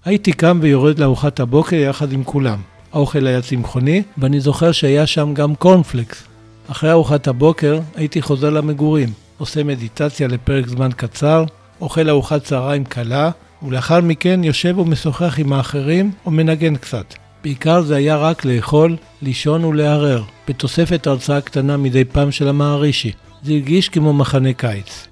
הייתי 0.06 0.34
קם 0.34 0.60
ויורד 0.62 1.00
לארוחת 1.00 1.40
הבוקר 1.40 1.76
יחד 1.76 2.12
עם 2.12 2.24
כולם. 2.24 2.58
האוכל 2.94 3.28
היה 3.28 3.42
צמחוני, 3.42 4.04
ואני 4.18 4.40
זוכר 4.40 4.72
שהיה 4.72 5.08
שם 5.08 5.34
גם 5.34 5.56
קורנפלקס. 5.56 6.24
אחרי 6.68 6.92
ארוחת 6.92 7.28
הבוקר 7.28 7.80
הייתי 7.96 8.22
חוזר 8.22 8.50
למגורים, 8.50 9.10
עושה 9.38 9.64
מדיטציה 9.64 10.28
לפרק 10.28 10.68
זמן 10.68 10.90
קצר, 10.96 11.46
אוכל 11.82 12.10
ארוחת 12.10 12.44
צהריים 12.44 12.84
קלה, 12.84 13.32
ולאחר 13.64 14.02
מכן 14.02 14.44
יושב 14.44 14.78
ומשוחח 14.78 15.40
עם 15.40 15.54
האחרים 15.54 16.12
או 16.26 16.32
מנגן 16.32 16.76
קצת. 16.76 17.14
בעיקר 17.44 17.82
זה 17.82 17.96
היה 17.96 18.18
רק 18.18 18.46
לאכול, 18.46 18.96
לישון 19.22 19.66
ולערער, 19.66 20.24
בתוספת 20.48 21.08
הרצאה 21.08 21.42
קטנה 21.42 21.78
מדי 21.78 22.06
פעם 22.06 22.32
של 22.32 22.48
המערישי. 22.48 23.12
זה 23.44 23.54
הרגיש 23.54 23.90
כמו 23.90 24.14
מחנה 24.14 24.54
קיץ. 24.54 25.08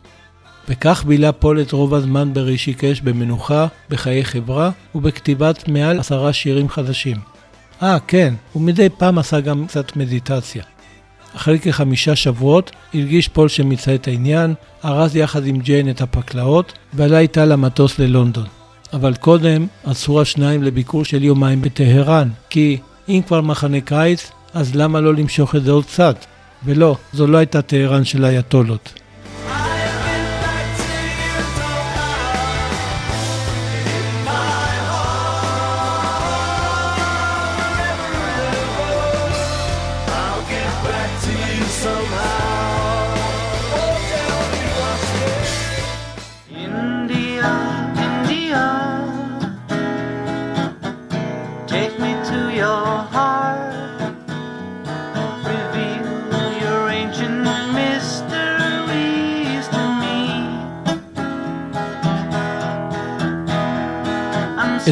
וכך 0.69 1.03
בילה 1.07 1.31
פול 1.31 1.61
את 1.61 1.71
רוב 1.71 1.93
הזמן 1.93 2.33
ברישיקש 2.33 3.01
במנוחה, 3.01 3.67
בחיי 3.89 4.25
חברה 4.25 4.71
ובכתיבת 4.95 5.67
מעל 5.67 5.99
עשרה 5.99 6.33
שירים 6.33 6.69
חדשים. 6.69 7.17
אה, 7.83 7.97
כן, 8.07 8.33
ומדי 8.55 8.89
פעם 8.97 9.17
עשה 9.17 9.39
גם 9.39 9.67
קצת 9.67 9.95
מדיטציה. 9.95 10.63
אחרי 11.35 11.59
כחמישה 11.59 12.15
שבועות 12.15 12.71
הרגיש 12.93 13.27
פול 13.27 13.47
שמיצה 13.47 13.95
את 13.95 14.07
העניין, 14.07 14.53
ארז 14.85 15.15
יחד 15.15 15.45
עם 15.45 15.59
ג'יין 15.59 15.89
את 15.89 16.01
הפקלאות 16.01 16.73
ועלה 16.93 17.19
איתה 17.19 17.45
למטוס 17.45 17.99
ללונדון. 17.99 18.45
אבל 18.93 19.15
קודם 19.15 19.67
עצרו 19.83 20.21
השניים 20.21 20.63
לביקור 20.63 21.05
של 21.05 21.23
יומיים 21.23 21.61
בטהרן, 21.61 22.29
כי 22.49 22.77
אם 23.09 23.21
כבר 23.27 23.41
מחנה 23.41 23.81
קיץ, 23.81 24.31
אז 24.53 24.75
למה 24.75 25.01
לא 25.01 25.13
למשוך 25.13 25.55
את 25.55 25.63
זה 25.63 25.71
עוד 25.71 25.85
קצת? 25.85 26.25
ולא, 26.65 26.95
זו 27.13 27.27
לא 27.27 27.37
הייתה 27.37 27.61
טהרן 27.61 28.05
של 28.05 28.25
האייתולות. 28.25 28.98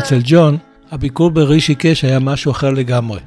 אצל 0.08 0.20
ג'ון, 0.24 0.58
הביקור 0.92 1.30
ברישיקש 1.30 2.04
היה 2.04 2.20
משהו 2.20 2.52
אחר 2.52 2.70
לגמרי. 2.70 3.20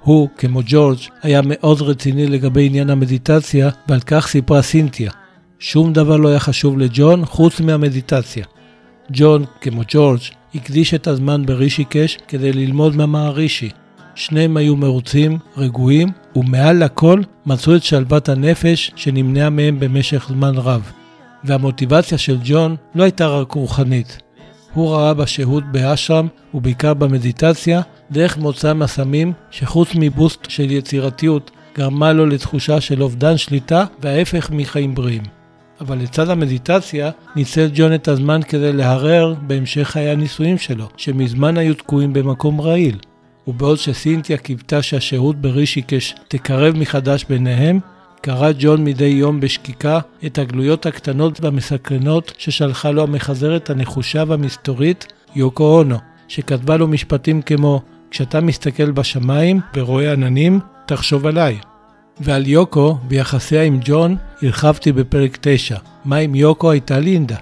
הוא, 0.00 0.28
כמו 0.38 0.60
ג'ורג', 0.66 0.98
היה 1.22 1.40
מאוד 1.44 1.82
רציני 1.82 2.26
לגבי 2.26 2.66
עניין 2.66 2.90
המדיטציה, 2.90 3.70
ועל 3.88 4.00
כך 4.00 4.26
סיפרה 4.26 4.62
סינתיה. 4.62 5.10
שום 5.58 5.92
דבר 5.92 6.16
לא 6.16 6.28
היה 6.28 6.38
חשוב 6.40 6.78
לג'ון 6.78 7.24
חוץ 7.24 7.60
מהמדיטציה. 7.60 8.44
ג'ון, 9.10 9.44
כמו 9.60 9.82
ג'ורג', 9.88 10.20
הקדיש 10.54 10.94
את 10.94 11.06
הזמן 11.06 11.46
ברישיקש 11.46 12.18
כדי 12.28 12.52
ללמוד 12.52 12.96
מהמערישי. 12.96 13.70
שניהם 14.14 14.56
היו 14.56 14.76
מרוצים, 14.76 15.38
רגועים, 15.56 16.08
ומעל 16.36 16.84
לכל 16.84 17.20
מצאו 17.46 17.76
את 17.76 17.82
שלוות 17.82 18.28
הנפש 18.28 18.90
שנמנעה 18.96 19.50
מהם 19.50 19.80
במשך 19.80 20.26
זמן 20.28 20.54
רב. 20.56 20.92
והמוטיבציה 21.44 22.18
של 22.18 22.38
ג'ון 22.44 22.76
לא 22.94 23.02
הייתה 23.02 23.26
רק 23.26 23.52
רוחנית, 23.52 24.18
הוא 24.74 24.90
ראה 24.90 25.14
בשהות 25.14 25.64
באשרם, 25.72 26.28
ובעיקר 26.54 26.94
במדיטציה, 26.94 27.80
דרך 28.10 28.38
מוצא 28.38 28.72
מהסמים, 28.72 29.32
שחוץ 29.50 29.88
מבוסט 29.94 30.40
של 30.48 30.70
יצירתיות, 30.70 31.50
גרמה 31.76 32.12
לו 32.12 32.26
לתחושה 32.26 32.80
של 32.80 33.02
אובדן 33.02 33.36
שליטה 33.36 33.84
וההפך 34.00 34.50
מחיים 34.50 34.94
בריאים. 34.94 35.22
אבל 35.80 35.98
לצד 35.98 36.28
המדיטציה, 36.28 37.10
ניצל 37.36 37.70
ג'ון 37.74 37.94
את 37.94 38.08
הזמן 38.08 38.42
כדי 38.42 38.72
להרהר 38.72 39.34
בהמשך 39.46 39.88
חיי 39.88 40.10
הנישואים 40.10 40.58
שלו, 40.58 40.88
שמזמן 40.96 41.58
היו 41.58 41.74
תקועים 41.74 42.12
במקום 42.12 42.60
רעיל. 42.60 42.96
ובעוד 43.46 43.78
שסינתיה 43.78 44.36
קיוותה 44.36 44.82
שהשהות 44.82 45.36
ברישיקש 45.36 46.14
תקרב 46.28 46.76
מחדש 46.76 47.24
ביניהם, 47.28 47.80
קרא 48.24 48.50
ג'ון 48.58 48.84
מדי 48.84 49.04
יום 49.04 49.40
בשקיקה 49.40 49.98
את 50.26 50.38
הגלויות 50.38 50.86
הקטנות 50.86 51.40
והמסקרנות 51.40 52.32
ששלחה 52.38 52.90
לו 52.90 53.02
המחזרת 53.02 53.70
הנחושה 53.70 54.24
והמסתורית, 54.26 55.12
יוקו 55.34 55.64
אונו, 55.64 55.96
שכתבה 56.28 56.76
לו 56.76 56.88
משפטים 56.88 57.42
כמו 57.42 57.82
כשאתה 58.10 58.40
מסתכל 58.40 58.90
בשמיים 58.90 59.60
ורואה 59.74 60.12
עננים, 60.12 60.60
תחשוב 60.86 61.26
עליי. 61.26 61.58
ועל 62.20 62.46
יוקו 62.46 62.98
ויחסיה 63.08 63.62
עם 63.62 63.80
ג'ון 63.84 64.16
הרחבתי 64.42 64.92
בפרק 64.92 65.38
9, 65.40 65.76
מה 66.04 66.18
אם 66.18 66.34
יוקו 66.34 66.70
הייתה 66.70 66.98
לינדה. 66.98 67.36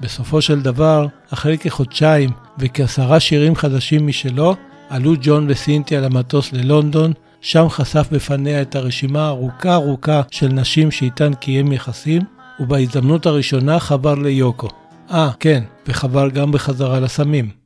בסופו 0.00 0.40
של 0.42 0.62
דבר, 0.62 1.06
אחרי 1.30 1.58
כחודשיים 1.58 2.30
וכעשרה 2.58 3.20
שירים 3.20 3.54
חדשים 3.54 4.06
משלו, 4.06 4.56
עלו 4.88 5.14
ג'ון 5.22 5.46
וסינטיה 5.48 6.00
למטוס 6.00 6.52
ללונדון 6.52 7.12
שם 7.42 7.68
חשף 7.68 8.08
בפניה 8.12 8.62
את 8.62 8.74
הרשימה 8.74 9.26
הארוכה 9.26 9.74
ארוכה 9.74 10.22
של 10.30 10.48
נשים 10.48 10.90
שאיתן 10.90 11.34
קיים 11.34 11.72
יחסים, 11.72 12.22
ובהזדמנות 12.60 13.26
הראשונה 13.26 13.80
חבר 13.80 14.14
ליוקו. 14.14 14.68
אה, 15.10 15.30
כן, 15.40 15.64
וחבר 15.86 16.28
גם 16.28 16.52
בחזרה 16.52 17.00
לסמים. 17.00 17.61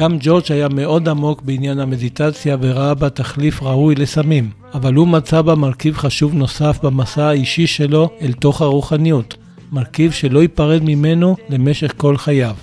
גם 0.00 0.16
ג'ורג' 0.20 0.52
היה 0.52 0.68
מאוד 0.68 1.08
עמוק 1.08 1.42
בעניין 1.42 1.80
המדיטציה 1.80 2.56
וראה 2.60 2.94
בה 2.94 3.10
תחליף 3.10 3.62
ראוי 3.62 3.94
לסמים, 3.94 4.50
אבל 4.74 4.94
הוא 4.94 5.08
מצא 5.08 5.42
בה 5.42 5.54
מרכיב 5.54 5.96
חשוב 5.96 6.34
נוסף 6.34 6.78
במסע 6.82 7.24
האישי 7.24 7.66
שלו 7.66 8.10
אל 8.22 8.32
תוך 8.32 8.62
הרוחניות, 8.62 9.36
מרכיב 9.72 10.12
שלא 10.12 10.42
ייפרד 10.42 10.82
ממנו 10.84 11.36
למשך 11.48 11.92
כל 11.96 12.16
חייו. 12.16 12.54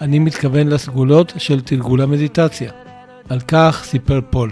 אני 0.00 0.18
מתכוון 0.18 0.68
לסגולות 0.68 1.32
של 1.36 1.60
תרגול 1.60 2.00
המדיטציה. 2.00 2.72
על 3.28 3.40
כך 3.40 3.82
סיפר 3.84 4.20
פול. 4.30 4.50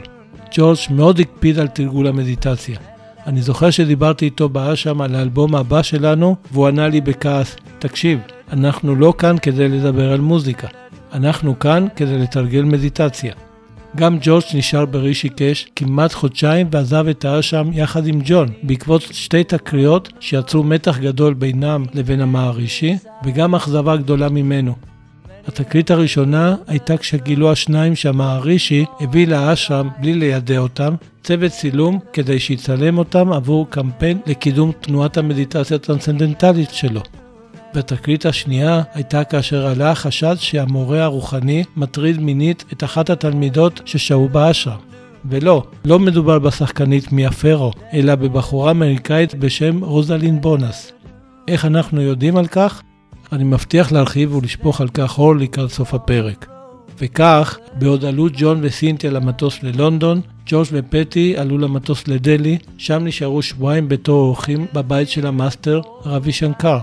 ג'ורג' 0.55 0.79
מאוד 0.91 1.21
הקפיד 1.21 1.59
על 1.59 1.69
תרגול 1.69 2.07
המדיטציה. 2.07 2.79
אני 3.27 3.43
זוכר 3.43 3.71
שדיברתי 3.71 4.25
איתו 4.25 4.49
באשם 4.49 5.01
על 5.01 5.15
האלבום 5.15 5.55
הבא 5.55 5.83
שלנו, 5.83 6.37
והוא 6.53 6.69
ענה 6.69 6.89
לי 6.89 7.01
בכעס, 7.01 7.57
תקשיב, 7.79 8.19
אנחנו 8.53 8.95
לא 8.95 9.15
כאן 9.19 9.37
כדי 9.43 9.69
לדבר 9.69 10.13
על 10.13 10.21
מוזיקה. 10.21 10.69
אנחנו 11.17 11.59
כאן 11.59 11.87
כדי 11.97 12.19
לתרגל 12.19 12.63
מדיטציה. 12.63 13.35
גם 13.97 14.19
ג'ורג' 14.21 14.43
נשאר 14.55 14.87
ברישיקש 14.87 15.67
כמעט 15.77 16.13
חודשיים 16.13 16.69
ועזב 16.71 17.09
את 17.09 17.25
האשם 17.25 17.71
יחד 17.73 18.07
עם 18.07 18.21
ג'ון, 18.25 18.49
בעקבות 18.63 19.03
שתי 19.03 19.45
תקריות 19.45 20.13
שיצרו 20.21 20.63
מתח 20.63 20.99
גדול 20.99 21.35
בינם 21.35 21.85
לבין 21.95 22.21
המערישי, 22.21 22.97
וגם 23.25 23.55
אכזבה 23.55 23.97
גדולה 23.97 24.29
ממנו. 24.29 24.75
התקרית 25.47 25.91
הראשונה 25.91 26.55
הייתה 26.67 26.97
כשגילו 26.97 27.53
השניים 27.53 27.97
שהמערישי 27.97 28.85
הביא 29.01 29.29
לאשרם 29.29 29.89
בלי 30.01 30.15
לידע 30.15 30.59
אותם 30.59 30.95
צוות 31.23 31.53
צילום 31.53 31.99
כדי 32.13 32.39
שיצלם 32.39 32.99
אותם 32.99 33.33
עבור 33.33 33.67
קמפיין 33.71 34.19
לקידום 34.27 34.73
תנועת 34.81 35.17
המדיטציה 35.17 35.77
הטרנסצנדנטלית 35.77 36.71
שלו. 36.71 37.01
והתקרית 37.75 38.27
השנייה 38.27 38.83
הייתה 38.95 39.25
כאשר 39.25 39.67
עלה 39.67 39.91
החשד 39.91 40.37
שהמורה 40.39 41.03
הרוחני 41.03 41.65
מטריד 41.77 42.21
מינית 42.21 42.65
את 42.73 42.85
אחת 42.85 43.11
התלמידות 43.11 43.81
ששהו 43.85 44.29
באשרם. 44.29 44.79
ולא, 45.31 45.63
לא 45.85 45.99
מדובר 45.99 46.39
בשחקנית 46.39 47.13
מיה 47.13 47.31
פרו, 47.31 47.71
אלא 47.93 48.15
בבחורה 48.15 48.71
אמריקאית 48.71 49.35
בשם 49.35 49.85
רוזלין 49.85 50.41
בונס. 50.41 50.93
איך 51.49 51.65
אנחנו 51.65 52.01
יודעים 52.01 52.37
על 52.37 52.47
כך? 52.47 52.83
אני 53.33 53.45
מבטיח 53.45 53.93
להרחיב 53.93 54.35
ולשפוך 54.35 54.81
על 54.81 54.89
כך 54.89 55.19
אור 55.19 55.37
לקראת 55.37 55.71
סוף 55.71 55.95
הפרק. 55.95 56.47
וכך, 56.99 57.59
בעוד 57.79 58.05
עלו 58.05 58.27
ג'ון 58.37 58.59
וסינטיה 58.63 59.11
למטוס 59.11 59.63
ללונדון, 59.63 60.21
ג'ורג' 60.47 60.69
ופטי 60.73 61.37
עלו 61.37 61.59
למטוס 61.59 62.09
לדלי, 62.09 62.59
שם 62.79 63.05
נשארו 63.05 63.43
שבועיים 63.43 63.89
בתור 63.89 64.21
אורחים 64.21 64.67
בבית 64.73 65.09
של 65.09 65.27
המאסטר, 65.27 65.81
ראווי 66.05 66.33
שנקר. 66.33 66.79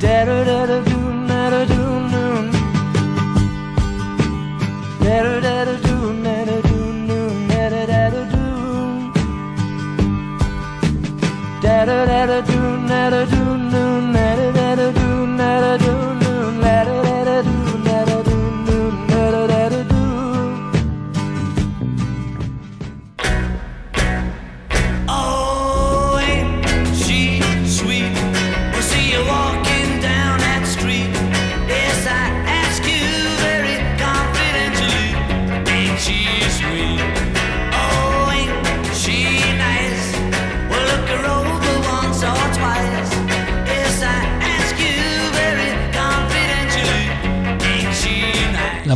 Da-da-da-da-do, 0.00 1.00
da-da-do 1.28 1.91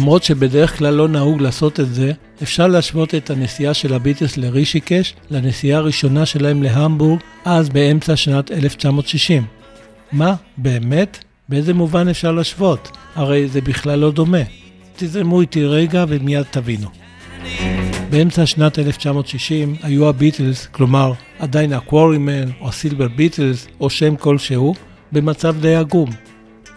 למרות 0.07 0.25
שבדרך 0.25 0.79
כלל 0.79 0.95
לא 0.95 1.09
נהוג 1.09 1.41
לעשות 1.41 1.81
את 1.81 1.95
זה, 1.95 2.13
אפשר 2.43 2.67
להשוות 2.67 3.15
את 3.15 3.31
הנסיעה 3.31 3.75
של 3.75 3.95
הביטלס 3.95 4.37
לרישיקש 4.37 5.15
לנסיעה 5.31 5.79
הראשונה 5.79 6.27
שלהם 6.27 6.63
להמבורג, 6.63 7.21
אז 7.45 7.69
באמצע 7.69 8.17
שנת 8.17 8.53
1960. 8.53 9.45
מה, 10.13 10.35
באמת? 10.57 11.25
באיזה 11.49 11.75
מובן 11.75 12.09
אפשר 12.09 12.33
להשוות? 12.33 12.97
הרי 13.15 13.49
זה 13.49 13.61
בכלל 13.61 13.99
לא 13.99 14.11
דומה. 14.13 14.43
תזרמו 14.97 15.41
איתי 15.41 15.65
רגע 15.65 16.05
ומיד 16.09 16.43
תבינו. 16.51 16.89
באמצע 18.11 18.47
שנת 18.47 18.79
1960 18.79 19.77
היו 19.83 20.09
הביטלס, 20.09 20.67
כלומר 20.67 21.13
עדיין 21.39 21.73
הקוורימן 21.73 22.51
או 22.61 22.69
הסילבר 22.69 23.09
ביטלס 23.09 23.67
או 23.81 23.91
שם 23.91 24.17
כלשהו, 24.17 24.75
במצב 25.13 25.57
די 25.61 25.75
עגום. 25.75 26.11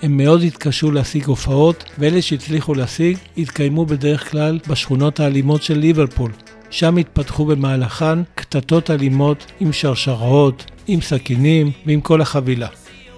הם 0.01 0.17
מאוד 0.17 0.41
התקשו 0.41 0.91
להשיג 0.91 1.25
הופעות, 1.25 1.83
ואלה 1.97 2.21
שהצליחו 2.21 2.73
להשיג 2.73 3.17
התקיימו 3.38 3.85
בדרך 3.85 4.31
כלל 4.31 4.59
בשכונות 4.67 5.19
האלימות 5.19 5.63
של 5.63 5.77
ליברפול. 5.77 6.31
שם 6.69 6.97
התפתחו 6.97 7.45
במהלכן 7.45 8.19
קטטות 8.35 8.91
אלימות 8.91 9.45
עם 9.59 9.73
שרשראות, 9.73 10.65
עם 10.88 11.01
סכינים 11.01 11.71
ועם 11.85 12.01
כל 12.01 12.21
החבילה. 12.21 12.67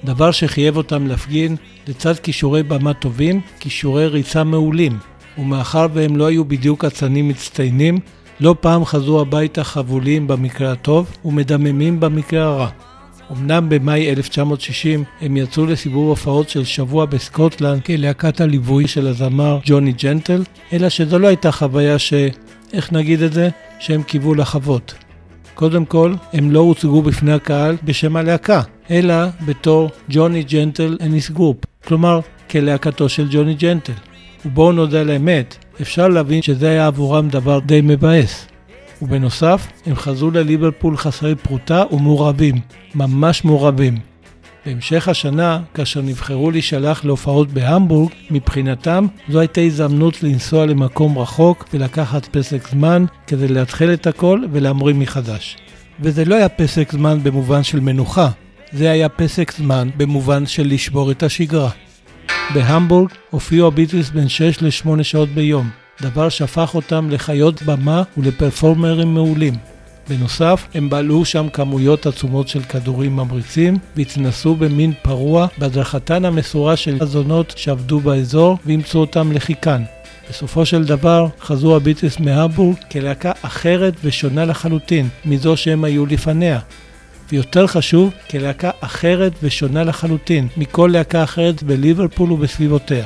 דבר 0.04 0.32
שחייב 0.32 0.78
אותם 0.78 1.08
להפגין, 1.08 1.56
לצד 1.88 2.20
כישורי 2.20 2.64
במה 2.64 2.94
טובים, 2.94 3.42
כישורי 3.60 4.08
ריצה 4.08 4.44
מעולים. 4.44 4.98
ומאחר 5.38 5.88
והם 5.94 6.18
לא 6.18 6.26
היו 6.26 6.46
בדיוק 6.46 6.86
אצנים 6.86 7.28
מצטיינים, 7.28 8.00
לא 8.40 8.56
פעם 8.60 8.86
חזרו 8.86 9.22
הביתה 9.22 9.64
חבולים 9.64 10.28
במקרה 10.28 10.72
הטוב 10.72 11.18
ומדממים 11.26 12.00
במקרה 12.00 12.44
הרע. 12.44 12.70
אמנם 13.32 13.70
במאי 13.70 14.10
1960 14.10 15.04
הם 15.22 15.38
יצאו 15.38 15.66
לסיבוב 15.66 16.10
הופעות 16.10 16.50
של 16.50 16.64
שבוע 16.64 17.06
בסקוטלנד 17.06 17.82
כלהקת 17.82 18.42
הליווי 18.42 18.88
של 18.88 19.08
הזמר 19.08 19.60
ג'וני 19.66 19.92
ג'נטל, 19.92 20.44
אלא 20.74 20.90
שזו 20.90 21.20
לא 21.20 21.28
הייתה 21.28 21.52
חוויה 21.52 22.00
ש... 22.00 22.14
איך 22.74 22.94
נגיד 22.94 23.22
את 23.22 23.34
זה? 23.34 23.50
שהם 23.80 24.04
קיוו 24.04 24.36
לחוות. 24.36 24.94
קודם 25.56 25.86
כל, 25.86 26.14
הם 26.34 26.52
לא 26.52 26.60
הוצגו 26.60 27.02
בפני 27.02 27.34
הקהל 27.34 27.78
בשם 27.84 28.16
הלהקה, 28.16 28.62
אלא 28.92 29.16
בתור 29.46 29.90
Johnny 30.10 30.44
Gentle 30.44 30.98
and 31.02 31.16
His 31.16 31.30
Group, 31.30 31.58
כלומר, 31.86 32.20
כלהקתו 32.50 33.10
של 33.10 33.28
ג'וני 33.32 33.54
ג'נטל. 33.54 33.94
ובואו 34.46 34.72
נודה 34.72 35.02
על 35.02 35.10
האמת, 35.10 35.56
אפשר 35.82 36.08
להבין 36.08 36.42
שזה 36.42 36.70
היה 36.70 36.88
עבורם 36.88 37.30
דבר 37.30 37.60
די 37.60 37.82
מבאס. 37.84 38.51
ובנוסף, 39.02 39.68
הם 39.86 39.96
חזרו 39.96 40.32
לליברפול 40.32 40.98
חסרי 40.98 41.36
פרוטה 41.36 41.84
ומעורבים, 41.92 42.56
ממש 42.96 43.46
מעורבים. 43.46 43.98
בהמשך 44.66 45.08
השנה, 45.08 45.60
כאשר 45.74 46.02
נבחרו 46.02 46.52
להישלח 46.52 47.06
להופעות 47.06 47.52
בהמבורג, 47.52 48.12
מבחינתם 48.32 49.06
זו 49.30 49.40
הייתה 49.40 49.62
הזדמנות 49.62 50.24
לנסוע 50.24 50.66
למקום 50.66 51.18
רחוק 51.18 51.66
ולקחת 51.74 52.26
פסק 52.26 52.68
זמן 52.68 53.06
כדי 53.28 53.48
להתחיל 53.48 53.94
את 53.94 54.08
הכל 54.08 54.44
ולהמריא 54.52 54.96
מחדש. 54.96 55.58
וזה 56.00 56.26
לא 56.26 56.36
היה 56.36 56.50
פסק 56.50 56.92
זמן 56.92 57.24
במובן 57.24 57.64
של 57.64 57.80
מנוחה, 57.80 58.30
זה 58.72 58.92
היה 58.92 59.10
פסק 59.10 59.52
זמן 59.52 59.90
במובן 59.98 60.46
של 60.46 60.68
לשבור 60.68 61.12
את 61.12 61.24
השגרה. 61.24 61.70
בהמבורג 62.54 63.10
הופיעו 63.30 63.68
הביטלס 63.68 64.10
בין 64.10 64.30
6 64.30 64.62
ל-8 64.62 65.04
שעות 65.04 65.30
ביום, 65.30 65.70
דבר 66.02 66.30
שהפך 66.30 66.76
אותם 66.76 67.10
לחיות 67.10 67.64
במה 67.64 68.04
ולפרפורמרים 68.18 69.14
מעולים. 69.14 69.54
בנוסף, 70.10 70.68
הם 70.74 70.90
בלעו 70.90 71.26
שם 71.26 71.50
כמויות 71.54 72.06
עצומות 72.06 72.48
של 72.48 72.64
כדורים 72.64 73.16
ממריצים 73.16 73.78
והתנסו 73.96 74.56
במין 74.56 74.94
פרוע 75.02 75.48
בהדרכתן 75.58 76.26
המסורה 76.26 76.76
של 76.76 76.98
הזונות 77.02 77.54
שעבדו 77.58 78.00
באזור 78.00 78.58
ואימצו 78.66 79.00
אותם 79.00 79.32
לחיקן. 79.32 79.84
בסופו 80.30 80.66
של 80.66 80.84
דבר 80.84 81.28
חזרו 81.42 81.76
הביטלס 81.76 82.20
מהמבורג 82.20 82.76
כלהקה 82.92 83.32
אחרת 83.42 83.94
ושונה 84.04 84.46
לחלוטין 84.46 85.10
מזו 85.26 85.58
שהם 85.58 85.84
היו 85.84 86.06
לפניה. 86.06 86.60
ויותר 87.32 87.68
חשוב, 87.68 88.14
כלהקה 88.30 88.72
אחרת 88.82 89.32
ושונה 89.44 89.84
לחלוטין 89.84 90.48
מכל 90.58 90.90
להקה 90.94 91.24
אחרת 91.24 91.64
בליברפול 91.64 92.32
ובסביבותיה. 92.32 93.06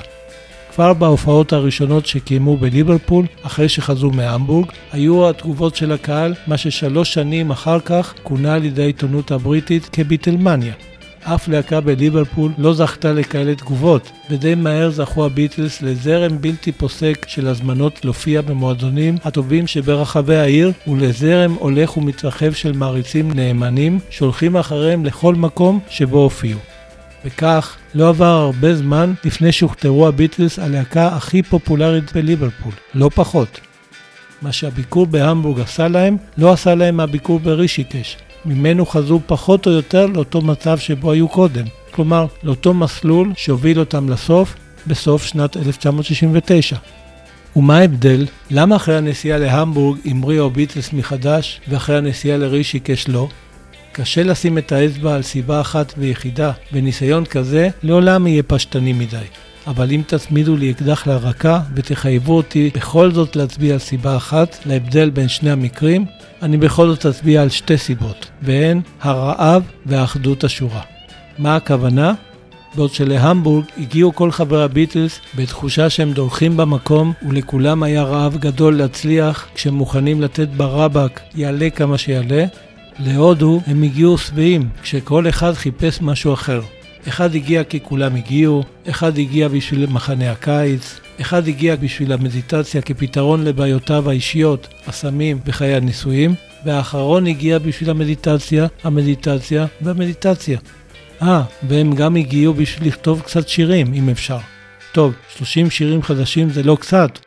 כבר 0.76 0.94
בהופעות 0.94 1.54
הראשונות 1.54 2.06
שקיימו 2.06 2.58
בליברפול, 2.58 3.26
אחרי 3.44 3.70
שחזרו 3.70 4.12
מהמבורג, 4.12 4.66
היו 4.92 5.30
התגובות 5.30 5.76
של 5.76 5.92
הקהל, 5.92 6.34
מה 6.48 6.58
ששלוש 6.58 7.14
שנים 7.14 7.52
אחר 7.52 7.80
כך 7.80 8.14
כונה 8.24 8.54
על 8.54 8.64
ידי 8.64 8.84
העיתונות 8.84 9.32
הבריטית 9.32 9.90
כביטלמניה. 9.92 10.74
אף 11.24 11.48
להקה 11.48 11.82
בליברפול 11.82 12.52
לא 12.58 12.74
זכתה 12.74 13.14
לכאלה 13.14 13.56
תגובות, 13.56 14.12
ודי 14.30 14.56
מהר 14.56 14.90
זכו 14.90 15.26
הביטלס 15.26 15.82
לזרם 15.82 16.42
בלתי 16.42 16.72
פוסק 16.72 17.26
של 17.28 17.48
הזמנות 17.48 18.06
להופיע 18.06 18.42
במועדונים 18.42 19.18
הטובים 19.24 19.68
שברחבי 19.68 20.36
העיר, 20.36 20.72
ולזרם 20.88 21.54
הולך 21.60 21.98
ומתרחב 21.98 22.52
של 22.52 22.72
מעריצים 22.72 23.32
נאמנים, 23.32 24.00
שהולכים 24.10 24.58
אחריהם 24.58 25.06
לכל 25.06 25.36
מקום 25.36 25.80
שבו 25.90 26.18
הופיעו. 26.18 26.75
וכך, 27.26 27.76
לא 27.96 28.10
עבר 28.10 28.26
הרבה 28.26 28.76
זמן 28.76 29.14
לפני 29.24 29.52
שהוכתרו 29.52 30.08
הביטלס 30.08 30.60
הלהקה 30.60 31.08
הכי 31.08 31.44
פופולרית 31.44 32.14
בליברפול, 32.14 32.74
לא 32.94 33.10
פחות. 33.16 33.60
מה 34.42 34.52
שהביקור 34.52 35.06
בהמבורג 35.06 35.60
עשה 35.60 35.88
להם, 35.88 36.18
לא 36.38 36.54
עשה 36.54 36.76
להם 36.76 37.00
הביקור 37.00 37.40
ברישיקש. 37.40 38.18
ממנו 38.46 38.86
חזרו 38.86 39.20
פחות 39.26 39.68
או 39.68 39.72
יותר 39.72 40.06
לאותו 40.06 40.42
מצב 40.42 40.78
שבו 40.78 41.12
היו 41.12 41.28
קודם. 41.28 41.66
כלומר, 41.92 42.26
לאותו 42.44 42.74
מסלול 42.74 43.32
שהוביל 43.36 43.80
אותם 43.80 44.10
לסוף, 44.10 44.56
בסוף 44.88 45.26
שנת 45.26 45.58
1969. 45.58 46.76
ומה 47.56 47.78
ההבדל? 47.78 48.26
למה 48.52 48.76
אחרי 48.76 48.98
הנסיעה 48.98 49.38
להמבורג 49.38 49.98
המריאו 50.06 50.46
הביטלס 50.46 50.94
מחדש, 50.94 51.62
ואחרי 51.68 51.98
הנסיעה 51.98 52.38
לרישיקש 52.38 53.08
לא? 53.08 53.28
קשה 53.98 54.24
לשים 54.24 54.58
את 54.58 54.72
האצבע 54.72 55.16
על 55.16 55.22
סיבה 55.22 55.62
אחת 55.62 55.94
ויחידה, 55.98 56.52
וניסיון 56.74 57.26
כזה 57.26 57.70
לעולם 57.84 58.28
יהיה 58.28 58.44
פשטני 58.44 58.94
מדי. 58.94 59.26
אבל 59.68 59.92
אם 59.92 60.02
תצמידו 60.08 60.58
לי 60.58 60.72
אקדח 60.72 61.08
לרקה 61.08 61.62
ותחייבו 61.76 62.38
אותי 62.38 62.70
בכל 62.76 63.12
זאת 63.12 63.36
להצביע 63.36 63.74
על 63.74 63.80
סיבה 63.80 64.18
אחת 64.18 64.58
להבדל 64.66 65.10
בין 65.10 65.28
שני 65.28 65.52
המקרים, 65.52 66.06
אני 66.42 66.58
בכל 66.58 66.88
זאת 66.88 67.06
אצביע 67.06 67.42
על 67.42 67.50
שתי 67.50 67.78
סיבות, 67.78 68.30
והן 68.42 68.82
הרעב 69.02 69.64
והאחדות 69.86 70.44
השורה. 70.44 70.82
מה 71.38 71.56
הכוונה? 71.56 72.14
בעוד 72.76 72.94
שלהמבורג 72.94 73.66
הגיעו 73.78 74.16
כל 74.16 74.32
חברי 74.32 74.64
הביטלס 74.64 75.20
בתחושה 75.36 75.90
שהם 75.90 76.12
דורכים 76.12 76.58
במקום 76.58 77.14
ולכולם 77.30 77.84
היה 77.84 78.04
רעב 78.04 78.38
גדול 78.38 78.78
להצליח 78.78 79.48
כשהם 79.56 79.74
מוכנים 79.74 80.22
לתת 80.22 80.48
ברבק 80.48 81.20
יעלה 81.36 81.70
כמה 81.70 81.98
שיעלה, 81.98 82.46
להודו 83.00 83.62
הם 83.68 83.84
הגיעו 83.84 84.18
שבעים 84.18 84.70
כשכל 84.82 85.30
אחד 85.30 85.54
חיפש 85.54 86.02
משהו 86.02 86.34
אחר. 86.34 86.62
אחד 87.08 87.36
הגיע 87.36 87.64
כי 87.64 87.80
כולם 87.84 88.16
הגיעו, 88.16 88.64
אחד 88.90 89.18
הגיע 89.18 89.48
בשביל 89.48 89.86
מחנה 89.86 90.32
הקיץ, 90.32 91.00
אחד 91.22 91.48
הגיע 91.48 91.76
בשביל 91.76 92.14
המדיטציה 92.14 92.82
כפתרון 92.82 93.44
לבעיותיו 93.44 94.10
האישיות, 94.10 94.68
הסמים 94.88 95.40
וחיי 95.46 95.76
הנישואים, 95.76 96.36
והאחרון 96.66 97.28
הגיע 97.28 97.60
בשביל 97.60 97.90
המדיטציה, 97.90 98.68
המדיטציה 98.84 99.66
והמדיטציה. 99.82 100.60
אה, 101.22 101.44
והם 101.64 101.96
גם 101.96 102.16
הגיעו 102.16 102.54
בשביל 102.54 102.88
לכתוב 102.88 103.22
קצת 103.22 103.48
שירים, 103.48 103.94
אם 103.94 104.10
אפשר. 104.10 104.38
טוב, 104.92 105.14
30 105.38 105.70
שירים 105.70 106.04
חדשים 106.04 106.50
זה 106.50 106.64
לא 106.64 106.78
קצת. 106.82 107.20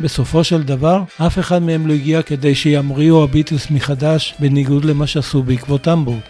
בסופו 0.00 0.44
של 0.44 0.62
דבר, 0.62 1.02
אף 1.18 1.38
אחד 1.38 1.62
מהם 1.62 1.86
לא 1.86 1.92
הגיע 1.92 2.22
כדי 2.22 2.54
שימריאו 2.54 3.24
הביטלס 3.24 3.70
מחדש, 3.70 4.34
בניגוד 4.38 4.84
למה 4.84 5.06
שעשו 5.06 5.42
בעקבות 5.42 5.88
המבורג. 5.88 6.20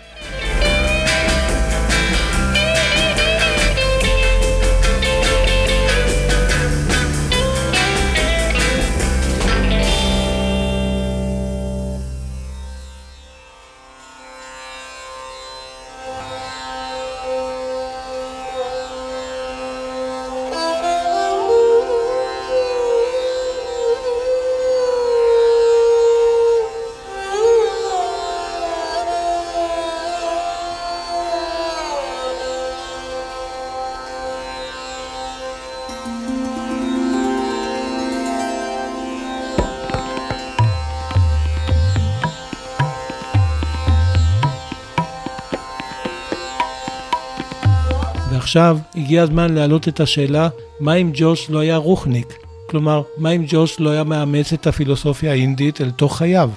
ועכשיו 48.56 48.78
הגיע 48.94 49.22
הזמן 49.22 49.54
להעלות 49.54 49.88
את 49.88 50.00
השאלה, 50.00 50.48
מה 50.80 50.94
אם 50.94 51.10
ג'וש 51.14 51.50
לא 51.50 51.58
היה 51.58 51.76
רוחניק? 51.76 52.32
כלומר, 52.70 53.02
מה 53.18 53.30
אם 53.30 53.44
ג'וש 53.48 53.80
לא 53.80 53.90
היה 53.90 54.04
מאמץ 54.04 54.52
את 54.52 54.66
הפילוסופיה 54.66 55.30
האינדית 55.30 55.80
אל 55.80 55.90
תוך 55.90 56.18
חייו? 56.18 56.50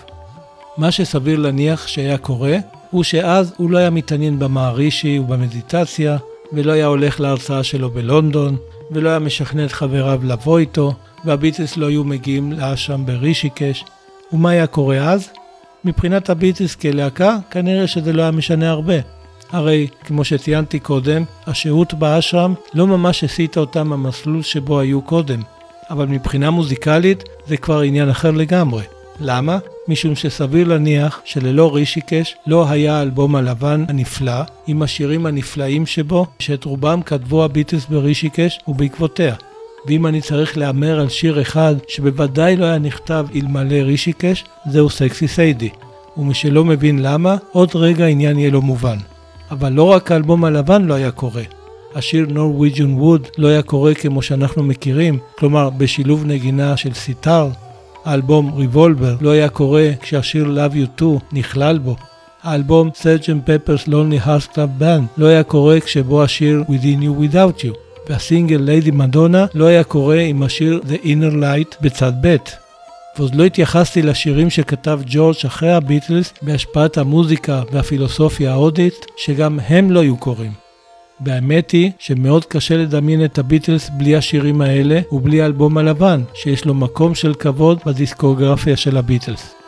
מה 0.78 0.92
שסביר 0.92 1.40
להניח 1.40 1.88
שהיה 1.88 2.18
קורה, 2.18 2.58
הוא 2.92 3.04
שאז 3.04 3.54
הוא 3.58 3.70
לא 3.70 3.78
היה 3.78 3.90
מתעניין 3.90 4.40
במערישי 4.40 5.20
ובמדיטציה, 5.20 6.18
ולא 6.54 6.72
היה 6.72 6.86
הולך 6.86 7.20
להרצאה 7.20 7.64
שלו 7.64 7.90
בלונדון, 7.90 8.58
ולא 8.92 9.10
היה 9.10 9.20
משכנע 9.20 9.66
את 9.66 9.72
חבריו 9.72 10.20
לבוא 10.24 10.60
איתו, 10.60 10.94
והביטלס 11.26 11.78
לא 11.78 11.88
היו 11.88 12.04
מגיעים 12.04 12.52
לאשם 12.52 13.06
ברישיקש. 13.06 13.86
ומה 14.34 14.50
היה 14.50 14.68
קורה 14.68 14.98
אז? 14.98 15.30
מבחינת 15.86 16.30
הביטלס 16.30 16.76
כלהקה, 16.76 17.38
כנראה 17.52 17.88
שזה 17.88 18.14
לא 18.14 18.22
היה 18.22 18.32
משנה 18.32 18.70
הרבה. 18.70 19.19
הרי, 19.52 19.88
כמו 20.04 20.24
שציינתי 20.24 20.80
קודם, 20.80 21.24
השהות 21.48 21.94
באשרם 21.94 22.54
לא 22.74 22.88
ממש 22.88 23.24
הסיטה 23.24 23.60
אותם 23.60 23.88
מהמסלול 23.88 24.42
שבו 24.42 24.80
היו 24.80 25.02
קודם, 25.02 25.42
אבל 25.90 26.06
מבחינה 26.06 26.50
מוזיקלית 26.50 27.24
זה 27.48 27.58
כבר 27.58 27.80
עניין 27.80 28.10
אחר 28.10 28.32
לגמרי. 28.32 28.84
למה? 29.20 29.58
משום 29.88 30.16
שסביר 30.16 30.68
להניח 30.68 31.22
שללא 31.26 31.76
רישיקש 31.76 32.36
לא 32.48 32.70
היה 32.70 32.96
האלבום 32.96 33.36
הלבן 33.36 33.86
הנפלא, 33.90 34.42
עם 34.68 34.82
השירים 34.82 35.26
הנפלאים 35.26 35.86
שבו, 35.86 36.26
שאת 36.40 36.64
רובם 36.64 37.02
כתבו 37.02 37.44
הביטלס 37.44 37.86
ברישיקש 37.86 38.60
ובעקבותיה. 38.68 39.36
ואם 39.86 40.08
אני 40.08 40.22
צריך 40.22 40.58
להמר 40.58 41.00
על 41.00 41.10
שיר 41.10 41.42
אחד 41.42 41.76
שבוודאי 41.88 42.56
לא 42.56 42.66
היה 42.66 42.78
נכתב 42.78 43.26
אלמלא 43.36 43.76
רישיקש, 43.76 44.46
זהו 44.66 44.90
סקסי 44.90 45.28
סיידי. 45.28 45.70
ומי 46.18 46.34
שלא 46.34 46.66
מבין 46.66 47.00
למה, 47.02 47.36
עוד 47.52 47.72
רגע 47.76 48.06
העניין 48.06 48.40
יהיה 48.40 48.52
לו 48.52 48.62
מובן. 48.62 48.98
אבל 49.52 49.72
לא 49.74 49.84
רק 49.84 50.12
האלבום 50.12 50.46
הלבן 50.46 50.86
לא 50.86 50.94
היה 50.94 51.12
קורה. 51.12 51.44
השיר 51.96 52.28
Norwegian 52.30 53.02
Wood 53.02 53.30
לא 53.38 53.48
היה 53.48 53.62
קורה 53.62 53.94
כמו 53.94 54.22
שאנחנו 54.22 54.64
מכירים, 54.64 55.20
כלומר 55.38 55.70
בשילוב 55.70 56.26
נגינה 56.26 56.78
של 56.78 56.94
סיטר. 56.94 57.50
האלבום 58.06 58.52
Revolver 58.58 59.22
לא 59.22 59.30
היה 59.30 59.50
קורה 59.50 59.90
כשהשיר 60.02 60.46
Love 60.46 60.74
You 60.74 61.02
Too 61.02 61.20
נכלל 61.32 61.78
בו. 61.78 61.96
האלבום 62.44 62.90
Sgt. 62.90 63.50
Pepper's 63.50 63.88
Lonely 63.88 64.26
Hearts 64.26 64.54
Club 64.54 64.82
Band 64.82 65.04
לא 65.18 65.26
היה 65.26 65.44
קורה 65.44 65.80
כשבו 65.80 66.24
השיר 66.24 66.64
Within 66.68 67.04
You 67.04 67.34
Without 67.34 67.64
You. 67.64 67.78
והסינגל 68.10 68.70
Lady 68.70 68.92
Madonna 68.92 69.54
לא 69.54 69.66
היה 69.66 69.84
קורה 69.84 70.20
עם 70.20 70.44
השיר 70.44 70.82
The 70.88 71.06
Inner 71.06 71.34
Light 71.34 71.76
בצד 71.82 72.12
ב'. 72.22 72.36
ועוד 73.20 73.36
לא 73.36 73.44
התייחסתי 73.44 74.02
לשירים 74.02 74.50
שכתב 74.50 75.00
ג'ורג' 75.06 75.36
אחרי 75.46 75.72
הביטלס 75.72 76.34
בהשפעת 76.42 76.98
המוזיקה 76.98 77.62
והפילוסופיה 77.72 78.52
ההודית, 78.52 79.06
שגם 79.18 79.60
הם 79.68 79.92
לא 79.92 80.00
היו 80.00 80.18
קוראים. 80.18 80.52
והאמת 81.26 81.72
היא 81.72 81.92
שמאוד 82.00 82.46
קשה 82.46 82.78
לדמיין 82.78 83.26
את 83.26 83.38
הביטלס 83.38 83.90
בלי 83.90 84.16
השירים 84.16 84.62
האלה 84.62 85.00
ובלי 85.12 85.42
האלבום 85.42 85.78
הלבן, 85.78 86.22
שיש 86.34 86.66
לו 86.66 86.74
מקום 86.74 87.16
של 87.16 87.34
כבוד 87.34 87.80
בדיסקוגרפיה 87.86 88.78
של 88.78 88.98
הביטלס. 88.98 89.59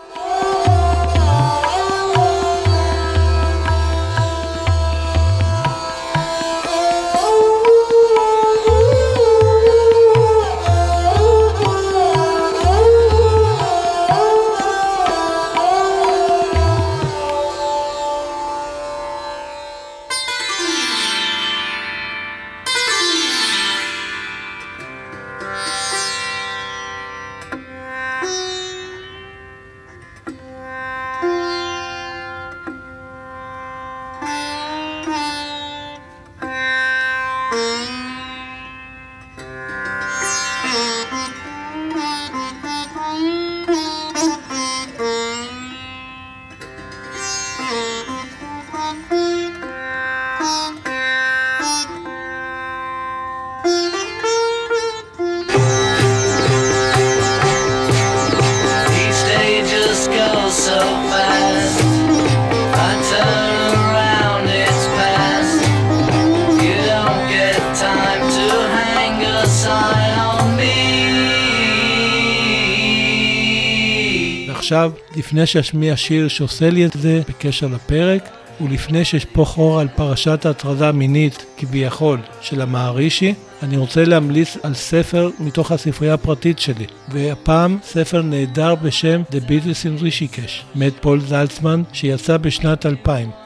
לפני 75.31 75.45
שאשמיע 75.45 75.97
שיר 75.97 76.27
שעושה 76.27 76.69
לי 76.69 76.85
את 76.85 76.91
זה 76.93 77.21
בקשר 77.29 77.67
לפרק, 77.67 78.29
ולפני 78.61 79.05
שאשפוך 79.05 79.57
אור 79.57 79.79
על 79.79 79.87
פרשת 79.95 80.45
ההטרדה 80.45 80.89
המינית, 80.89 81.45
כביכול, 81.57 82.19
של 82.41 82.61
המערישי, 82.61 83.33
אני 83.63 83.77
רוצה 83.77 84.05
להמליץ 84.05 84.57
על 84.63 84.73
ספר 84.73 85.29
מתוך 85.39 85.71
הספרייה 85.71 86.13
הפרטית 86.13 86.59
שלי, 86.59 86.85
והפעם 87.09 87.77
ספר 87.83 88.21
נהדר 88.21 88.75
בשם 88.75 89.21
The 89.31 89.35
Beatles 89.35 89.85
in 89.85 90.03
Rishikesh, 90.03 90.65
מאת 90.75 90.93
פול 91.01 91.19
זלצמן, 91.19 91.83
שיצא 91.93 92.37
בשנת 92.37 92.85
2000. 92.85 93.40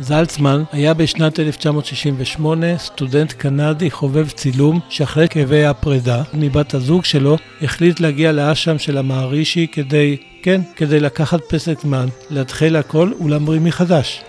זלצמן 0.00 0.62
היה 0.72 0.94
בשנת 0.94 1.40
1968 1.40 2.78
סטודנט 2.78 3.32
קנדי 3.32 3.90
חובב 3.90 4.28
צילום 4.30 4.80
שאחרי 4.88 5.28
כאבי 5.28 5.64
הפרידה 5.64 6.22
מבת 6.34 6.74
הזוג 6.74 7.04
שלו 7.04 7.36
החליט 7.62 8.00
להגיע 8.00 8.32
לאשם 8.32 8.78
של 8.78 8.98
המערישי 8.98 9.66
כדי, 9.72 10.16
כן, 10.42 10.60
כדי 10.76 11.00
לקחת 11.00 11.40
פסק 11.48 11.80
זמן, 11.80 12.06
להתחיל 12.30 12.76
הכל 12.76 13.12
ולהמריא 13.20 13.60
מחדש. 13.60 14.22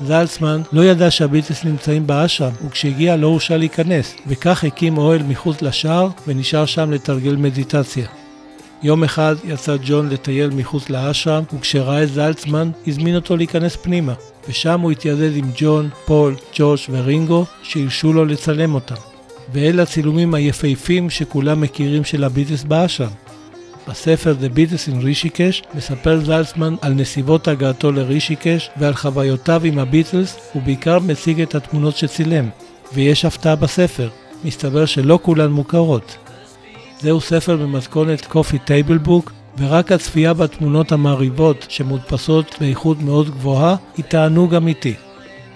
זלצמן 0.00 0.62
לא 0.72 0.84
ידע 0.84 1.10
שהביטלס 1.10 1.64
נמצאים 1.64 2.06
באשרם, 2.06 2.52
וכשהגיע 2.66 3.16
לא 3.16 3.26
הורשה 3.26 3.56
להיכנס, 3.56 4.14
וכך 4.26 4.64
הקים 4.64 4.98
אוהל 4.98 5.22
מחוץ 5.22 5.62
לשער, 5.62 6.08
ונשאר 6.26 6.66
שם 6.66 6.90
לתרגל 6.90 7.36
מדיטציה. 7.36 8.17
יום 8.82 9.04
אחד 9.04 9.36
יצא 9.44 9.76
ג'ון 9.84 10.08
לטייל 10.08 10.50
מחוץ 10.50 10.90
לאשרם, 10.90 11.42
וכשראה 11.54 12.02
את 12.02 12.08
זלצמן, 12.08 12.70
הזמין 12.86 13.14
אותו 13.14 13.36
להיכנס 13.36 13.76
פנימה, 13.76 14.14
ושם 14.48 14.80
הוא 14.80 14.90
התיידד 14.90 15.36
עם 15.36 15.50
ג'ון, 15.56 15.88
פול, 16.04 16.34
ג'וש 16.54 16.90
ורינגו, 16.92 17.44
שהרשו 17.62 18.12
לו 18.12 18.24
לצלם 18.24 18.74
אותם. 18.74 18.94
ואלה 19.52 19.82
הצילומים 19.82 20.34
היפהפים 20.34 21.10
שכולם 21.10 21.60
מכירים 21.60 22.04
של 22.04 22.24
הביטלס 22.24 22.64
באשרם. 22.64 23.10
בספר 23.88 24.34
The 24.40 24.56
Beatles 24.56 24.92
in 24.92 25.04
רישיקש 25.04 25.62
מספר 25.74 26.20
זלצמן 26.24 26.74
על 26.80 26.92
נסיבות 26.92 27.48
הגעתו 27.48 27.92
לרישיקש 27.92 28.70
ועל 28.76 28.94
חוויותיו 28.94 29.60
עם 29.64 29.78
הביטלס, 29.78 30.36
ובעיקר 30.56 30.98
מציג 30.98 31.40
את 31.40 31.54
התמונות 31.54 31.96
שצילם. 31.96 32.48
ויש 32.94 33.24
הפתעה 33.24 33.56
בספר, 33.56 34.08
מסתבר 34.44 34.86
שלא 34.86 35.18
כולן 35.22 35.50
מוכרות. 35.50 36.27
זהו 37.00 37.20
ספר 37.20 37.56
במתכונת 37.56 38.26
קופי 38.26 38.58
טייבל 38.58 38.98
בוק, 38.98 39.32
ורק 39.58 39.92
הצפייה 39.92 40.34
בתמונות 40.34 40.92
המרהיבות 40.92 41.66
שמודפסות 41.68 42.54
באיכות 42.60 43.02
מאוד 43.02 43.30
גבוהה 43.30 43.76
היא 43.96 44.04
תענוג 44.04 44.54
אמיתי. 44.54 44.94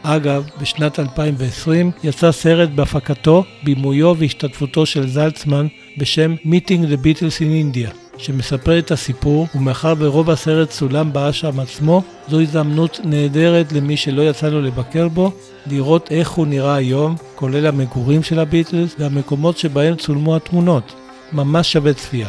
אגב, 0.03 0.45
בשנת 0.61 0.99
2020 0.99 1.91
יצא 2.05 2.33
סרט 2.33 2.71
בהפקתו, 2.75 3.45
בימויו 3.65 4.15
והשתתפותו 4.19 4.87
של 4.87 5.09
זלצמן 5.09 5.67
בשם 5.99 6.35
Meeting 6.45 6.85
the 6.93 6.97
Beatles 7.05 7.39
in 7.41 7.77
India, 7.77 8.19
שמספר 8.19 8.79
את 8.79 8.91
הסיפור, 8.91 9.47
ומאחר 9.55 9.95
ורוב 9.99 10.31
הסרט 10.31 10.71
צולם 10.71 11.13
באשרם 11.13 11.61
עצמו, 11.61 12.03
זו 12.29 12.41
הזדמנות 12.41 13.01
נהדרת 13.05 13.73
למי 13.73 13.97
שלא 13.97 14.23
יצא 14.23 14.49
לו 14.49 14.63
לבקר 14.63 15.09
בו, 15.09 15.33
לראות 15.67 16.09
איך 16.11 16.31
הוא 16.31 16.47
נראה 16.47 16.75
היום, 16.75 17.17
כולל 17.35 17.67
המגורים 17.67 18.23
של 18.23 18.39
הביטלס 18.39 18.95
והמקומות 18.99 19.59
שבהם 19.59 19.95
צולמו 19.95 20.37
התמונות. 20.37 21.02
ממש 21.33 21.73
שווה 21.73 21.95
צפייה. 21.95 22.29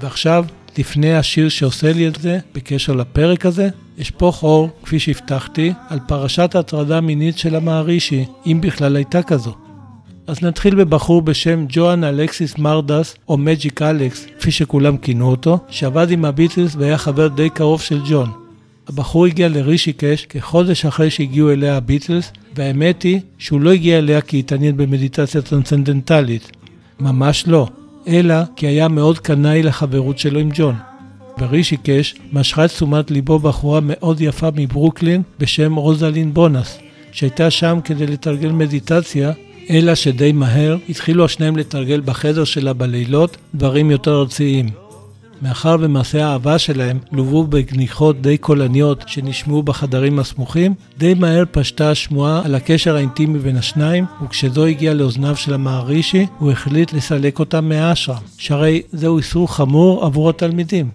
ועכשיו, 0.00 0.44
לפני 0.78 1.14
השיר 1.14 1.48
שעושה 1.48 1.92
לי 1.92 2.08
את 2.08 2.16
זה, 2.16 2.38
בקשר 2.54 2.92
לפרק 2.92 3.46
הזה, 3.46 3.68
אשפוך 4.00 4.42
אור, 4.42 4.70
כפי 4.82 4.98
שהבטחתי, 4.98 5.72
על 5.88 5.98
פרשת 6.08 6.54
הטרדה 6.54 7.00
מינית 7.00 7.38
של 7.38 7.56
המהרישי, 7.56 8.24
אם 8.46 8.60
בכלל 8.60 8.96
הייתה 8.96 9.22
כזו. 9.22 9.61
אז 10.26 10.42
נתחיל 10.42 10.74
בבחור 10.74 11.22
בשם 11.22 11.64
ג'ון 11.68 12.04
אלכסיס 12.04 12.58
מרדס, 12.58 13.14
או 13.28 13.36
מג'יק 13.36 13.82
אלכס, 13.82 14.26
כפי 14.38 14.50
שכולם 14.50 14.96
כינו 14.96 15.30
אותו, 15.30 15.58
שעבד 15.68 16.10
עם 16.10 16.24
הביטלס 16.24 16.76
והיה 16.76 16.98
חבר 16.98 17.28
די 17.28 17.50
קרוב 17.50 17.80
של 17.80 18.00
ג'ון. 18.10 18.30
הבחור 18.88 19.26
הגיע 19.26 19.48
לרישיקש 19.48 20.26
כחודש 20.26 20.86
אחרי 20.86 21.10
שהגיעו 21.10 21.50
אליה 21.50 21.76
הביטלס, 21.76 22.32
והאמת 22.56 23.02
היא 23.02 23.20
שהוא 23.38 23.60
לא 23.60 23.72
הגיע 23.72 23.98
אליה 23.98 24.20
כי 24.20 24.38
התעניין 24.38 24.76
במדיטציה 24.76 25.42
טרנסצנדנטלית. 25.42 26.50
ממש 27.00 27.44
לא. 27.46 27.68
אלא 28.08 28.34
כי 28.56 28.66
היה 28.66 28.88
מאוד 28.88 29.18
קנאי 29.18 29.62
לחברות 29.62 30.18
שלו 30.18 30.40
עם 30.40 30.48
ג'ון. 30.54 30.74
ברישיקש 31.38 32.14
משכה 32.32 32.64
את 32.64 32.70
תשומת 32.70 33.10
ליבו 33.10 33.38
בחורה 33.38 33.80
מאוד 33.82 34.20
יפה 34.20 34.48
מברוקלין 34.56 35.22
בשם 35.38 35.74
רוזלין 35.74 36.34
בונס, 36.34 36.78
שהייתה 37.12 37.50
שם 37.50 37.78
כדי 37.84 38.06
לתרגל 38.06 38.50
מדיטציה, 38.52 39.32
אלא 39.70 39.94
שדי 39.94 40.32
מהר 40.32 40.76
התחילו 40.88 41.24
השניהם 41.24 41.56
לתרגל 41.56 42.00
בחדר 42.04 42.44
שלה 42.44 42.72
בלילות 42.72 43.36
דברים 43.54 43.90
יותר 43.90 44.20
ארציים. 44.20 44.66
מאחר 45.42 45.76
ומעשי 45.80 46.20
האהבה 46.20 46.58
שלהם 46.58 46.98
לוו 47.12 47.46
בגניחות 47.46 48.22
די 48.22 48.38
קולניות 48.38 49.04
שנשמעו 49.06 49.62
בחדרים 49.62 50.18
הסמוכים, 50.18 50.74
די 50.98 51.14
מהר 51.14 51.44
פשטה 51.50 51.90
השמועה 51.90 52.42
על 52.44 52.54
הקשר 52.54 52.96
האינטימי 52.96 53.38
בין 53.38 53.56
השניים, 53.56 54.04
וכשזו 54.24 54.66
הגיעה 54.66 54.94
לאוזניו 54.94 55.36
של 55.36 55.54
המערישי, 55.54 56.26
הוא 56.38 56.50
החליט 56.50 56.92
לסלק 56.92 57.38
אותם 57.38 57.68
מהאשרם, 57.68 58.16
שהרי 58.38 58.82
זהו 58.92 59.18
איסור 59.18 59.54
חמור 59.54 60.04
עבור 60.04 60.30
התלמידים. 60.30 60.88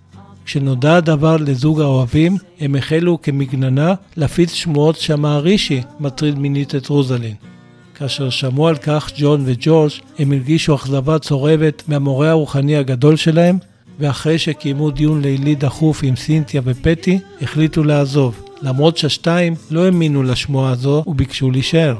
כשנודע 0.45 0.95
הדבר 0.95 1.37
לזוג 1.37 1.81
האוהבים, 1.81 2.37
הם 2.59 2.75
החלו 2.75 3.21
כמגננה 3.21 3.93
להפיץ 4.17 4.53
שמועות 4.53 4.95
שהמערישי 4.95 5.81
מטריד 5.99 6.39
מינית 6.39 6.75
את 6.75 6.87
רוזלין. 6.87 7.35
כאשר 7.97 8.29
שמעו 8.29 8.67
על 8.67 8.77
כך 8.77 9.11
ג'ון 9.17 9.43
וג'ורג', 9.45 9.91
הם 10.19 10.31
הרגישו 10.31 10.75
אכזבה 10.75 11.19
צורבת 11.19 11.83
מהמורה 11.87 12.29
הרוחני 12.29 12.77
הגדול 12.77 13.15
שלהם, 13.15 13.57
ואחרי 13.99 14.39
שקיימו 14.39 14.91
דיון 14.91 15.21
לילי 15.21 15.55
דחוף 15.55 15.99
עם 16.03 16.15
סינתיה 16.15 16.61
ופטי, 16.65 17.19
החליטו 17.41 17.83
לעזוב, 17.83 18.43
למרות 18.61 18.97
שהשתיים 18.97 19.55
לא 19.71 19.85
האמינו 19.85 20.23
לשמועה 20.23 20.71
הזו 20.71 21.03
וביקשו 21.07 21.51
להישאר. 21.51 21.95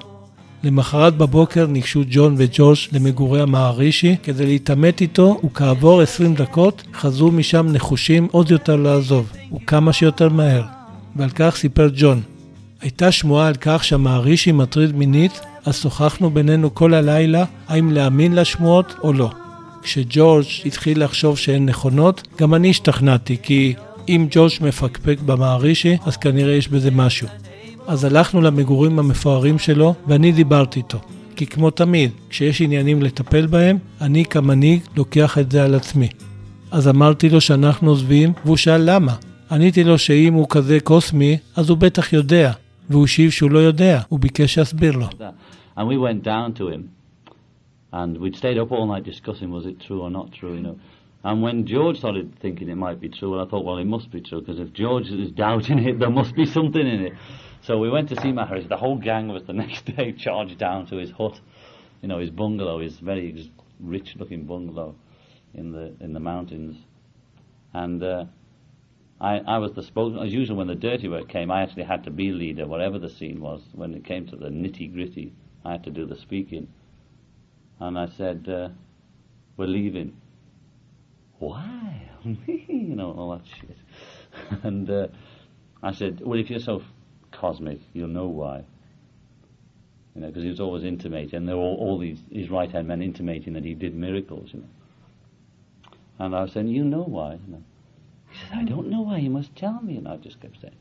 למחרת 0.64 1.18
בבוקר 1.18 1.68
ניגשו 1.68 2.02
ג'ון 2.10 2.36
וג'וש 2.38 2.90
למגורי 2.94 3.42
המערישי 3.42 4.16
כדי 4.24 4.46
להתעמת 4.46 5.02
איתו, 5.02 5.40
וכעבור 5.46 6.02
20 6.02 6.36
דקות 6.36 6.84
חזרו 6.94 7.32
משם 7.32 7.68
נחושים 7.72 8.28
עוד 8.32 8.52
יותר 8.52 8.76
לעזוב, 8.76 9.32
וכמה 9.56 9.94
שיותר 9.94 10.30
מהר. 10.30 10.64
ועל 11.16 11.30
כך 11.30 11.56
סיפר 11.56 11.90
ג'ון. 11.96 12.22
הייתה 12.82 13.12
שמועה 13.12 13.48
על 13.48 13.56
כך 13.62 13.84
שהמערישי 13.84 14.52
מטריד 14.52 14.96
מינית, 14.96 15.42
אז 15.66 15.82
שוחחנו 15.82 16.30
בינינו 16.30 16.76
כל 16.76 16.94
הלילה 16.94 17.46
האם 17.68 17.92
להאמין 17.92 18.36
לשמועות 18.36 18.96
או 19.04 19.14
לא. 19.14 19.30
כשג'ורג' 19.82 20.46
התחיל 20.66 21.04
לחשוב 21.04 21.38
שהן 21.38 21.66
נכונות, 21.66 22.28
גם 22.38 22.54
אני 22.54 22.70
השתכנעתי, 22.70 23.38
כי 23.44 23.74
אם 24.08 24.28
ג'ורג' 24.32 24.52
מפקפק 24.62 25.18
במערישי, 25.26 25.98
אז 26.06 26.18
כנראה 26.18 26.54
יש 26.54 26.68
בזה 26.68 26.92
משהו. 26.92 27.28
אז 27.88 28.04
הלכנו 28.04 28.42
למגורים 28.42 29.00
המפוארים 29.00 29.60
שלו, 29.60 29.94
ואני 30.08 30.32
דיברתי 30.32 30.80
איתו. 30.80 31.00
כי 31.36 31.46
כמו 31.46 31.70
תמיד, 31.72 32.12
כשיש 32.30 32.62
עניינים 32.62 33.02
לטפל 33.02 33.48
בהם, 33.48 33.78
אני 34.02 34.26
כמנהיג 34.26 34.80
לוקח 34.96 35.38
את 35.38 35.52
זה 35.52 35.64
על 35.64 35.76
עצמי. 35.76 36.08
אז 36.72 36.88
אמרתי 36.88 37.30
לו 37.30 37.42
שאנחנו 37.42 37.90
עוזבים, 37.90 38.34
והוא 38.46 38.58
שאל 38.58 38.82
למה. 38.86 39.16
עניתי 39.52 39.84
לו 39.84 39.98
שאם 39.98 40.34
הוא 40.34 40.46
כזה 40.50 40.78
קוסמי, 40.84 41.38
אז 41.56 41.70
הוא 41.70 41.78
בטח 41.78 42.14
יודע. 42.14 42.52
והוא 42.91 43.05
השיב 43.05 43.31
שהוא 43.31 43.51
לא 43.51 43.59
יודע, 43.59 44.01
הוא 44.09 44.21
ביקש 44.21 44.55
שאסביר 44.55 44.97
לו. 44.97 45.07
And 45.77 45.89
we 45.89 45.97
went 45.97 46.23
down 46.23 46.53
to 46.61 46.69
him, 46.69 46.91
and 47.93 48.19
we'd 48.19 48.37
stayed 48.37 48.59
up 48.59 48.71
all 48.73 48.87
night 48.87 49.05
discussing 49.05 49.51
was 49.51 49.65
it 49.65 49.81
true 49.81 50.01
or 50.03 50.11
not 50.11 50.33
true, 50.33 50.55
you 50.55 50.63
know. 50.63 50.77
And 51.25 51.41
when 51.41 51.67
George 51.67 51.99
started 51.99 52.27
thinking 52.41 52.69
it 52.69 52.77
might 52.77 53.01
be 53.01 53.09
true, 53.09 53.31
well, 53.31 53.41
I 53.45 53.47
thought, 53.49 53.65
well, 53.65 53.79
it 53.79 53.87
must 53.97 54.11
be 54.11 54.21
true, 54.21 54.41
because 54.41 54.59
if 54.59 54.73
George 54.73 55.09
is 55.09 55.31
doubting 55.31 55.79
it, 55.89 55.99
there 55.99 56.11
must 56.11 56.35
be 56.35 56.45
something 56.45 56.87
in 56.95 57.01
it. 57.09 57.15
So 57.67 57.79
we 57.79 57.89
went 57.89 58.09
to 58.09 58.21
see 58.21 58.33
Maharaj. 58.33 58.67
The 58.67 58.77
whole 58.77 58.99
gang 58.99 59.31
of 59.31 59.37
us 59.37 59.45
the 59.47 59.53
next 59.53 59.85
day 59.97 60.13
charged 60.13 60.59
down 60.59 60.87
to 60.87 60.97
his 60.97 61.13
hut, 61.13 61.41
you 62.03 62.09
know, 62.09 62.19
his 62.19 62.31
bungalow, 62.31 62.81
his 62.81 62.99
very 62.99 63.51
rich-looking 63.81 64.45
bungalow 64.45 64.97
in 65.55 65.73
the 65.73 65.95
in 66.01 66.13
the 66.13 66.21
mountains. 66.21 66.77
And 67.73 68.03
uh, 68.03 68.25
I, 69.20 69.38
I 69.40 69.58
was 69.58 69.74
the 69.74 69.84
spokesman. 69.84 70.26
As 70.26 70.34
usual, 70.34 70.58
when 70.58 70.68
the 70.68 70.76
dirty 70.76 71.08
work 71.08 71.28
came, 71.28 71.50
I 71.50 71.64
actually 71.64 71.84
had 71.84 72.04
to 72.04 72.12
be 72.12 72.32
leader, 72.32 72.68
whatever 72.68 73.00
the 73.00 73.10
scene 73.10 73.42
was. 73.42 73.62
When 73.74 73.94
it 73.96 74.06
came 74.06 74.28
to 74.28 74.36
the 74.36 74.50
nitty-gritty, 74.50 75.34
I 75.66 75.72
had 75.74 75.84
to 75.86 75.92
do 75.92 76.06
the 76.06 76.16
speaking. 76.16 76.68
And 77.80 77.98
I 77.98 78.08
said, 78.08 78.48
uh, 78.48 78.70
we're 79.56 79.66
leaving. 79.66 80.16
Why? 81.40 82.10
you 82.26 82.96
know, 82.96 83.12
all 83.12 83.38
that 83.38 83.46
shit. 83.60 83.78
and 84.64 84.90
uh, 84.90 85.08
I 85.82 85.94
said, 85.94 86.22
well, 86.24 86.40
if 86.40 86.50
you're 86.50 86.60
so 86.60 86.84
cosmic, 87.32 87.80
you'll 87.94 88.08
know 88.08 88.28
why. 88.28 88.64
You 90.16 90.22
know, 90.22 90.28
because 90.28 90.44
he 90.44 90.50
was 90.50 90.60
always 90.60 90.84
intimating, 90.84 91.36
and 91.36 91.48
there 91.48 91.56
were 91.56 91.62
all, 91.62 91.76
all 91.76 91.98
these 92.00 92.20
his 92.32 92.50
right 92.50 92.72
hand 92.72 92.88
men 92.88 93.04
intimating 93.04 93.54
that 93.54 93.64
he 93.64 93.76
did 93.76 93.94
miracles. 93.94 94.50
You 94.52 94.62
know, 94.62 95.90
and 96.20 96.36
I 96.36 96.42
was 96.42 96.54
saying, 96.54 96.70
you 96.70 96.84
know 96.84 97.04
why? 97.04 97.34
You 97.34 97.54
know, 97.54 97.64
he 98.38 98.48
said, 98.50 98.58
I 98.62 98.64
don't 98.64 98.88
know 98.94 99.02
why. 99.02 99.18
You 99.18 99.30
must 99.30 99.56
tell 99.56 99.80
me. 99.88 99.94
And 99.98 100.08
I 100.08 100.18
just 100.18 100.40
kept 100.42 100.58
saying, 100.62 100.80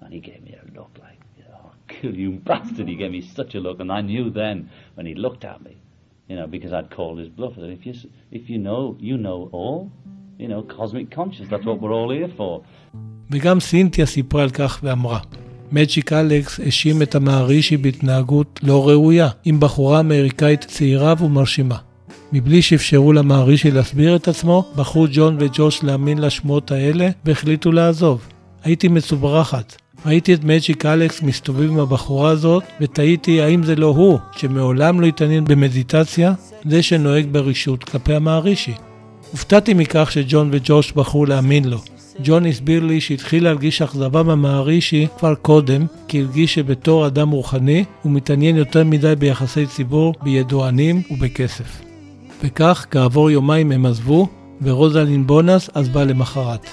and 0.00 0.12
he 0.12 0.20
gave 0.20 0.42
me 0.42 0.52
a 0.62 0.64
look 0.78 0.92
like, 1.06 1.20
oh, 1.48 1.60
I'll 1.66 1.74
kill 1.88 2.14
you, 2.14 2.30
bastard. 2.48 2.86
He 2.88 2.96
gave 3.02 3.12
me 3.18 3.22
such 3.38 3.52
a 3.54 3.60
look, 3.66 3.78
and 3.80 3.90
I 3.98 4.00
knew 4.10 4.24
then 4.30 4.56
when 4.94 5.06
he 5.10 5.14
looked 5.14 5.44
at 5.52 5.58
me, 5.66 5.74
you 6.28 6.36
know, 6.36 6.46
because 6.46 6.72
I'd 6.78 6.90
called 6.90 7.18
his 7.22 7.30
bluff. 7.36 7.52
I 7.56 7.60
said, 7.62 7.70
if 7.78 7.84
you 7.86 7.94
if 8.38 8.44
you 8.50 8.58
know, 8.58 8.82
you 9.08 9.16
know 9.26 9.38
all. 9.52 9.80
You 10.44 10.48
know, 10.52 10.62
cosmic 10.62 11.06
conscious. 11.18 11.46
That's 11.50 11.66
what 11.66 11.80
we're 11.82 11.96
all 12.00 12.10
here 12.10 12.32
for. 12.38 12.62
וגם 13.30 13.60
סינתיה 13.60 14.06
סיפרה 14.06 14.42
על 14.42 14.50
כך 14.50 14.80
ואמרה. 14.82 15.20
מג'יק 15.72 16.12
אלכס 16.12 16.60
האשים 16.60 17.02
את 17.02 17.14
המערישי 17.14 17.76
בהתנהגות 17.76 18.60
לא 18.62 18.88
ראויה, 18.88 19.28
עם 19.44 19.60
בחורה 19.60 20.00
אמריקאית 20.00 20.60
צעירה 20.60 21.14
ומרשימה. 21.20 21.78
מבלי 22.32 22.62
שאפשרו 22.62 23.12
למערישי 23.12 23.70
להסביר 23.70 24.16
את 24.16 24.28
עצמו, 24.28 24.64
בחרו 24.76 25.06
ג'ון 25.12 25.36
וג'וש 25.40 25.84
להאמין 25.84 26.18
לשמועות 26.18 26.70
האלה 26.70 27.08
והחליטו 27.24 27.72
לעזוב. 27.72 28.20
הייתי 28.64 28.88
מצוברחת, 28.88 29.76
ראיתי 30.06 30.34
את 30.34 30.44
מג'יק 30.44 30.86
אלכס 30.86 31.22
מסתובב 31.22 31.70
עם 31.70 31.78
הבחורה 31.78 32.30
הזאת, 32.30 32.62
ותהיתי 32.80 33.42
האם 33.42 33.62
זה 33.62 33.76
לא 33.76 33.86
הוא, 33.86 34.18
שמעולם 34.36 35.00
לא 35.00 35.06
התעניין 35.06 35.44
במדיטציה, 35.44 36.32
זה 36.64 36.82
שנוהג 36.82 37.26
ברשות 37.32 37.84
כלפי 37.84 38.14
המערישי. 38.14 38.74
הופתעתי 39.30 39.74
מכך 39.74 40.12
שג'ון 40.12 40.48
וג'וש 40.52 40.92
בחרו 40.92 41.26
להאמין 41.26 41.64
לו. 41.64 41.78
ג'ון 42.24 42.46
הסביר 42.46 42.84
לי 42.84 43.00
שהתחיל 43.00 43.44
להרגיש 43.44 43.82
אכזבה 43.82 44.22
מהמערישי 44.22 45.06
כבר 45.18 45.34
קודם, 45.34 45.86
כי 46.08 46.20
הרגיש 46.20 46.54
שבתור 46.54 47.06
אדם 47.06 47.30
רוחני 47.30 47.84
הוא 48.02 48.12
מתעניין 48.12 48.56
יותר 48.56 48.84
מדי 48.84 49.14
ביחסי 49.18 49.66
ציבור, 49.66 50.14
בידוענים 50.22 51.02
ובכסף. 51.10 51.87
וכך, 52.42 52.86
כעבור 52.90 53.30
יומיים 53.30 53.72
הם 53.72 53.86
עזבו, 53.86 54.28
ורוזלין 54.62 55.26
בונס 55.26 55.70
עזבה 55.74 56.04
למחרת. 56.04 56.66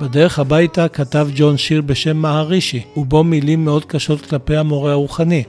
בדרך 0.00 0.38
הביתה 0.38 0.88
כתב 0.88 1.28
ג'ון 1.34 1.56
שיר 1.56 1.82
בשם 1.82 2.16
מהרישי, 2.16 2.82
ובו 2.96 3.24
מילים 3.24 3.64
מאוד 3.64 3.84
קשות 3.84 4.26
כלפי 4.26 4.56
המורה 4.56 4.92
הרוחני. 4.92 5.44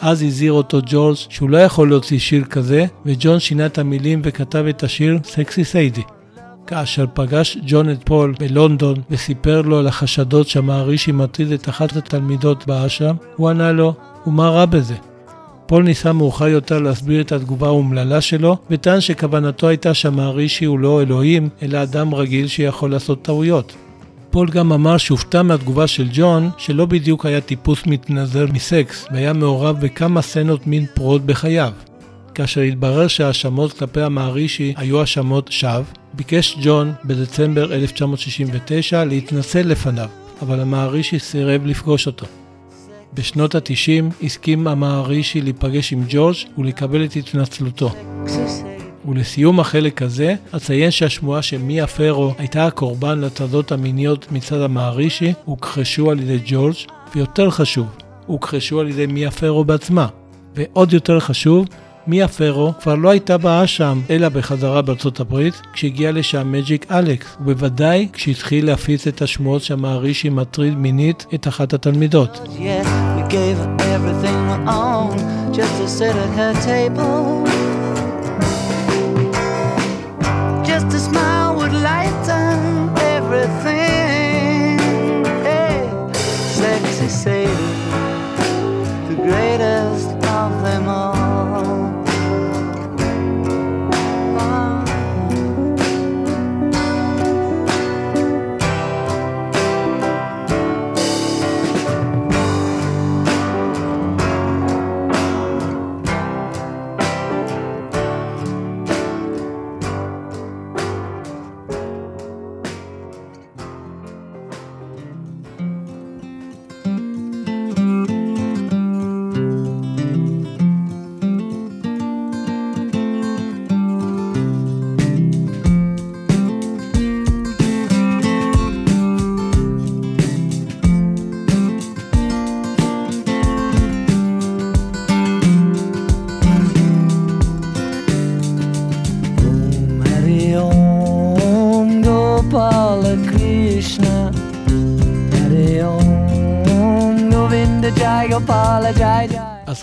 אז 0.00 0.22
הזהיר 0.22 0.52
אותו 0.52 0.78
ג'ורג' 0.86 1.16
שהוא 1.16 1.50
לא 1.50 1.58
יכול 1.58 1.88
להוציא 1.88 2.18
שיר 2.18 2.44
כזה, 2.44 2.86
וג'ון 3.06 3.40
שינה 3.40 3.66
את 3.66 3.78
המילים 3.78 4.20
וכתב 4.24 4.64
את 4.70 4.82
השיר 4.82 5.18
סקסי 5.24 5.64
סיידי. 5.64 6.02
כאשר 6.66 7.04
פגש 7.14 7.58
ג'ון 7.66 7.90
את 7.90 7.98
פול 8.04 8.34
בלונדון 8.38 8.96
וסיפר 9.10 9.62
לו 9.62 9.78
על 9.78 9.86
החשדות 9.86 10.48
שהמהרישי 10.48 11.12
מטריד 11.12 11.52
את 11.52 11.68
אחת 11.68 11.96
התלמידות 11.96 12.66
באשרם, 12.66 13.16
הוא 13.36 13.50
ענה 13.50 13.72
לו, 13.72 13.94
ומה 14.26 14.48
רע 14.48 14.66
בזה? 14.66 15.13
פול 15.66 15.82
ניסה 15.82 16.12
מאוחר 16.12 16.48
יותר 16.48 16.78
להסביר 16.78 17.20
את 17.20 17.32
התגובה 17.32 17.66
האומללה 17.66 18.20
שלו, 18.20 18.56
וטען 18.70 19.00
שכוונתו 19.00 19.68
הייתה 19.68 19.94
שהמהרישי 19.94 20.64
הוא 20.64 20.78
לא 20.78 21.02
אלוהים, 21.02 21.48
אלא 21.62 21.82
אדם 21.82 22.14
רגיל 22.14 22.46
שיכול 22.46 22.90
לעשות 22.90 23.22
טעויות. 23.22 23.74
פול 24.30 24.48
גם 24.50 24.72
אמר 24.72 24.96
שהופתע 24.96 25.42
מהתגובה 25.42 25.86
של 25.86 26.08
ג'ון, 26.12 26.50
שלא 26.58 26.86
בדיוק 26.86 27.26
היה 27.26 27.40
טיפוס 27.40 27.86
מתנזר 27.86 28.46
מסקס, 28.52 29.06
והיה 29.12 29.32
מעורב 29.32 29.80
בכמה 29.80 30.22
סצנות 30.22 30.66
מין 30.66 30.86
פרועות 30.94 31.26
בחייו. 31.26 31.72
כאשר 32.34 32.60
התברר 32.60 33.08
שההאשמות 33.08 33.72
כלפי 33.72 34.02
המערישי 34.02 34.74
היו 34.76 35.00
האשמות 35.00 35.52
שווא, 35.52 35.82
ביקש 36.14 36.58
ג'ון 36.62 36.92
בדצמבר 37.04 37.74
1969 37.74 39.04
להתנצל 39.04 39.62
לפניו, 39.62 40.08
אבל 40.42 40.60
המערישי 40.60 41.18
סירב 41.18 41.66
לפגוש 41.66 42.06
אותו. 42.06 42.26
בשנות 43.14 43.54
ה-90 43.54 44.24
הסכים 44.24 44.66
המערישי 44.66 45.40
להיפגש 45.40 45.92
עם 45.92 46.04
ג'ורג' 46.08 46.36
ולקבל 46.58 47.04
את 47.04 47.16
התנצלותו. 47.16 47.90
ולסיום 49.08 49.60
החלק 49.60 50.02
הזה, 50.02 50.34
אציין 50.56 50.90
שהשמועה 50.90 51.42
שמיה 51.42 51.86
פרו 51.86 52.34
הייתה 52.38 52.66
הקורבן 52.66 53.20
לטרדות 53.20 53.72
המיניות 53.72 54.32
מצד 54.32 54.60
המערישי, 54.60 55.32
הוכחשו 55.44 56.10
על 56.10 56.20
ידי 56.20 56.38
ג'ורג', 56.46 56.74
ויותר 57.14 57.50
חשוב, 57.50 57.86
הוכחשו 58.26 58.80
על 58.80 58.88
ידי 58.88 59.06
מיה 59.06 59.30
פרו 59.30 59.64
בעצמה. 59.64 60.06
ועוד 60.54 60.92
יותר 60.92 61.20
חשוב, 61.20 61.66
מיה 62.06 62.28
פרו 62.28 62.72
כבר 62.80 62.94
לא 62.94 63.10
הייתה 63.10 63.38
באשם, 63.38 64.00
אלא 64.10 64.28
בחזרה 64.28 64.82
בארצות 64.82 65.20
הברית, 65.20 65.62
כשהגיע 65.72 66.12
לשם 66.12 66.52
מג'יק 66.52 66.92
אלכס, 66.92 67.36
ובוודאי 67.44 68.08
כשהתחיל 68.12 68.66
להפיץ 68.66 69.06
את 69.06 69.22
השמועות 69.22 69.62
שהמערישי 69.62 70.28
מטריד 70.28 70.78
מינית 70.78 71.26
את 71.34 71.48
אחת 71.48 71.72
התלמידות. 71.72 72.48
Yeah, 72.58 72.84
everything 73.94 74.38
we 74.48 74.56
owned 74.68 75.34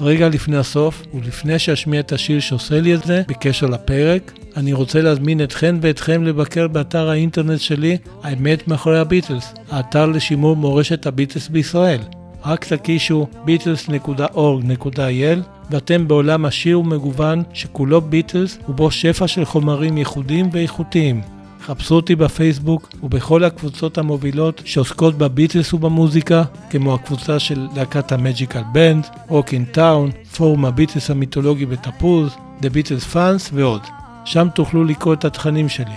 רגע 0.01 0.29
לפני 0.29 0.57
הסוף, 0.57 1.03
ולפני 1.13 1.59
שאשמיע 1.59 1.99
את 1.99 2.11
השיר 2.11 2.39
שעושה 2.39 2.81
לי 2.81 2.95
את 2.95 3.03
זה, 3.03 3.21
בקשר 3.27 3.67
לפרק, 3.67 4.31
אני 4.57 4.73
רוצה 4.73 5.01
להזמין 5.01 5.43
אתכן 5.43 5.75
ואתכם 5.81 6.23
לבקר 6.23 6.67
באתר 6.67 7.09
האינטרנט 7.09 7.59
שלי, 7.59 7.97
האמת 8.23 8.67
מאחורי 8.67 8.99
הביטלס, 8.99 9.53
האתר 9.69 10.05
לשימור 10.05 10.55
מורשת 10.55 11.05
הביטלס 11.05 11.47
בישראל. 11.47 11.99
רק 12.45 12.65
תקישו 12.65 13.27
beatles.org.il 13.45 15.39
ואתם 15.71 16.07
בעולם 16.07 16.45
עשיר 16.45 16.79
ומגוון 16.79 17.43
שכולו 17.53 18.01
ביטלס 18.01 18.57
ובו 18.69 18.91
שפע 18.91 19.27
של 19.27 19.45
חומרים 19.45 19.97
ייחודיים 19.97 20.49
ואיכותיים. 20.51 21.21
חפשו 21.61 21.95
אותי 21.95 22.15
בפייסבוק 22.15 22.89
ובכל 23.03 23.43
הקבוצות 23.43 23.97
המובילות 23.97 24.61
שעוסקות 24.65 25.17
בביטלס 25.17 25.73
ובמוזיקה, 25.73 26.43
כמו 26.69 26.93
הקבוצה 26.93 27.39
של 27.39 27.67
להקת 27.75 28.11
המג'יקל 28.11 28.61
בנד, 28.73 29.07
רוק 29.27 29.53
אין 29.53 29.65
טאון, 29.65 30.11
פורום 30.37 30.65
הביטלס 30.65 31.11
המיתולוגי 31.11 31.65
בתפוז, 31.65 32.35
The 32.61 32.65
Beatles 32.65 33.13
Fans 33.13 33.49
ועוד. 33.53 33.81
שם 34.25 34.47
תוכלו 34.55 34.83
לקרוא 34.83 35.13
את 35.13 35.25
התכנים 35.25 35.69
שלי. 35.69 35.95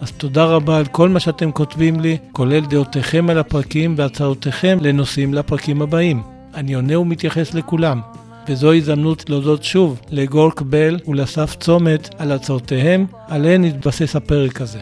אז 0.00 0.12
תודה 0.12 0.44
רבה 0.44 0.78
על 0.78 0.86
כל 0.86 1.08
מה 1.08 1.20
שאתם 1.20 1.52
כותבים 1.52 2.00
לי, 2.00 2.18
כולל 2.32 2.60
דעותיכם 2.60 3.30
על 3.30 3.38
הפרקים 3.38 3.94
והצעותיכם 3.98 4.78
לנושאים 4.80 5.34
לפרקים 5.34 5.82
הבאים. 5.82 6.22
אני 6.54 6.74
עונה 6.74 6.98
ומתייחס 6.98 7.54
לכולם. 7.54 8.00
וזו 8.48 8.72
הזדמנות 8.72 9.30
להודות 9.30 9.64
שוב 9.64 10.00
לגורק 10.10 10.60
בל 10.60 10.98
ולאסף 11.08 11.56
צומת 11.60 12.14
על 12.18 12.32
הצעותיהם, 12.32 13.06
עליהן 13.28 13.64
התבסס 13.64 14.16
הפרק 14.16 14.60
הזה. 14.60 14.78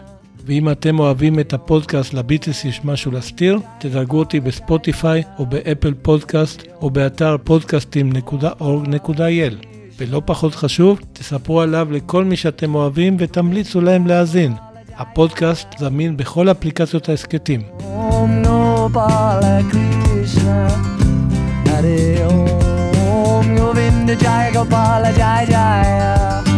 ואם 0.47 0.71
אתם 0.71 0.99
אוהבים 0.99 1.41
את 1.41 1.53
הפודקאסט 1.53 2.15
לביטלס 2.15 2.65
יש 2.65 2.81
משהו 2.85 3.13
להסתיר, 3.13 3.59
תדרגו 3.79 4.19
אותי 4.19 4.41
בספוטיפיי 4.41 5.23
או 5.39 5.47
באפל 5.47 5.95
פודקאסט 6.03 6.63
או 6.81 6.91
באתר 6.91 7.37
podcastim.org.il. 7.49 9.67
ולא 9.99 10.23
פחות 10.25 10.55
חשוב, 10.55 11.01
תספרו 11.13 11.61
עליו 11.61 11.93
לכל 11.93 12.25
מי 12.25 12.37
שאתם 12.37 12.75
אוהבים 12.75 13.17
ותמליצו 13.19 13.81
להם 13.81 14.07
להאזין. 14.07 14.53
הפודקאסט 14.97 15.69
זמין 15.79 16.17
בכל 16.17 16.51
אפליקציות 16.51 17.09
ההסכתים. 17.09 17.63
Om 23.41 23.49
Govinda 23.59 24.15
Jai 24.23 24.47
Gopala 24.55 25.11
Jai 25.19 25.43
Jai 25.53 26.50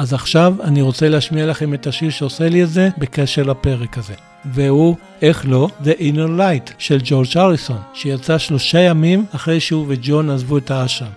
אז 0.00 0.12
עכשיו 0.12 0.54
אני 0.62 0.82
רוצה 0.82 1.08
להשמיע 1.08 1.46
לכם 1.46 1.74
את 1.74 1.86
השיר 1.86 2.10
שעושה 2.10 2.48
לי 2.48 2.62
את 2.62 2.70
זה 2.70 2.88
בקשר 2.98 3.42
לפרק 3.42 3.98
הזה. 3.98 4.14
והוא, 4.44 4.96
איך 5.22 5.44
לא, 5.48 5.68
The 5.84 6.00
Inner 6.00 6.38
Light 6.38 6.72
של 6.78 6.98
ג'ורג' 7.04 7.28
אריסון, 7.36 7.78
שיצא 7.94 8.38
שלושה 8.38 8.78
ימים 8.78 9.24
אחרי 9.34 9.60
שהוא 9.60 9.86
וג'ון 9.88 10.30
עזבו 10.30 10.58
את 10.58 10.70
האשרם. 10.70 11.08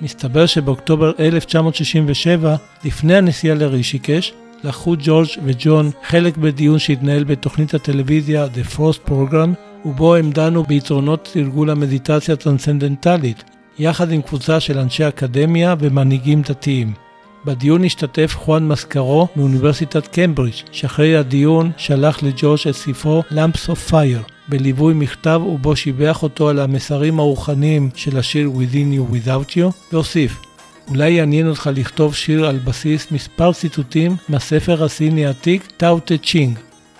מסתבר 0.00 0.46
שבאוקטובר 0.46 1.12
1967, 1.18 2.56
לפני 2.84 3.16
הנסיעה 3.16 3.54
לרישיקש, 3.54 4.32
לקחו 4.64 4.94
ג'ורג' 4.98 5.28
וג'ון 5.44 5.90
חלק 6.02 6.36
בדיון 6.36 6.78
שהתנהל 6.78 7.24
בתוכנית 7.24 7.74
הטלוויזיה 7.74 8.46
The 8.46 8.76
Frost 8.76 9.10
Program, 9.10 9.48
ובו 9.84 10.14
הם 10.14 10.30
דנו 10.30 10.62
ביתרונות 10.62 11.28
תרגול 11.32 11.70
המדיטציה 11.70 12.34
הטרנסצנדנטלית, 12.34 13.44
יחד 13.78 14.12
עם 14.12 14.22
קבוצה 14.22 14.60
של 14.60 14.78
אנשי 14.78 15.08
אקדמיה 15.08 15.74
ומנהיגים 15.78 16.42
דתיים. 16.42 17.09
בדיון 17.44 17.84
השתתף 17.84 18.36
חואן 18.38 18.68
מסקרו 18.68 19.28
מאוניברסיטת 19.36 20.06
קמברידג', 20.06 20.56
שאחרי 20.72 21.16
הדיון 21.16 21.70
שלח 21.76 22.22
לג'ורג' 22.22 22.60
את 22.68 22.74
ספרו 22.74 23.22
Lamps 23.30 23.68
of 23.68 23.90
Fire, 23.90 24.30
בליווי 24.48 24.94
מכתב 24.94 25.40
ובו 25.46 25.76
שיבח 25.76 26.22
אותו 26.22 26.48
על 26.48 26.58
המסרים 26.58 27.18
הרוחניים 27.18 27.90
של 27.94 28.18
השיר 28.18 28.50
Within 28.54 28.98
You 28.98 29.14
Without 29.14 29.56
You, 29.56 29.72
והוסיף 29.92 30.40
אולי 30.88 31.10
יעניין 31.10 31.48
אותך 31.48 31.70
לכתוב 31.74 32.14
שיר 32.14 32.46
על 32.46 32.58
בסיס 32.58 33.10
מספר 33.10 33.52
ציטוטים 33.52 34.16
מהספר 34.28 34.84
הסיני 34.84 35.26
העתיק 35.26 35.72
טאו 35.76 36.00
טה 36.00 36.14
צ'ינג. 36.18 36.58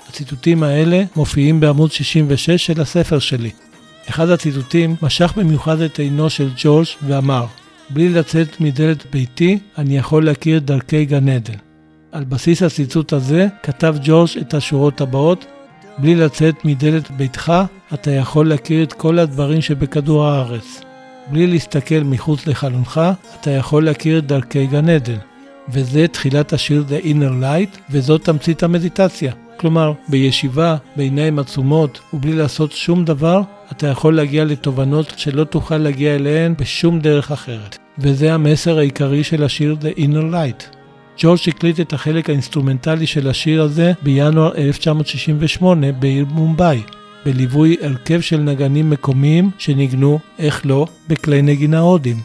הציטוטים 0.09 0.63
האלה 0.63 1.03
מופיעים 1.17 1.61
בעמוד 1.61 1.93
66 1.93 2.67
של 2.67 2.81
הספר 2.81 3.19
שלי. 3.19 3.51
אחד 4.09 4.29
הציטוטים 4.29 4.97
משך 5.03 5.33
במיוחד 5.37 5.81
את 5.81 5.99
עינו 5.99 6.31
של 6.31 6.51
ג'ורג' 6.57 6.87
ואמר 7.07 7.47
בלי 7.91 8.09
לצאת 8.09 8.61
מדלת 8.61 9.11
ביתי, 9.11 9.59
אני 9.79 9.99
יכול 9.99 10.25
להכיר 10.25 10.59
דרכי 10.59 11.05
גן 11.05 11.29
עדן. 11.29 11.55
על 12.13 12.25
בסיס 12.25 12.63
הציטוט 12.63 13.13
הזה 13.13 13.47
כתב 13.63 13.97
ג'ורג' 14.03 14.29
את 14.41 14.55
השורות 14.55 15.01
הבאות 15.01 15.47
בלי 15.99 16.15
לצאת 16.15 16.65
מדלת 16.65 17.11
ביתך, 17.11 17.53
אתה 17.95 18.11
יכול 18.11 18.49
להכיר 18.49 18.83
את 18.83 18.93
כל 18.93 19.19
הדברים 19.19 19.61
שבכדור 19.61 20.27
הארץ. 20.27 20.81
בלי 21.31 21.47
להסתכל 21.47 22.01
מחוץ 22.05 22.47
לחלונך, 22.47 23.01
אתה 23.41 23.51
יכול 23.51 23.85
להכיר 23.85 24.19
את 24.19 24.27
דרכי 24.27 24.67
גן 24.67 24.89
עדן. 24.89 25.19
וזה 25.69 26.09
תחילת 26.09 26.53
השיר 26.53 26.85
The 26.89 27.05
Inner 27.05 27.43
Light, 27.43 27.79
וזאת 27.91 28.25
תמצית 28.25 28.63
המדיטציה. 28.63 29.33
כלומר, 29.61 29.93
בישיבה, 30.09 30.77
בעיניים 30.97 31.39
עצומות, 31.39 32.01
ובלי 32.13 32.33
לעשות 32.33 32.73
שום 32.73 33.05
דבר, 33.05 33.41
אתה 33.73 33.87
יכול 33.87 34.17
להגיע 34.17 34.45
לתובנות 34.45 35.13
שלא 35.17 35.45
תוכל 35.45 35.77
להגיע 35.77 36.15
אליהן 36.15 36.55
בשום 36.59 37.01
דרך 37.01 37.31
אחרת. 37.31 37.79
וזה 37.99 38.35
המסר 38.35 38.79
העיקרי 38.79 39.25
של 39.25 39.45
השיר 39.45 39.77
The 39.81 39.99
Inner 39.99 40.33
Light. 40.33 40.77
ג'ורג' 41.19 41.39
הקליט 41.49 41.81
את 41.81 41.93
החלק 41.93 42.31
האינסטרומנטלי 42.31 43.07
של 43.07 43.29
השיר 43.29 43.63
הזה 43.63 43.93
בינואר 44.03 44.55
1968 44.57 45.93
בעיר 45.93 46.25
מומבאי, 46.31 46.83
בליווי 47.27 47.77
הרכב 47.83 48.21
של 48.21 48.41
נגנים 48.41 48.91
מקומיים 48.91 49.51
שניגנו, 49.59 50.19
איך 50.39 50.67
לא, 50.67 50.87
בכלי 51.09 51.43
נגינה 51.43 51.81
הודים. 51.81 52.21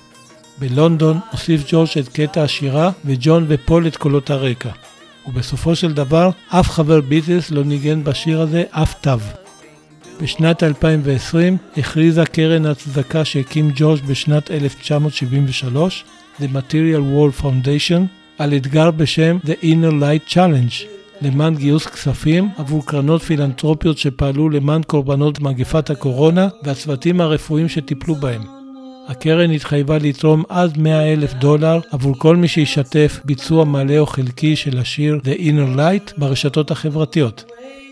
בלונדון 0.59 1.19
הוסיף 1.31 1.63
ג'ורג' 1.71 1.89
את 1.99 2.07
קטע 2.07 2.43
השירה 2.43 2.91
וג'ון 3.05 3.45
ופול 3.47 3.87
את 3.87 3.97
קולות 3.97 4.29
הרקע. 4.29 4.69
ובסופו 5.27 5.75
של 5.75 5.93
דבר, 5.93 6.29
אף 6.49 6.69
חבר 6.69 7.01
ביטלס 7.01 7.51
לא 7.51 7.63
ניגן 7.63 8.03
בשיר 8.03 8.41
הזה 8.41 8.63
אף 8.71 8.93
תו. 9.01 9.11
בשנת 10.21 10.63
2020 10.63 11.57
הכריזה 11.77 12.25
קרן 12.25 12.65
הצדקה 12.65 13.25
שהקים 13.25 13.71
ג'ורג' 13.75 14.05
בשנת 14.07 14.51
1973, 14.51 16.03
The 16.39 16.43
Material 16.43 17.01
World 17.15 17.41
Foundation, 17.41 18.01
על 18.37 18.53
אתגר 18.53 18.91
בשם 18.91 19.37
The 19.45 19.63
Inner 19.63 19.93
Light 20.01 20.33
Challenge, 20.33 20.85
למען 21.21 21.55
גיוס 21.55 21.85
כספים 21.85 22.49
עבור 22.57 22.85
קרנות 22.85 23.21
פילנטרופיות 23.21 23.97
שפעלו 23.97 24.49
למען 24.49 24.83
קורבנות 24.83 25.39
מגפת 25.39 25.89
הקורונה 25.89 26.47
והצוותים 26.63 27.21
הרפואיים 27.21 27.69
שטיפלו 27.69 28.15
בהם. 28.15 28.54
הקרן 29.07 29.51
התחייבה 29.51 29.97
לתרום 29.97 30.43
עד 30.49 30.77
100 30.77 31.13
אלף 31.13 31.33
דולר 31.33 31.79
עבור 31.91 32.15
כל 32.17 32.35
מי 32.35 32.47
שישתף 32.47 33.19
ביצוע 33.25 33.65
מלא 33.65 33.97
או 33.97 34.05
חלקי 34.05 34.55
של 34.55 34.77
השיר 34.77 35.19
The 35.23 35.39
Inner 35.39 35.77
Light 35.77 36.13
ברשתות 36.17 36.71
החברתיות. 36.71 37.43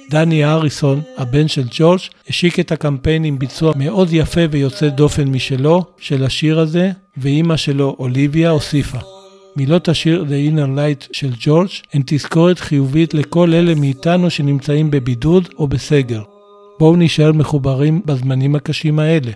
דני 0.09 0.45
אריסון, 0.45 1.01
הבן 1.17 1.47
של 1.47 1.63
ג'ורג', 1.71 1.99
השיק 2.29 2.59
את 2.59 2.71
הקמפיין 2.71 3.23
עם 3.23 3.39
ביצוע 3.39 3.73
מאוד 3.75 4.07
יפה 4.11 4.41
ויוצא 4.51 4.89
דופן 4.89 5.27
משלו, 5.27 5.83
של 5.97 6.23
השיר 6.23 6.59
הזה, 6.59 6.91
ואימא 7.17 7.57
שלו, 7.57 7.95
אוליביה, 7.99 8.49
הוסיפה. 8.49 8.97
מילות 9.55 9.89
השיר 9.89 10.25
The 10.27 10.53
Inner 10.53 10.77
Light 10.77 11.07
של 11.11 11.31
ג'ורג' 11.39 11.69
הן 11.93 12.01
תזכורת 12.05 12.59
חיובית 12.59 13.13
לכל 13.13 13.53
אלה 13.53 13.75
מאיתנו 13.75 14.29
שנמצאים 14.29 14.91
בבידוד 14.91 15.49
או 15.57 15.67
בסגר. 15.67 16.21
בואו 16.79 16.95
נשאר 16.95 17.31
מחוברים 17.31 18.01
בזמנים 18.05 18.55
הקשים 18.55 18.99
האלה. 18.99 19.31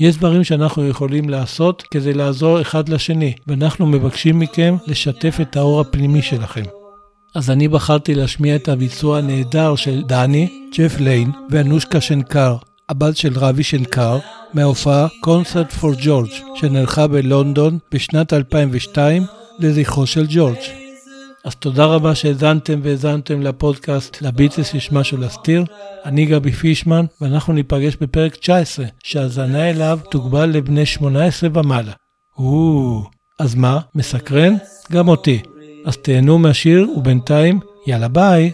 יש 0.00 0.16
דברים 0.16 0.44
שאנחנו 0.44 0.88
יכולים 0.88 1.28
לעשות 1.28 1.82
כדי 1.90 2.14
לעזור 2.14 2.60
אחד 2.60 2.88
לשני, 2.88 3.32
ואנחנו 3.46 3.86
מבקשים 3.86 4.38
מכם 4.38 4.76
לשתף 4.86 5.38
את 5.42 5.56
האור 5.56 5.80
הפנימי 5.80 6.22
שלכם. 6.22 6.62
אז 7.34 7.50
אני 7.50 7.68
בחרתי 7.68 8.14
להשמיע 8.14 8.56
את 8.56 8.68
הביצוע 8.68 9.18
הנהדר 9.18 9.76
של 9.76 10.02
דני, 10.02 10.48
ג'ף 10.78 11.00
ליין 11.00 11.30
ואנושקה 11.50 12.00
שנקר, 12.00 12.56
הבת 12.88 13.16
של 13.16 13.38
רבי 13.38 13.62
שנקר, 13.62 14.18
מההופעה 14.54 15.06
Concert 15.24 15.80
for 15.80 16.02
George, 16.02 16.60
שנערכה 16.60 17.06
בלונדון 17.06 17.78
בשנת 17.94 18.32
2002 18.32 19.22
לזכרו 19.58 20.06
של 20.06 20.26
ג'ורג'. 20.28 20.89
אז 21.44 21.54
תודה 21.54 21.84
רבה 21.84 22.14
שהאזנתם 22.14 22.80
והאזנתם 22.82 23.42
לפודקאסט 23.42 24.22
לביטלס 24.22 24.74
יש 24.74 24.92
משהו 24.92 25.18
להסתיר. 25.18 25.64
אני 26.04 26.26
גבי 26.26 26.52
פישמן, 26.52 27.04
ואנחנו 27.20 27.52
ניפגש 27.52 27.96
בפרק 28.00 28.36
19, 28.36 28.86
שהאזנה 29.04 29.70
אליו 29.70 29.98
תוגבל 30.10 30.46
לבני 30.46 30.86
18 30.86 31.50
ומעלה. 31.54 31.92
או, 32.38 33.02
אז 33.38 33.54
מה, 33.54 33.80
מסקרן? 33.94 34.54
גם 34.92 35.08
אותי. 35.08 35.42
אז 35.86 35.96
תהנו 35.96 36.38
מהשיר, 36.38 36.86
ובינתיים, 36.96 37.60
יאללה 37.86 38.08
ביי. 38.08 38.52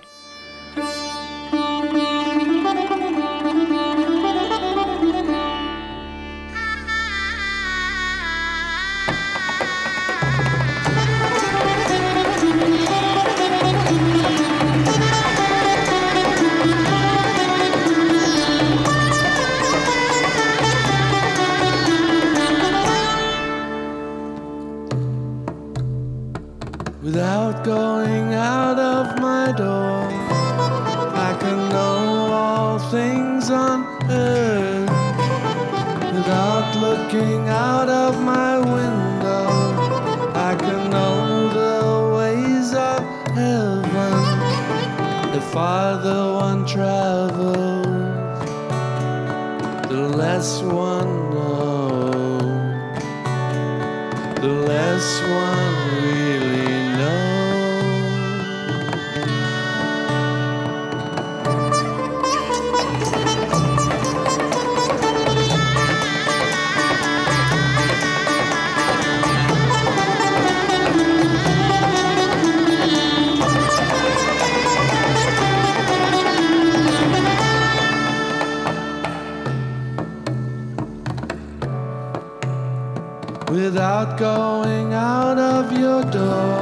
Going 84.16 84.94
out 84.94 85.36
of 85.36 85.72
your 85.72 86.02
door, 86.04 86.60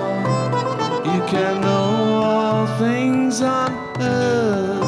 you 1.04 1.20
can 1.28 1.60
know 1.60 2.20
all 2.22 2.66
things 2.78 3.40
on 3.42 3.70
earth. 4.00 4.82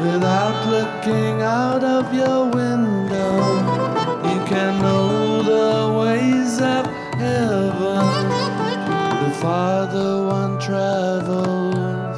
Without 0.00 0.66
looking 0.66 1.42
out 1.42 1.84
of 1.84 2.12
your 2.14 2.46
window, 2.46 3.36
you 4.30 4.40
can 4.46 4.80
know 4.80 5.42
the 5.42 5.98
ways 6.00 6.58
of 6.58 6.86
heaven. 7.20 8.04
The 9.22 9.30
farther 9.40 10.24
one 10.24 10.58
travels, 10.58 12.16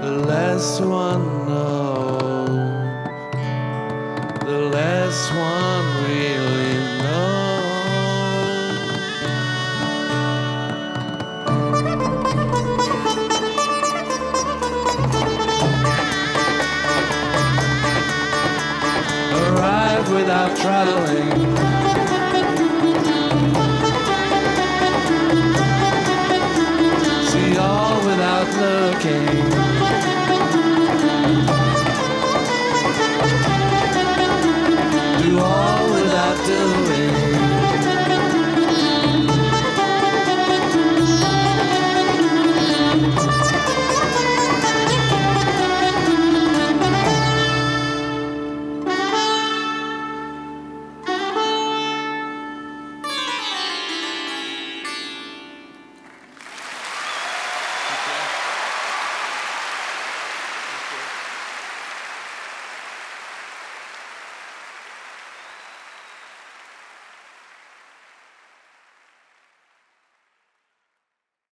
the 0.00 0.24
less 0.28 0.80
one 0.80 1.23